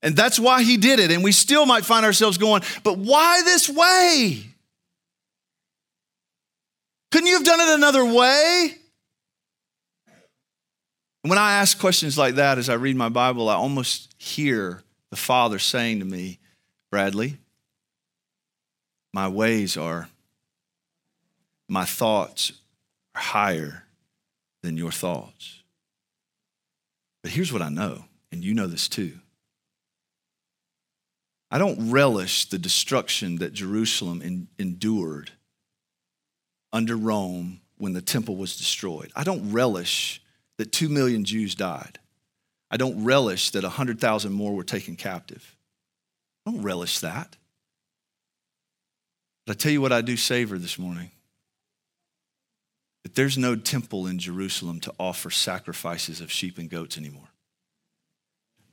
And 0.02 0.14
that's 0.14 0.38
why 0.38 0.62
he 0.62 0.76
did 0.76 1.00
it. 1.00 1.10
And 1.10 1.24
we 1.24 1.32
still 1.32 1.64
might 1.64 1.84
find 1.84 2.04
ourselves 2.04 2.36
going, 2.36 2.62
but 2.82 2.98
why 2.98 3.42
this 3.42 3.68
way? 3.70 4.44
Couldn't 7.10 7.28
you 7.28 7.34
have 7.34 7.44
done 7.44 7.60
it 7.60 7.68
another 7.74 8.04
way? 8.04 8.74
And 11.22 11.30
when 11.30 11.38
I 11.38 11.54
ask 11.54 11.78
questions 11.78 12.18
like 12.18 12.34
that 12.34 12.58
as 12.58 12.68
I 12.68 12.74
read 12.74 12.96
my 12.96 13.08
Bible, 13.08 13.48
I 13.48 13.54
almost 13.54 14.14
hear 14.18 14.82
the 15.10 15.16
Father 15.16 15.58
saying 15.58 16.00
to 16.00 16.04
me, 16.04 16.38
Bradley, 16.90 17.38
my 19.14 19.28
ways 19.28 19.78
are, 19.78 20.08
my 21.68 21.84
thoughts 21.84 22.52
are 23.14 23.22
higher 23.22 23.84
than 24.62 24.76
your 24.76 24.92
thoughts. 24.92 25.62
But 27.22 27.32
here's 27.32 27.52
what 27.52 27.62
I 27.62 27.68
know, 27.68 28.04
and 28.32 28.44
you 28.44 28.54
know 28.54 28.66
this 28.66 28.88
too. 28.88 29.18
I 31.50 31.58
don't 31.58 31.90
relish 31.90 32.46
the 32.46 32.58
destruction 32.58 33.36
that 33.36 33.52
Jerusalem 33.52 34.48
endured 34.58 35.30
under 36.72 36.96
Rome 36.96 37.60
when 37.78 37.92
the 37.92 38.02
temple 38.02 38.36
was 38.36 38.56
destroyed. 38.56 39.12
I 39.14 39.24
don't 39.24 39.52
relish 39.52 40.20
that 40.58 40.72
two 40.72 40.88
million 40.88 41.24
Jews 41.24 41.54
died. 41.54 41.98
I 42.70 42.76
don't 42.76 43.04
relish 43.04 43.50
that 43.50 43.62
100,000 43.62 44.32
more 44.32 44.54
were 44.54 44.64
taken 44.64 44.96
captive. 44.96 45.56
I 46.44 46.50
don't 46.50 46.62
relish 46.62 47.00
that. 47.00 47.36
But 49.46 49.56
I 49.56 49.56
tell 49.56 49.72
you 49.72 49.80
what 49.80 49.92
I 49.92 50.00
do 50.00 50.16
savor 50.16 50.58
this 50.58 50.78
morning 50.78 51.10
that 53.04 53.14
there's 53.14 53.38
no 53.38 53.54
temple 53.54 54.06
in 54.08 54.18
Jerusalem 54.18 54.80
to 54.80 54.94
offer 54.98 55.30
sacrifices 55.30 56.20
of 56.20 56.32
sheep 56.32 56.58
and 56.58 56.68
goats 56.68 56.98
anymore. 56.98 57.28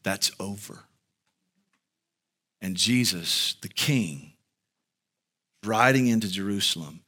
That's 0.01 0.31
over. 0.39 0.85
And 2.61 2.75
Jesus, 2.75 3.55
the 3.61 3.67
King, 3.67 4.33
riding 5.63 6.07
into 6.07 6.31
Jerusalem, 6.31 7.01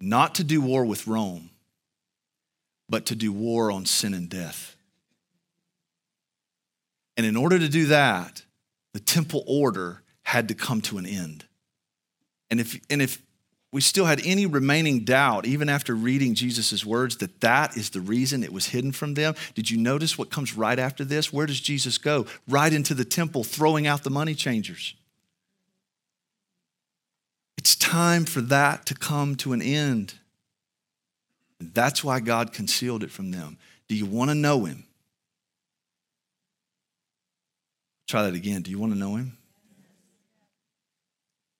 not 0.00 0.34
to 0.34 0.44
do 0.44 0.60
war 0.60 0.84
with 0.84 1.06
Rome, 1.06 1.50
but 2.88 3.06
to 3.06 3.14
do 3.14 3.32
war 3.32 3.70
on 3.70 3.86
sin 3.86 4.12
and 4.12 4.28
death. 4.28 4.76
And 7.16 7.24
in 7.24 7.36
order 7.36 7.58
to 7.58 7.68
do 7.68 7.86
that, 7.86 8.42
the 8.92 9.00
temple 9.00 9.44
order 9.46 10.02
had 10.22 10.48
to 10.48 10.54
come 10.54 10.80
to 10.82 10.98
an 10.98 11.06
end. 11.06 11.46
And 12.50 12.60
if, 12.60 12.78
and 12.90 13.00
if 13.00 13.22
we 13.76 13.82
still 13.82 14.06
had 14.06 14.22
any 14.24 14.46
remaining 14.46 15.00
doubt, 15.00 15.44
even 15.44 15.68
after 15.68 15.94
reading 15.94 16.34
Jesus' 16.34 16.82
words, 16.82 17.18
that 17.18 17.42
that 17.42 17.76
is 17.76 17.90
the 17.90 18.00
reason 18.00 18.42
it 18.42 18.50
was 18.50 18.68
hidden 18.68 18.90
from 18.90 19.12
them, 19.12 19.34
did 19.54 19.70
you 19.70 19.76
notice 19.76 20.16
what 20.16 20.30
comes 20.30 20.56
right 20.56 20.78
after 20.78 21.04
this? 21.04 21.30
Where 21.30 21.44
does 21.44 21.60
Jesus 21.60 21.98
go? 21.98 22.24
Right 22.48 22.72
into 22.72 22.94
the 22.94 23.04
temple, 23.04 23.44
throwing 23.44 23.86
out 23.86 24.02
the 24.02 24.08
money 24.08 24.34
changers. 24.34 24.94
It's 27.58 27.76
time 27.76 28.24
for 28.24 28.40
that 28.40 28.86
to 28.86 28.94
come 28.94 29.34
to 29.36 29.52
an 29.52 29.60
end. 29.60 30.14
That's 31.60 32.02
why 32.02 32.20
God 32.20 32.54
concealed 32.54 33.02
it 33.02 33.10
from 33.10 33.30
them. 33.30 33.58
Do 33.88 33.94
you 33.94 34.06
want 34.06 34.30
to 34.30 34.34
know 34.34 34.64
Him? 34.64 34.84
Try 38.08 38.22
that 38.22 38.32
again. 38.32 38.62
Do 38.62 38.70
you 38.70 38.78
want 38.78 38.94
to 38.94 38.98
know 38.98 39.16
him? 39.16 39.36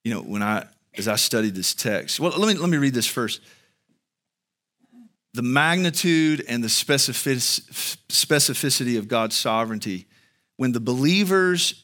You 0.03 0.15
know, 0.15 0.21
when 0.21 0.41
I 0.41 0.65
as 0.97 1.07
I 1.07 1.15
studied 1.15 1.55
this 1.55 1.73
text, 1.73 2.19
well, 2.19 2.37
let 2.37 2.47
me 2.47 2.53
let 2.59 2.69
me 2.69 2.77
read 2.77 2.93
this 2.93 3.07
first. 3.07 3.41
The 5.33 5.41
magnitude 5.43 6.43
and 6.47 6.63
the 6.63 6.67
specificity 6.67 8.97
of 8.97 9.07
God's 9.07 9.35
sovereignty, 9.35 10.07
when 10.55 10.71
the 10.71 10.79
believers 10.79 11.83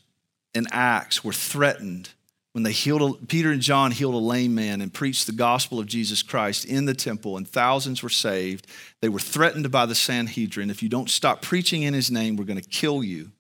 in 0.54 0.68
Acts 0.72 1.24
were 1.24 1.34
threatened 1.34 2.10
when 2.54 2.64
they 2.64 2.72
healed 2.72 3.28
Peter 3.28 3.52
and 3.52 3.62
John 3.62 3.92
healed 3.92 4.14
a 4.14 4.18
lame 4.18 4.54
man 4.54 4.80
and 4.80 4.94
preached 4.94 5.26
the 5.26 5.34
gospel 5.34 5.80
of 5.80 5.88
Jesus 5.88 6.22
Christ 6.22 6.66
in 6.66 6.86
the 6.86 6.94
temple 6.94 7.36
and 7.36 7.48
thousands 7.48 8.02
were 8.02 8.10
saved 8.10 8.68
they 9.02 9.10
were 9.10 9.20
threatened 9.20 9.70
by 9.72 9.86
the 9.86 9.96
Sanhedrin. 9.96 10.70
If 10.70 10.82
you 10.82 10.90
don't 10.90 11.10
stop 11.10 11.42
preaching 11.42 11.82
in 11.82 11.94
his 11.94 12.10
name 12.10 12.38
we're 12.38 12.46
going 12.46 12.62
to 12.62 12.70
kill 12.70 13.04
you. 13.04 13.32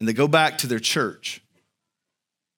And 0.00 0.08
they 0.08 0.14
go 0.14 0.26
back 0.26 0.58
to 0.58 0.66
their 0.66 0.80
church 0.80 1.42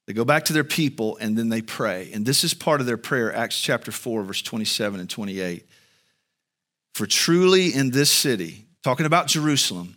they 0.07 0.13
go 0.13 0.25
back 0.25 0.45
to 0.47 0.53
their 0.53 0.65
people 0.65 1.17
and 1.21 1.37
then 1.37 1.49
they 1.49 1.63
pray 1.63 2.11
and 2.13 2.25
this 2.27 2.45
is 2.45 2.55
part 2.55 2.81
of 2.81 2.87
their 2.87 2.97
prayer 2.97 3.35
Acts 3.35 3.61
chapter 3.61 3.93
4 3.93 4.23
verse 4.23 4.43
27 4.43 5.01
and 5.01 5.11
28 5.11 5.67
for 6.95 7.07
truly 7.07 7.75
in 7.75 7.91
this 7.91 8.11
city 8.11 8.67
talking 8.83 9.07
about 9.07 9.27
Jerusalem 9.27 9.97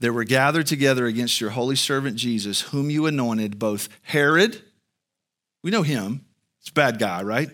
there 0.00 0.12
were 0.12 0.24
gathered 0.24 0.66
together 0.66 1.06
against 1.06 1.40
your 1.40 1.50
holy 1.50 1.76
servant 1.76 2.16
Jesus, 2.16 2.60
whom 2.60 2.90
you 2.90 3.06
anointed, 3.06 3.58
both 3.58 3.88
Herod, 4.02 4.62
we 5.62 5.70
know 5.70 5.82
him, 5.82 6.24
it's 6.60 6.70
a 6.70 6.72
bad 6.72 6.98
guy, 6.98 7.22
right? 7.22 7.50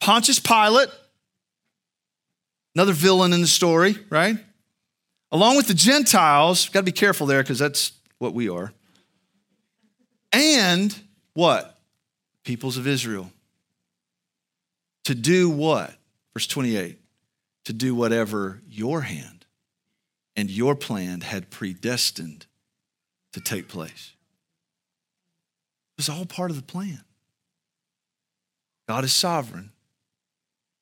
Pontius 0.00 0.38
Pilate, 0.38 0.88
another 2.74 2.92
villain 2.92 3.32
in 3.32 3.42
the 3.42 3.46
story, 3.46 3.96
right? 4.08 4.36
Along 5.30 5.56
with 5.56 5.68
the 5.68 5.74
Gentiles, 5.74 6.68
got 6.70 6.80
to 6.80 6.84
be 6.84 6.92
careful 6.92 7.26
there 7.26 7.42
because 7.42 7.58
that's 7.58 7.92
what 8.18 8.34
we 8.34 8.48
are. 8.48 8.72
And 10.32 10.98
what? 11.34 11.78
Peoples 12.44 12.76
of 12.76 12.86
Israel. 12.86 13.30
To 15.04 15.14
do 15.14 15.50
what? 15.50 15.94
Verse 16.34 16.46
28 16.46 16.98
to 17.64 17.72
do 17.72 17.94
whatever 17.94 18.60
your 18.68 19.02
hand 19.02 19.46
and 20.34 20.50
your 20.50 20.74
plan 20.74 21.20
had 21.20 21.50
predestined 21.50 22.46
to 23.32 23.40
take 23.40 23.68
place. 23.68 24.12
It 25.92 25.98
was 25.98 26.08
all 26.08 26.26
part 26.26 26.50
of 26.50 26.56
the 26.56 26.62
plan. 26.62 27.02
God 28.88 29.04
is 29.04 29.12
sovereign, 29.12 29.70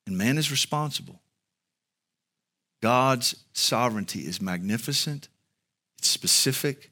and 0.07 0.17
man 0.17 0.39
is 0.39 0.51
responsible. 0.51 1.21
God's 2.81 3.45
sovereignty 3.53 4.21
is 4.21 4.41
magnificent, 4.41 5.29
it's 5.99 6.09
specific, 6.09 6.91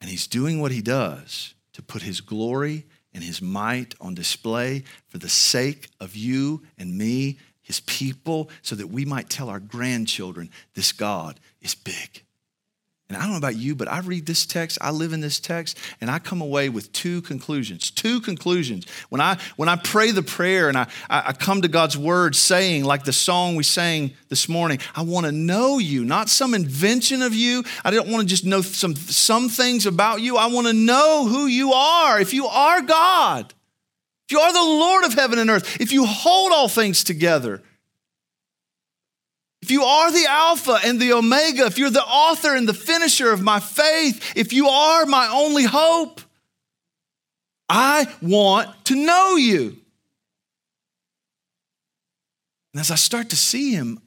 and 0.00 0.08
He's 0.08 0.28
doing 0.28 0.60
what 0.60 0.70
He 0.70 0.80
does 0.80 1.54
to 1.78 1.82
put 1.82 2.02
His 2.02 2.20
glory 2.20 2.84
and 3.14 3.24
His 3.24 3.40
might 3.40 3.94
on 4.00 4.14
display 4.14 4.84
for 5.06 5.16
the 5.16 5.30
sake 5.30 5.88
of 5.98 6.14
you 6.14 6.62
and 6.76 6.98
me 6.98 7.38
his 7.68 7.80
people, 7.80 8.48
so 8.62 8.74
that 8.74 8.86
we 8.86 9.04
might 9.04 9.28
tell 9.28 9.50
our 9.50 9.60
grandchildren 9.60 10.48
this 10.72 10.90
God 10.90 11.38
is 11.60 11.74
big. 11.74 12.24
And 13.08 13.16
I 13.16 13.22
don't 13.22 13.30
know 13.30 13.38
about 13.38 13.56
you, 13.56 13.74
but 13.74 13.88
I 13.88 14.00
read 14.00 14.26
this 14.26 14.44
text, 14.44 14.76
I 14.82 14.90
live 14.90 15.14
in 15.14 15.22
this 15.22 15.40
text, 15.40 15.78
and 15.98 16.10
I 16.10 16.18
come 16.18 16.42
away 16.42 16.68
with 16.68 16.92
two 16.92 17.22
conclusions. 17.22 17.90
Two 17.90 18.20
conclusions. 18.20 18.86
When 19.08 19.22
I 19.22 19.38
when 19.56 19.66
I 19.70 19.76
pray 19.76 20.10
the 20.10 20.22
prayer 20.22 20.68
and 20.68 20.76
I, 20.76 20.88
I 21.08 21.32
come 21.32 21.62
to 21.62 21.68
God's 21.68 21.96
word 21.96 22.36
saying, 22.36 22.84
like 22.84 23.04
the 23.04 23.14
song 23.14 23.56
we 23.56 23.62
sang 23.62 24.12
this 24.28 24.46
morning, 24.46 24.80
I 24.94 25.02
want 25.02 25.24
to 25.24 25.32
know 25.32 25.78
you, 25.78 26.04
not 26.04 26.28
some 26.28 26.52
invention 26.52 27.22
of 27.22 27.34
you. 27.34 27.64
I 27.82 27.90
don't 27.90 28.08
want 28.08 28.22
to 28.22 28.28
just 28.28 28.44
know 28.44 28.60
some, 28.60 28.94
some 28.94 29.48
things 29.48 29.86
about 29.86 30.20
you. 30.20 30.36
I 30.36 30.48
want 30.48 30.66
to 30.66 30.74
know 30.74 31.26
who 31.26 31.46
you 31.46 31.72
are. 31.72 32.20
If 32.20 32.34
you 32.34 32.46
are 32.46 32.82
God, 32.82 33.54
if 34.26 34.32
you 34.32 34.40
are 34.40 34.52
the 34.52 34.58
Lord 34.58 35.04
of 35.04 35.14
heaven 35.14 35.38
and 35.38 35.48
earth, 35.48 35.80
if 35.80 35.92
you 35.92 36.04
hold 36.04 36.52
all 36.52 36.68
things 36.68 37.02
together, 37.04 37.62
if 39.68 39.72
you 39.72 39.82
are 39.82 40.10
the 40.10 40.24
Alpha 40.26 40.78
and 40.82 40.98
the 40.98 41.12
Omega, 41.12 41.66
if 41.66 41.76
you're 41.76 41.90
the 41.90 42.02
author 42.02 42.56
and 42.56 42.66
the 42.66 42.72
finisher 42.72 43.30
of 43.30 43.42
my 43.42 43.60
faith, 43.60 44.32
if 44.34 44.54
you 44.54 44.66
are 44.66 45.04
my 45.04 45.28
only 45.28 45.64
hope, 45.64 46.22
I 47.68 48.06
want 48.22 48.82
to 48.86 48.96
know 48.96 49.36
you. 49.36 49.76
And 52.72 52.80
as 52.80 52.90
I 52.90 52.94
start 52.94 53.28
to 53.28 53.36
see 53.36 53.72
him, 53.72 54.00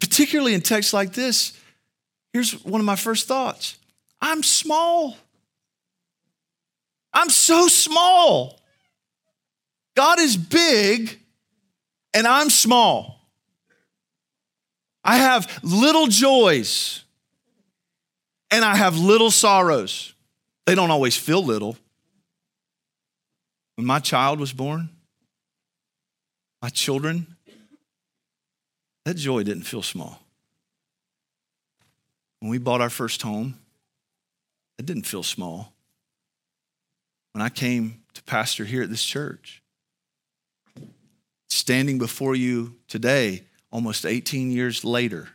particularly 0.00 0.54
in 0.54 0.62
texts 0.62 0.94
like 0.94 1.12
this, 1.12 1.52
here's 2.32 2.52
one 2.64 2.80
of 2.80 2.86
my 2.86 2.96
first 2.96 3.28
thoughts 3.28 3.76
I'm 4.18 4.42
small. 4.42 5.14
I'm 7.12 7.28
so 7.28 7.68
small. 7.68 8.58
God 9.94 10.20
is 10.20 10.38
big 10.38 11.20
and 12.14 12.26
I'm 12.26 12.48
small. 12.48 13.15
I 15.06 15.18
have 15.18 15.60
little 15.62 16.08
joys 16.08 17.04
and 18.50 18.64
I 18.64 18.74
have 18.74 18.98
little 18.98 19.30
sorrows. 19.30 20.12
They 20.66 20.74
don't 20.74 20.90
always 20.90 21.16
feel 21.16 21.42
little. 21.42 21.76
When 23.76 23.86
my 23.86 24.00
child 24.00 24.40
was 24.40 24.52
born, 24.52 24.88
my 26.60 26.70
children, 26.70 27.36
that 29.04 29.16
joy 29.16 29.44
didn't 29.44 29.62
feel 29.62 29.82
small. 29.82 30.20
When 32.40 32.50
we 32.50 32.58
bought 32.58 32.80
our 32.80 32.90
first 32.90 33.22
home, 33.22 33.58
it 34.78 34.86
didn't 34.86 35.06
feel 35.06 35.22
small. 35.22 35.72
When 37.32 37.42
I 37.42 37.48
came 37.48 38.02
to 38.14 38.22
pastor 38.24 38.64
here 38.64 38.82
at 38.82 38.90
this 38.90 39.04
church, 39.04 39.62
standing 41.48 41.98
before 41.98 42.34
you 42.34 42.74
today, 42.88 43.44
almost 43.76 44.06
18 44.06 44.50
years 44.50 44.86
later, 44.86 45.28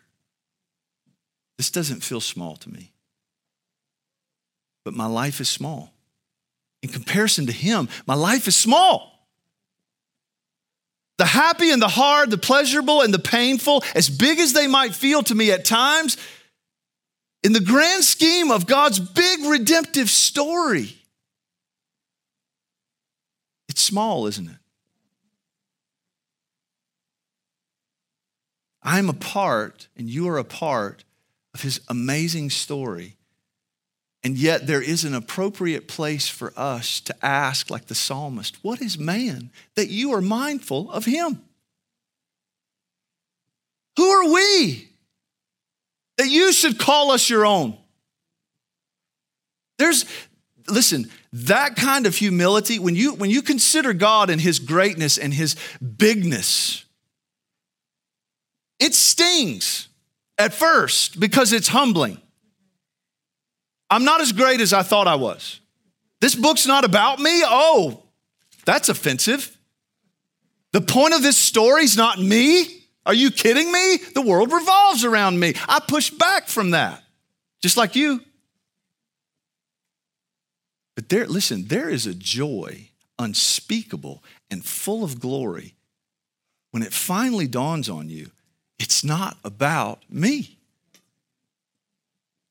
this 1.60 1.70
doesn't 1.70 2.00
feel 2.00 2.20
small 2.20 2.56
to 2.56 2.72
me. 2.72 2.92
But 4.84 4.96
my 4.96 5.06
life 5.06 5.40
is 5.40 5.48
small. 5.48 5.94
In 6.82 6.90
comparison 6.90 7.46
to 7.46 7.52
him, 7.52 7.88
my 8.08 8.16
life 8.16 8.48
is 8.48 8.56
small. 8.56 9.30
The 11.20 11.26
happy 11.26 11.70
and 11.70 11.80
the 11.80 11.88
hard, 11.88 12.32
the 12.32 12.38
pleasurable 12.40 13.02
and 13.02 13.14
the 13.14 13.20
painful, 13.20 13.84
as 13.94 14.10
big 14.10 14.40
as 14.40 14.54
they 14.54 14.66
might 14.66 14.96
feel 14.96 15.22
to 15.22 15.36
me 15.36 15.52
at 15.52 15.64
times, 15.64 16.18
in 17.44 17.54
the 17.54 17.60
grand 17.60 18.04
scheme 18.04 18.50
of 18.50 18.66
God's 18.66 18.98
big 18.98 19.46
redemptive 19.46 20.10
story, 20.10 20.96
it's 23.70 23.84
small, 23.84 24.26
isn't 24.26 24.50
it? 24.50 24.61
I'm 28.84 29.10
a 29.10 29.14
part, 29.14 29.88
and 29.96 30.10
you 30.10 30.28
are 30.30 30.38
a 30.38 30.44
part 30.44 31.04
of 31.54 31.62
his 31.62 31.82
amazing 31.88 32.50
story. 32.50 33.18
And 34.24 34.38
yet, 34.38 34.68
there 34.68 34.82
is 34.82 35.04
an 35.04 35.14
appropriate 35.14 35.88
place 35.88 36.28
for 36.28 36.54
us 36.56 37.00
to 37.02 37.26
ask, 37.26 37.70
like 37.70 37.88
the 37.88 37.96
psalmist, 37.96 38.58
What 38.64 38.82
is 38.82 38.98
man 38.98 39.52
that 39.76 39.90
you 39.90 40.14
are 40.14 40.22
mindful 40.22 40.92
of 40.92 41.06
him? 41.06 41.42
Who 43.98 44.08
are 44.10 44.32
we 44.32 44.90
that 46.18 46.30
you 46.30 46.54
should 46.54 46.78
call 46.78 47.12
us 47.12 47.30
your 47.30 47.46
own? 47.46 47.78
There's, 49.78 50.06
listen, 50.68 51.10
that 51.34 51.76
kind 51.76 52.06
of 52.06 52.16
humility, 52.16 52.78
when 52.78 52.96
you, 52.96 53.16
when 53.16 53.32
you 53.32 53.42
consider 53.42 53.94
God 53.94 54.30
and 54.30 54.40
his 54.40 54.60
greatness 54.60 55.18
and 55.18 55.34
his 55.34 55.56
bigness, 55.80 56.86
it 58.82 58.96
stings 58.96 59.88
at 60.38 60.54
first 60.54 61.20
because 61.20 61.54
it's 61.54 61.68
humbling. 61.70 62.20
I'm 63.90 64.04
not 64.04 64.22
as 64.22 64.32
great 64.32 64.60
as 64.60 64.74
I 64.74 64.82
thought 64.82 65.08
I 65.08 65.16
was. 65.16 65.60
This 66.20 66.36
book's 66.36 66.66
not 66.66 66.84
about 66.84 67.20
me. 67.20 67.44
Oh, 67.46 68.04
that's 68.66 68.90
offensive. 68.90 69.56
The 70.72 70.82
point 70.82 71.14
of 71.14 71.22
this 71.22 71.38
story 71.38 71.84
is 71.84 71.96
not 71.96 72.20
me. 72.20 72.84
Are 73.06 73.14
you 73.14 73.30
kidding 73.30 73.72
me? 73.72 73.98
The 74.16 74.22
world 74.22 74.52
revolves 74.52 75.06
around 75.06 75.40
me. 75.40 75.54
I 75.68 75.80
push 75.80 76.10
back 76.10 76.48
from 76.48 76.72
that, 76.72 77.04
just 77.62 77.78
like 77.78 77.96
you. 77.96 78.22
But 80.96 81.10
there, 81.10 81.28
listen, 81.28 81.68
there 81.68 81.90
is 81.90 82.08
a 82.08 82.14
joy 82.14 82.90
unspeakable 83.20 84.24
and 84.50 84.66
full 84.66 85.04
of 85.04 85.20
glory 85.20 85.76
when 86.72 86.82
it 86.82 86.94
finally 86.94 87.48
dawns 87.48 87.90
on 87.90 88.10
you 88.10 88.32
it's 88.82 89.04
not 89.04 89.38
about 89.44 90.02
me. 90.10 90.58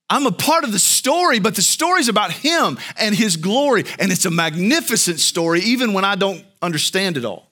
I'm 0.09 0.27
a 0.27 0.33
part 0.33 0.65
of 0.65 0.73
the 0.73 0.79
story, 0.79 1.39
but 1.39 1.55
the 1.55 1.63
story's 1.63 2.09
about 2.09 2.33
him 2.33 2.79
and 2.99 3.15
his 3.15 3.37
glory. 3.37 3.85
And 3.99 4.11
it's 4.11 4.25
a 4.25 4.31
magnificent 4.31 5.21
story, 5.21 5.61
even 5.61 5.93
when 5.93 6.05
I 6.05 6.17
don't 6.17 6.45
understand 6.63 7.17
it 7.17 7.25
all. 7.25 7.49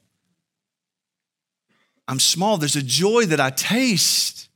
I'm 2.07 2.19
small. 2.19 2.57
There's 2.57 2.77
a 2.77 2.83
joy 2.83 3.27
that 3.27 3.41
I 3.41 3.51
taste 3.51 4.49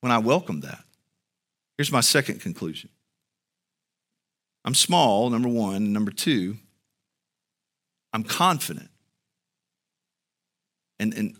when 0.00 0.12
I 0.12 0.18
welcome 0.18 0.60
that. 0.60 0.82
Here's 1.76 1.92
my 1.92 2.00
second 2.00 2.40
conclusion 2.40 2.90
I'm 4.64 4.74
small, 4.74 5.30
number 5.30 5.48
one. 5.48 5.92
Number 5.92 6.10
two, 6.10 6.56
I'm 8.12 8.22
confident. 8.22 8.90
And, 10.98 11.12
and 11.12 11.36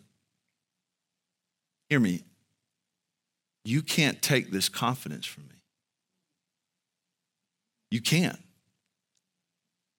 hear 1.89 2.01
me, 2.01 2.23
you 3.65 3.83
can't 3.83 4.21
take 4.23 4.51
this 4.51 4.69
confidence 4.69 5.27
from 5.27 5.45
me. 5.49 5.55
You 7.91 8.01
can't. 8.01 8.39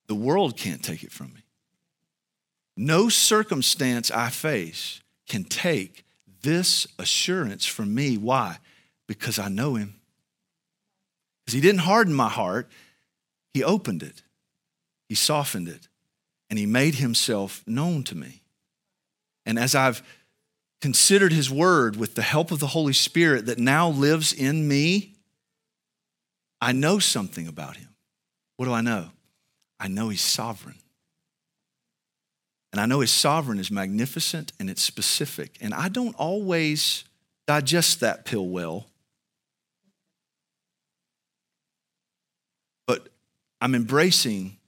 The 0.06 0.14
world 0.14 0.56
can't 0.56 0.82
take 0.82 1.02
it 1.02 1.12
from 1.12 1.34
me. 1.34 1.42
No 2.76 3.08
circumstance 3.08 4.10
I 4.10 4.30
face 4.30 5.00
can 5.28 5.44
take 5.44 6.04
this 6.42 6.86
assurance 6.98 7.66
from 7.66 7.94
me. 7.94 8.16
Why? 8.16 8.58
Because 9.06 9.38
I 9.38 9.48
know 9.48 9.74
him. 9.74 10.00
Because 11.44 11.54
he 11.54 11.60
didn't 11.60 11.80
harden 11.80 12.14
my 12.14 12.28
heart, 12.28 12.70
he 13.52 13.64
opened 13.64 14.02
it, 14.02 14.22
he 15.08 15.14
softened 15.14 15.68
it, 15.68 15.88
and 16.48 16.58
he 16.58 16.66
made 16.66 16.96
himself 16.96 17.64
known 17.66 18.02
to 18.04 18.14
me. 18.14 18.42
And 19.44 19.58
as 19.58 19.74
I've 19.74 20.02
considered 20.80 21.32
his 21.32 21.50
word 21.50 21.96
with 21.96 22.14
the 22.14 22.22
help 22.22 22.50
of 22.50 22.60
the 22.60 22.68
Holy 22.68 22.92
Spirit 22.92 23.46
that 23.46 23.58
now 23.58 23.88
lives 23.88 24.32
in 24.32 24.66
me, 24.68 25.14
I 26.60 26.72
know 26.72 26.98
something 26.98 27.48
about 27.48 27.76
him. 27.76 27.88
What 28.56 28.66
do 28.66 28.72
I 28.72 28.80
know? 28.80 29.10
I 29.80 29.88
know 29.88 30.08
he's 30.08 30.20
sovereign. 30.20 30.76
And 32.72 32.80
I 32.80 32.86
know 32.86 33.00
his 33.00 33.10
sovereign 33.10 33.58
is 33.58 33.70
magnificent 33.70 34.52
and 34.60 34.68
it's 34.68 34.82
specific. 34.82 35.56
And 35.60 35.72
I 35.72 35.88
don't 35.88 36.14
always 36.16 37.04
digest 37.46 38.00
that 38.00 38.24
pill 38.24 38.46
well. 38.46 38.86
But 42.86 43.08
I'm 43.60 43.74
embracing 43.74 44.58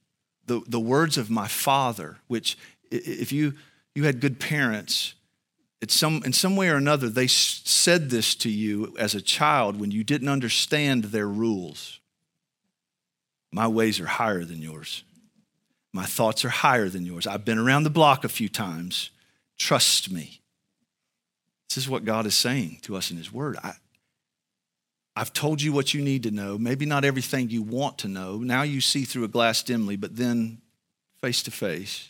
the, 0.46 0.62
the 0.66 0.80
words 0.80 1.18
of 1.18 1.30
my 1.30 1.46
father, 1.46 2.18
which, 2.26 2.56
if 2.90 3.32
you, 3.32 3.54
you 3.94 4.04
had 4.04 4.20
good 4.20 4.40
parents, 4.40 5.14
it's 5.80 5.94
some, 5.94 6.22
in 6.24 6.32
some 6.32 6.56
way 6.56 6.68
or 6.68 6.76
another, 6.76 7.08
they 7.08 7.26
said 7.26 8.10
this 8.10 8.34
to 8.36 8.50
you 8.50 8.94
as 8.98 9.14
a 9.14 9.22
child 9.22 9.80
when 9.80 9.90
you 9.90 10.04
didn't 10.04 10.28
understand 10.28 11.04
their 11.04 11.28
rules. 11.28 12.00
My 13.50 13.66
ways 13.66 13.98
are 13.98 14.06
higher 14.06 14.44
than 14.44 14.60
yours. 14.60 15.04
My 15.92 16.04
thoughts 16.04 16.44
are 16.44 16.50
higher 16.50 16.88
than 16.88 17.06
yours. 17.06 17.26
I've 17.26 17.44
been 17.44 17.58
around 17.58 17.84
the 17.84 17.90
block 17.90 18.24
a 18.24 18.28
few 18.28 18.48
times. 18.48 19.10
Trust 19.58 20.10
me. 20.10 20.40
This 21.68 21.78
is 21.78 21.88
what 21.88 22.04
God 22.04 22.26
is 22.26 22.36
saying 22.36 22.78
to 22.82 22.96
us 22.96 23.10
in 23.10 23.16
His 23.16 23.32
Word. 23.32 23.56
I, 23.62 23.72
I've 25.16 25.32
told 25.32 25.62
you 25.62 25.72
what 25.72 25.94
you 25.94 26.02
need 26.02 26.22
to 26.24 26.30
know. 26.30 26.58
Maybe 26.58 26.86
not 26.86 27.04
everything 27.04 27.50
you 27.50 27.62
want 27.62 27.98
to 27.98 28.08
know. 28.08 28.38
Now 28.38 28.62
you 28.62 28.80
see 28.80 29.04
through 29.04 29.24
a 29.24 29.28
glass 29.28 29.62
dimly, 29.62 29.96
but 29.96 30.16
then 30.16 30.58
face 31.20 31.42
to 31.44 31.50
face. 31.50 32.09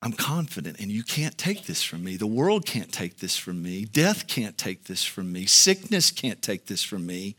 I'm 0.00 0.12
confident, 0.12 0.78
and 0.78 0.92
you 0.92 1.02
can't 1.02 1.36
take 1.36 1.66
this 1.66 1.82
from 1.82 2.04
me. 2.04 2.16
The 2.16 2.26
world 2.26 2.64
can't 2.64 2.92
take 2.92 3.18
this 3.18 3.36
from 3.36 3.62
me. 3.62 3.84
Death 3.84 4.28
can't 4.28 4.56
take 4.56 4.84
this 4.84 5.04
from 5.04 5.32
me. 5.32 5.44
Sickness 5.44 6.12
can't 6.12 6.40
take 6.40 6.66
this 6.66 6.82
from 6.84 7.04
me. 7.04 7.34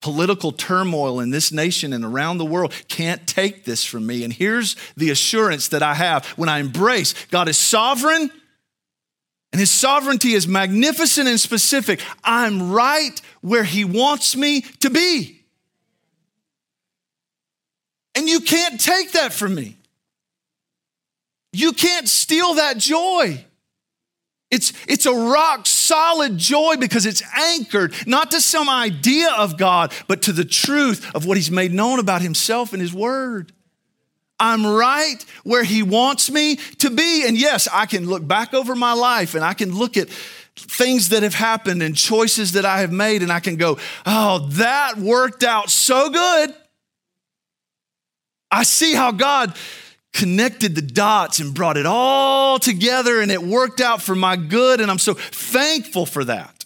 Political 0.00 0.52
turmoil 0.52 1.20
in 1.20 1.30
this 1.30 1.52
nation 1.52 1.92
and 1.92 2.04
around 2.04 2.38
the 2.38 2.46
world 2.46 2.72
can't 2.88 3.26
take 3.26 3.64
this 3.64 3.84
from 3.84 4.06
me. 4.06 4.24
And 4.24 4.32
here's 4.32 4.74
the 4.96 5.10
assurance 5.10 5.68
that 5.68 5.82
I 5.82 5.94
have 5.94 6.26
when 6.30 6.48
I 6.48 6.58
embrace 6.58 7.14
God 7.30 7.48
is 7.48 7.58
sovereign 7.58 8.30
and 9.52 9.60
his 9.60 9.70
sovereignty 9.70 10.32
is 10.32 10.48
magnificent 10.48 11.28
and 11.28 11.38
specific. 11.38 12.00
I'm 12.24 12.72
right 12.72 13.20
where 13.42 13.64
he 13.64 13.84
wants 13.84 14.34
me 14.34 14.62
to 14.80 14.88
be. 14.88 15.40
And 18.14 18.28
you 18.28 18.40
can't 18.40 18.80
take 18.80 19.12
that 19.12 19.32
from 19.32 19.54
me. 19.54 19.76
You 21.52 21.72
can't 21.72 22.08
steal 22.08 22.54
that 22.54 22.78
joy. 22.78 23.44
It's, 24.50 24.72
it's 24.86 25.06
a 25.06 25.14
rock 25.14 25.66
solid 25.66 26.36
joy 26.36 26.76
because 26.78 27.06
it's 27.06 27.22
anchored 27.34 27.94
not 28.06 28.30
to 28.32 28.40
some 28.40 28.68
idea 28.68 29.30
of 29.32 29.56
God, 29.56 29.92
but 30.08 30.22
to 30.22 30.32
the 30.32 30.44
truth 30.44 31.14
of 31.14 31.24
what 31.24 31.36
He's 31.38 31.50
made 31.50 31.72
known 31.72 31.98
about 31.98 32.20
Himself 32.20 32.74
in 32.74 32.80
His 32.80 32.92
Word. 32.92 33.52
I'm 34.38 34.66
right 34.66 35.24
where 35.44 35.64
He 35.64 35.82
wants 35.82 36.30
me 36.30 36.56
to 36.78 36.90
be. 36.90 37.24
And 37.26 37.38
yes, 37.38 37.66
I 37.72 37.86
can 37.86 38.06
look 38.06 38.26
back 38.26 38.52
over 38.52 38.74
my 38.74 38.92
life 38.92 39.34
and 39.34 39.42
I 39.42 39.54
can 39.54 39.74
look 39.74 39.96
at 39.96 40.10
things 40.54 41.10
that 41.10 41.22
have 41.22 41.34
happened 41.34 41.82
and 41.82 41.96
choices 41.96 42.52
that 42.52 42.66
I 42.66 42.80
have 42.80 42.92
made, 42.92 43.22
and 43.22 43.32
I 43.32 43.40
can 43.40 43.56
go, 43.56 43.78
oh, 44.04 44.48
that 44.50 44.98
worked 44.98 45.44
out 45.44 45.70
so 45.70 46.10
good. 46.10 46.54
I 48.50 48.64
see 48.64 48.92
how 48.92 49.12
God 49.12 49.56
connected 50.12 50.74
the 50.74 50.82
dots 50.82 51.40
and 51.40 51.54
brought 51.54 51.76
it 51.76 51.86
all 51.86 52.58
together 52.58 53.20
and 53.20 53.30
it 53.30 53.42
worked 53.42 53.80
out 53.80 54.02
for 54.02 54.14
my 54.14 54.36
good 54.36 54.80
and 54.80 54.90
I'm 54.90 54.98
so 54.98 55.14
thankful 55.14 56.06
for 56.06 56.24
that. 56.24 56.64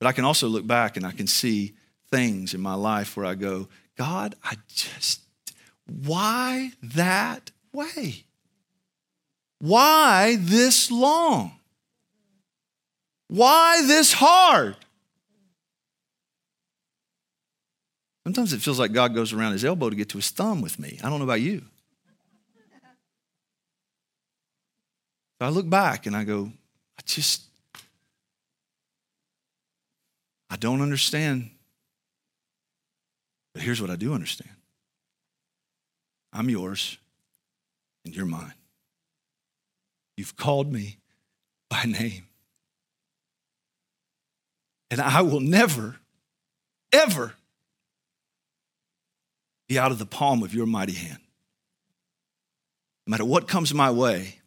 But 0.00 0.08
I 0.08 0.12
can 0.12 0.24
also 0.24 0.48
look 0.48 0.66
back 0.66 0.96
and 0.96 1.06
I 1.06 1.12
can 1.12 1.26
see 1.26 1.74
things 2.10 2.54
in 2.54 2.60
my 2.60 2.74
life 2.74 3.16
where 3.16 3.26
I 3.26 3.34
go, 3.34 3.68
God, 3.96 4.34
I 4.42 4.56
just, 4.68 5.20
why 5.86 6.72
that 6.82 7.50
way? 7.72 8.24
Why 9.60 10.36
this 10.38 10.90
long? 10.90 11.52
Why 13.28 13.82
this 13.86 14.12
hard? 14.12 14.76
Sometimes 18.24 18.52
it 18.52 18.62
feels 18.62 18.78
like 18.78 18.92
God 18.92 19.14
goes 19.14 19.32
around 19.32 19.52
his 19.52 19.64
elbow 19.64 19.90
to 19.90 19.96
get 19.96 20.08
to 20.10 20.18
his 20.18 20.30
thumb 20.30 20.60
with 20.62 20.78
me. 20.78 20.98
I 21.02 21.10
don't 21.10 21.18
know 21.18 21.24
about 21.24 21.42
you. 21.42 21.62
I 25.40 25.48
look 25.48 25.68
back 25.68 26.06
and 26.06 26.16
I 26.16 26.24
go, 26.24 26.50
I 26.98 27.02
just, 27.04 27.42
I 30.48 30.56
don't 30.56 30.80
understand. 30.80 31.50
But 33.52 33.62
here's 33.62 33.80
what 33.80 33.90
I 33.90 33.96
do 33.96 34.14
understand 34.14 34.50
I'm 36.32 36.48
yours 36.48 36.98
and 38.04 38.14
you're 38.14 38.26
mine. 38.26 38.54
You've 40.16 40.36
called 40.36 40.72
me 40.72 40.98
by 41.68 41.84
name. 41.84 42.26
And 44.90 45.00
I 45.00 45.22
will 45.22 45.40
never, 45.40 45.96
ever 46.92 47.34
be 49.68 49.78
out 49.78 49.90
of 49.90 49.98
the 49.98 50.06
palm 50.06 50.42
of 50.42 50.54
your 50.54 50.66
mighty 50.66 50.92
hand. 50.92 51.18
No 53.06 53.10
matter 53.10 53.24
what 53.24 53.48
comes 53.48 53.74
my 53.74 53.90
way, 53.90 54.38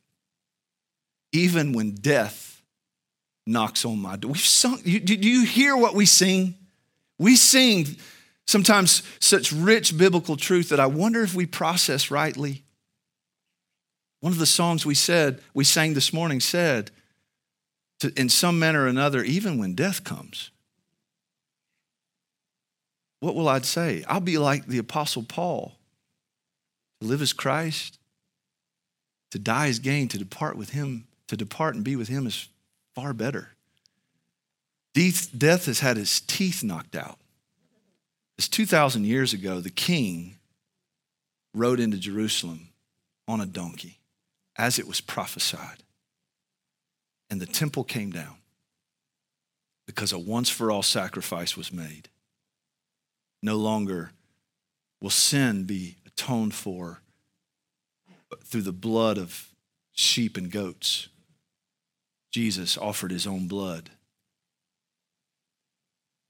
even 1.31 1.73
when 1.73 1.91
death 1.95 2.61
knocks 3.45 3.85
on 3.85 3.99
my 3.99 4.15
door. 4.15 4.31
We've 4.31 4.41
sung, 4.41 4.79
you, 4.83 4.99
do 4.99 5.15
you 5.15 5.45
hear 5.45 5.75
what 5.75 5.95
we 5.95 6.05
sing? 6.05 6.55
We 7.17 7.35
sing 7.35 7.97
sometimes 8.45 9.03
such 9.19 9.51
rich 9.51 9.97
biblical 9.97 10.37
truth 10.37 10.69
that 10.69 10.79
I 10.79 10.85
wonder 10.85 11.23
if 11.23 11.33
we 11.33 11.45
process 11.45 12.11
rightly. 12.11 12.63
One 14.19 14.33
of 14.33 14.39
the 14.39 14.45
songs 14.45 14.85
we 14.85 14.95
said, 14.95 15.41
we 15.53 15.63
sang 15.63 15.93
this 15.93 16.11
morning 16.11 16.39
said, 16.39 16.91
to, 17.99 18.11
in 18.19 18.29
some 18.29 18.59
manner 18.59 18.83
or 18.83 18.87
another, 18.87 19.23
even 19.23 19.57
when 19.57 19.75
death 19.75 20.03
comes, 20.03 20.51
what 23.19 23.35
will 23.35 23.49
I 23.49 23.59
say? 23.61 24.03
I'll 24.07 24.19
be 24.19 24.37
like 24.37 24.67
the 24.67 24.77
Apostle 24.77 25.23
Paul. 25.23 25.73
To 27.01 27.07
live 27.07 27.21
as 27.21 27.33
Christ, 27.33 27.99
to 29.29 29.37
die 29.37 29.67
as 29.67 29.77
gain, 29.77 30.07
to 30.07 30.17
depart 30.17 30.57
with 30.57 30.71
him 30.71 31.05
to 31.27 31.37
depart 31.37 31.75
and 31.75 31.83
be 31.83 31.95
with 31.95 32.07
him 32.07 32.25
is 32.27 32.47
far 32.95 33.13
better. 33.13 33.49
Death 34.93 35.65
has 35.65 35.79
had 35.81 35.97
his 35.97 36.19
teeth 36.21 36.63
knocked 36.63 36.95
out. 36.95 37.19
It's 38.37 38.47
2,000 38.47 39.05
years 39.05 39.33
ago, 39.33 39.59
the 39.59 39.69
king 39.69 40.37
rode 41.53 41.79
into 41.79 41.97
Jerusalem 41.97 42.69
on 43.27 43.41
a 43.41 43.45
donkey 43.45 43.99
as 44.55 44.79
it 44.79 44.87
was 44.87 45.01
prophesied. 45.01 45.83
And 47.29 47.41
the 47.41 47.45
temple 47.45 47.83
came 47.83 48.11
down 48.11 48.35
because 49.85 50.11
a 50.11 50.19
once 50.19 50.49
for 50.49 50.71
all 50.71 50.83
sacrifice 50.83 51.57
was 51.57 51.73
made. 51.73 52.09
No 53.43 53.55
longer 53.55 54.11
will 55.01 55.09
sin 55.09 55.63
be 55.65 55.97
atoned 56.05 56.53
for 56.53 57.01
through 58.43 58.63
the 58.63 58.71
blood 58.71 59.17
of 59.17 59.49
sheep 59.93 60.37
and 60.37 60.51
goats. 60.51 61.09
Jesus 62.37 62.77
offered 62.77 63.09
his 63.09 63.25
own 63.25 63.47
blood. 63.47 63.89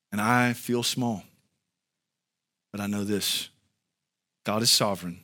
And 0.09 0.21
I 0.21 0.53
feel 0.53 0.81
small, 0.81 1.21
but 2.71 2.79
I 2.79 2.87
know 2.87 3.03
this 3.03 3.49
God 4.45 4.61
is 4.61 4.71
sovereign, 4.71 5.19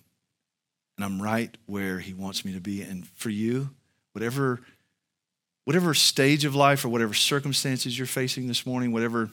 and 0.98 1.06
I'm 1.06 1.22
right 1.22 1.58
where 1.68 2.00
he 2.00 2.14
wants 2.14 2.44
me 2.44 2.52
to 2.52 2.60
be. 2.60 2.82
And 2.82 3.08
for 3.16 3.30
you, 3.30 3.70
whatever 4.12 4.60
whatever 5.64 5.94
stage 5.94 6.44
of 6.44 6.54
life 6.54 6.84
or 6.84 6.90
whatever 6.90 7.14
circumstances 7.14 7.98
you're 7.98 8.06
facing 8.06 8.48
this 8.48 8.66
morning, 8.66 8.92
whatever, 8.92 9.30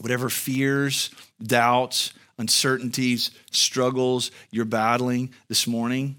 whatever 0.00 0.28
fears, 0.28 1.10
doubts, 1.40 2.12
uncertainties, 2.36 3.30
struggles 3.52 4.32
you're 4.50 4.64
battling 4.64 5.32
this 5.46 5.68
morning, 5.68 6.16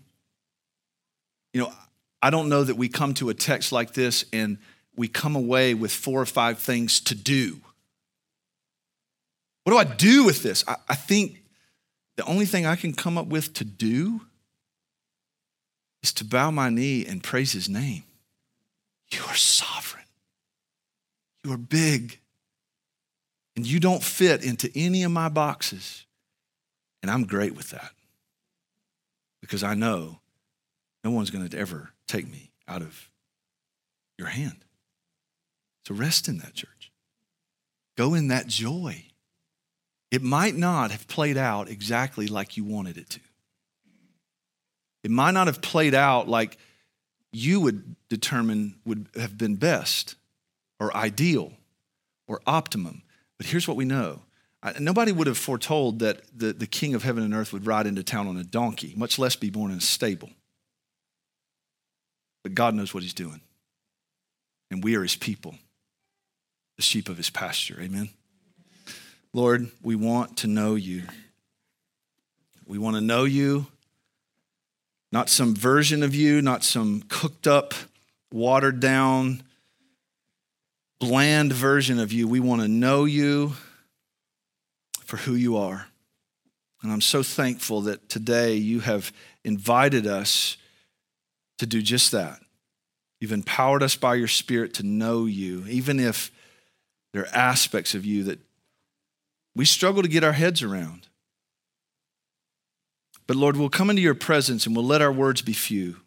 you 1.52 1.60
know, 1.60 1.74
I 2.22 2.30
don't 2.30 2.50
know 2.50 2.64
that 2.64 2.76
we 2.76 2.90
come 2.90 3.14
to 3.16 3.30
a 3.30 3.34
text 3.34 3.72
like 3.72 3.94
this 3.94 4.26
and 4.34 4.58
we 4.96 5.08
come 5.08 5.36
away 5.36 5.74
with 5.74 5.92
four 5.92 6.22
or 6.22 6.26
five 6.26 6.60
things 6.60 7.00
to 7.02 7.16
do. 7.16 7.62
What 9.64 9.74
do 9.74 9.78
I 9.78 9.96
do 9.96 10.26
with 10.26 10.44
this? 10.44 10.64
I, 10.68 10.76
I 10.90 10.96
think 10.96 11.42
the 12.18 12.26
only 12.26 12.46
thing 12.46 12.66
I 12.66 12.76
can 12.76 12.94
come 12.94 13.18
up 13.18 13.28
with 13.28 13.54
to 13.56 13.64
do 13.64 14.22
is 16.04 16.12
to 16.14 16.26
bow 16.26 16.52
my 16.52 16.70
knee 16.70 17.06
and 17.06 17.24
praise 17.24 17.52
his 17.52 17.70
name. 17.70 18.04
You 19.12 19.22
are 19.28 19.36
sovereign. 19.36 20.04
You 21.44 21.54
are 21.54 21.58
big. 21.58 22.20
And 23.56 23.66
you 23.66 23.80
don't 23.80 24.04
fit 24.04 24.44
into 24.44 24.70
any 24.76 25.04
of 25.04 25.12
my 25.12 25.30
boxes. 25.30 26.06
And 27.02 27.10
I'm 27.10 27.26
great 27.26 27.56
with 27.56 27.70
that 27.72 27.92
because 29.42 29.64
I 29.64 29.74
know 29.74 30.20
no 31.04 31.12
one's 31.12 31.32
going 31.32 31.48
to 31.48 31.58
ever 31.58 31.92
take 32.10 32.30
me 32.30 32.52
out 32.68 32.82
of 32.82 33.10
your 34.18 34.28
hand. 34.28 34.66
So 35.88 35.94
rest 35.94 36.28
in 36.28 36.40
that, 36.40 36.54
church. 36.54 36.92
Go 37.98 38.14
in 38.14 38.28
that 38.28 38.48
joy. 38.48 39.06
It 40.12 40.22
might 40.22 40.56
not 40.56 40.92
have 40.92 41.08
played 41.08 41.38
out 41.38 41.70
exactly 41.70 42.28
like 42.28 42.58
you 42.58 42.64
wanted 42.64 42.98
it 42.98 43.10
to. 43.12 43.20
It 45.04 45.12
might 45.12 45.32
not 45.32 45.48
have 45.48 45.62
played 45.62 45.94
out 45.94 46.28
like 46.28 46.58
you 47.32 47.60
would 47.62 47.96
determine 48.10 48.76
would 48.86 49.08
have 49.16 49.38
been 49.38 49.56
best 49.56 50.16
or 50.80 50.96
ideal 50.96 51.54
or 52.28 52.42
optimum. 52.48 53.04
But 53.38 53.48
here's 53.48 53.68
what 53.68 53.78
we 53.78 53.86
know 53.86 54.24
nobody 54.80 55.12
would 55.12 55.28
have 55.28 55.38
foretold 55.38 56.00
that 56.00 56.22
the, 56.38 56.52
the 56.52 56.68
king 56.68 56.94
of 56.94 57.04
heaven 57.04 57.24
and 57.24 57.34
earth 57.34 57.54
would 57.54 57.66
ride 57.66 57.88
into 57.88 58.04
town 58.04 58.28
on 58.28 58.36
a 58.36 58.44
donkey, 58.44 58.94
much 58.98 59.18
less 59.18 59.36
be 59.36 59.50
born 59.50 59.72
in 59.72 59.78
a 59.78 59.82
stable. 59.82 60.30
But 62.44 62.54
God 62.54 62.74
knows 62.74 62.94
what 62.94 63.04
he's 63.04 63.14
doing. 63.14 63.42
And 64.72 64.84
we 64.84 64.96
are 64.96 65.02
his 65.02 65.16
people, 65.16 65.56
the 66.76 66.82
sheep 66.82 67.10
of 67.10 67.18
his 67.18 67.30
pasture. 67.30 67.80
Amen. 67.82 68.10
Lord, 69.34 69.70
we 69.82 69.96
want 69.96 70.38
to 70.38 70.48
know 70.48 70.76
you. 70.76 71.04
We 72.66 72.78
want 72.78 72.96
to 72.96 73.02
know 73.02 73.24
you 73.24 73.68
not 75.12 75.30
some 75.30 75.56
version 75.56 76.04
of 76.04 76.14
you, 76.14 76.42
not 76.42 76.64
some 76.64 77.04
cooked 77.08 77.48
up, 77.48 77.74
watered 78.32 78.80
down, 78.80 79.44
bland 81.00 81.52
version 81.52 82.00
of 82.00 82.14
you. 82.14 82.28
We 82.28 82.40
want 82.40 82.62
to 82.62 82.68
know 82.68 83.06
you 83.06 83.54
for 85.04 85.18
who 85.18 85.34
you 85.34 85.58
are. 85.58 85.88
And 86.84 86.92
I'm 86.92 87.02
so 87.02 87.24
thankful 87.24 87.82
that 87.82 88.08
today 88.08 88.56
you 88.56 88.82
have 88.82 89.12
invited 89.44 90.06
us 90.06 90.58
to 91.60 91.66
do 91.66 91.82
just 91.82 92.12
that. 92.12 92.40
You've 93.20 93.32
empowered 93.32 93.84
us 93.84 93.96
by 93.96 94.16
your 94.16 94.28
Spirit 94.28 94.74
to 94.76 94.84
know 94.84 95.26
you, 95.26 95.66
even 95.68 96.00
if 96.00 96.32
there 97.14 97.24
are 97.24 97.36
aspects 97.36 97.94
of 97.94 98.06
you 98.06 98.24
that 98.24 98.40
we 99.56 99.66
struggle 99.66 100.02
to 100.02 100.10
get 100.10 100.24
our 100.24 100.34
heads 100.34 100.64
around. 100.64 101.08
But 103.28 103.36
Lord, 103.36 103.58
we'll 103.58 103.70
come 103.70 103.90
into 103.90 104.02
your 104.02 104.16
presence 104.16 104.66
and 104.66 104.76
we'll 104.76 104.86
let 104.86 105.02
our 105.02 105.12
words 105.12 105.42
be 105.42 105.54
few. 105.54 105.98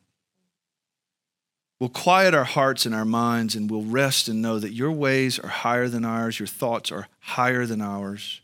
We'll 1.78 1.90
quiet 1.90 2.32
our 2.32 2.44
hearts 2.44 2.86
and 2.86 2.94
our 2.94 3.04
minds 3.04 3.54
and 3.54 3.70
we'll 3.70 3.82
rest 3.82 4.28
and 4.28 4.40
know 4.40 4.58
that 4.58 4.72
your 4.72 4.92
ways 4.92 5.38
are 5.38 5.48
higher 5.48 5.88
than 5.88 6.04
ours, 6.04 6.38
your 6.38 6.46
thoughts 6.46 6.90
are 6.90 7.08
higher 7.18 7.66
than 7.66 7.80
ours, 7.80 8.40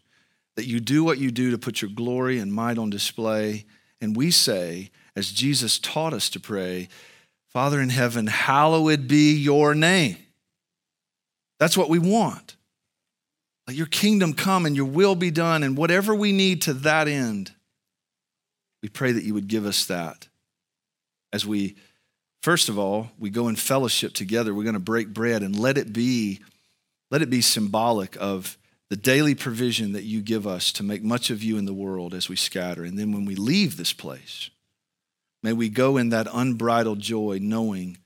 that 0.56 0.66
you 0.66 0.80
do 0.80 1.04
what 1.04 1.18
you 1.18 1.30
do 1.30 1.52
to 1.52 1.58
put 1.58 1.80
your 1.80 1.90
glory 1.90 2.38
and 2.38 2.52
might 2.52 2.78
on 2.78 2.90
display. 2.90 3.64
And 4.00 4.16
we 4.16 4.30
say, 4.30 4.90
as 5.18 5.32
Jesus 5.32 5.80
taught 5.80 6.14
us 6.14 6.30
to 6.30 6.38
pray, 6.38 6.88
Father 7.48 7.80
in 7.80 7.88
heaven, 7.88 8.28
hallowed 8.28 9.08
be 9.08 9.34
your 9.34 9.74
name. 9.74 10.16
That's 11.58 11.76
what 11.76 11.90
we 11.90 11.98
want. 11.98 12.54
Let 13.66 13.76
your 13.76 13.88
kingdom 13.88 14.32
come 14.32 14.64
and 14.64 14.76
your 14.76 14.86
will 14.86 15.16
be 15.16 15.32
done, 15.32 15.64
and 15.64 15.76
whatever 15.76 16.14
we 16.14 16.30
need 16.30 16.62
to 16.62 16.72
that 16.72 17.08
end, 17.08 17.50
we 18.80 18.88
pray 18.88 19.10
that 19.10 19.24
you 19.24 19.34
would 19.34 19.48
give 19.48 19.66
us 19.66 19.86
that 19.86 20.28
as 21.32 21.44
we, 21.44 21.74
first 22.40 22.68
of 22.68 22.78
all, 22.78 23.10
we 23.18 23.28
go 23.28 23.48
in 23.48 23.56
fellowship 23.56 24.12
together. 24.12 24.54
We're 24.54 24.62
going 24.62 24.74
to 24.74 24.78
break 24.80 25.12
bread 25.12 25.42
and 25.42 25.58
let 25.58 25.76
it 25.76 25.92
be, 25.92 26.38
let 27.10 27.22
it 27.22 27.28
be 27.28 27.40
symbolic 27.40 28.16
of 28.20 28.56
the 28.88 28.96
daily 28.96 29.34
provision 29.34 29.92
that 29.94 30.04
you 30.04 30.22
give 30.22 30.46
us 30.46 30.70
to 30.74 30.84
make 30.84 31.02
much 31.02 31.28
of 31.28 31.42
you 31.42 31.58
in 31.58 31.64
the 31.64 31.74
world 31.74 32.14
as 32.14 32.28
we 32.28 32.36
scatter. 32.36 32.84
And 32.84 32.96
then 32.96 33.10
when 33.10 33.24
we 33.24 33.34
leave 33.34 33.76
this 33.76 33.92
place, 33.92 34.50
may 35.42 35.52
we 35.52 35.68
go 35.68 35.96
in 35.96 36.10
that 36.10 36.28
unbridled 36.32 37.00
joy, 37.00 37.38
knowing 37.40 37.98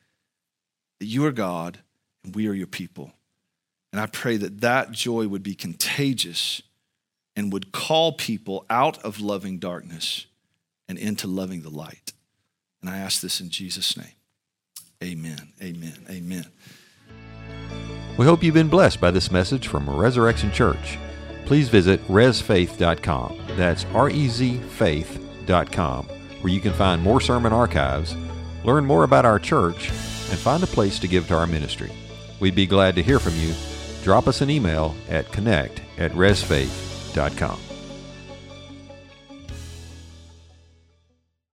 that 0.98 1.06
you 1.06 1.24
are 1.24 1.32
God 1.32 1.78
and 2.24 2.34
we 2.34 2.46
are 2.48 2.54
your 2.54 2.66
people. 2.66 3.12
And 3.92 4.00
I 4.00 4.06
pray 4.06 4.36
that 4.38 4.60
that 4.62 4.92
joy 4.92 5.28
would 5.28 5.42
be 5.42 5.54
contagious 5.54 6.62
and 7.36 7.52
would 7.52 7.72
call 7.72 8.12
people 8.12 8.64
out 8.70 8.98
of 9.04 9.20
loving 9.20 9.58
darkness 9.58 10.26
and 10.88 10.98
into 10.98 11.26
loving 11.26 11.62
the 11.62 11.70
light. 11.70 12.12
And 12.80 12.90
I 12.90 12.98
ask 12.98 13.20
this 13.20 13.40
in 13.40 13.50
Jesus' 13.50 13.96
name. 13.96 14.14
Amen. 15.02 15.52
Amen. 15.62 16.06
Amen. 16.10 16.46
We 18.18 18.26
hope 18.26 18.42
you've 18.42 18.54
been 18.54 18.68
blessed 18.68 19.00
by 19.00 19.10
this 19.10 19.30
message 19.30 19.68
from 19.68 19.88
Resurrection 19.88 20.52
Church. 20.52 20.98
Please 21.46 21.68
visit 21.68 22.00
rezfaith.com. 22.08 23.38
That's 23.56 23.84
R 23.94 24.10
E 24.10 24.28
Z 24.28 24.58
faith.com, 24.58 26.08
where 26.42 26.52
you 26.52 26.60
can 26.60 26.72
find 26.72 27.00
more 27.00 27.20
sermon 27.20 27.52
archives, 27.52 28.14
learn 28.64 28.84
more 28.84 29.04
about 29.04 29.24
our 29.24 29.38
church, 29.38 29.88
and 29.88 30.38
find 30.38 30.62
a 30.62 30.66
place 30.66 30.98
to 30.98 31.08
give 31.08 31.26
to 31.28 31.34
our 31.34 31.46
ministry. 31.46 31.90
We'd 32.40 32.54
be 32.54 32.66
glad 32.66 32.96
to 32.96 33.02
hear 33.02 33.18
from 33.18 33.36
you. 33.36 33.54
Drop 34.02 34.28
us 34.28 34.40
an 34.40 34.50
email 34.50 34.94
at 35.08 35.32
connect 35.32 35.80
at 35.98 36.12
rezfaith.com. 36.12 37.71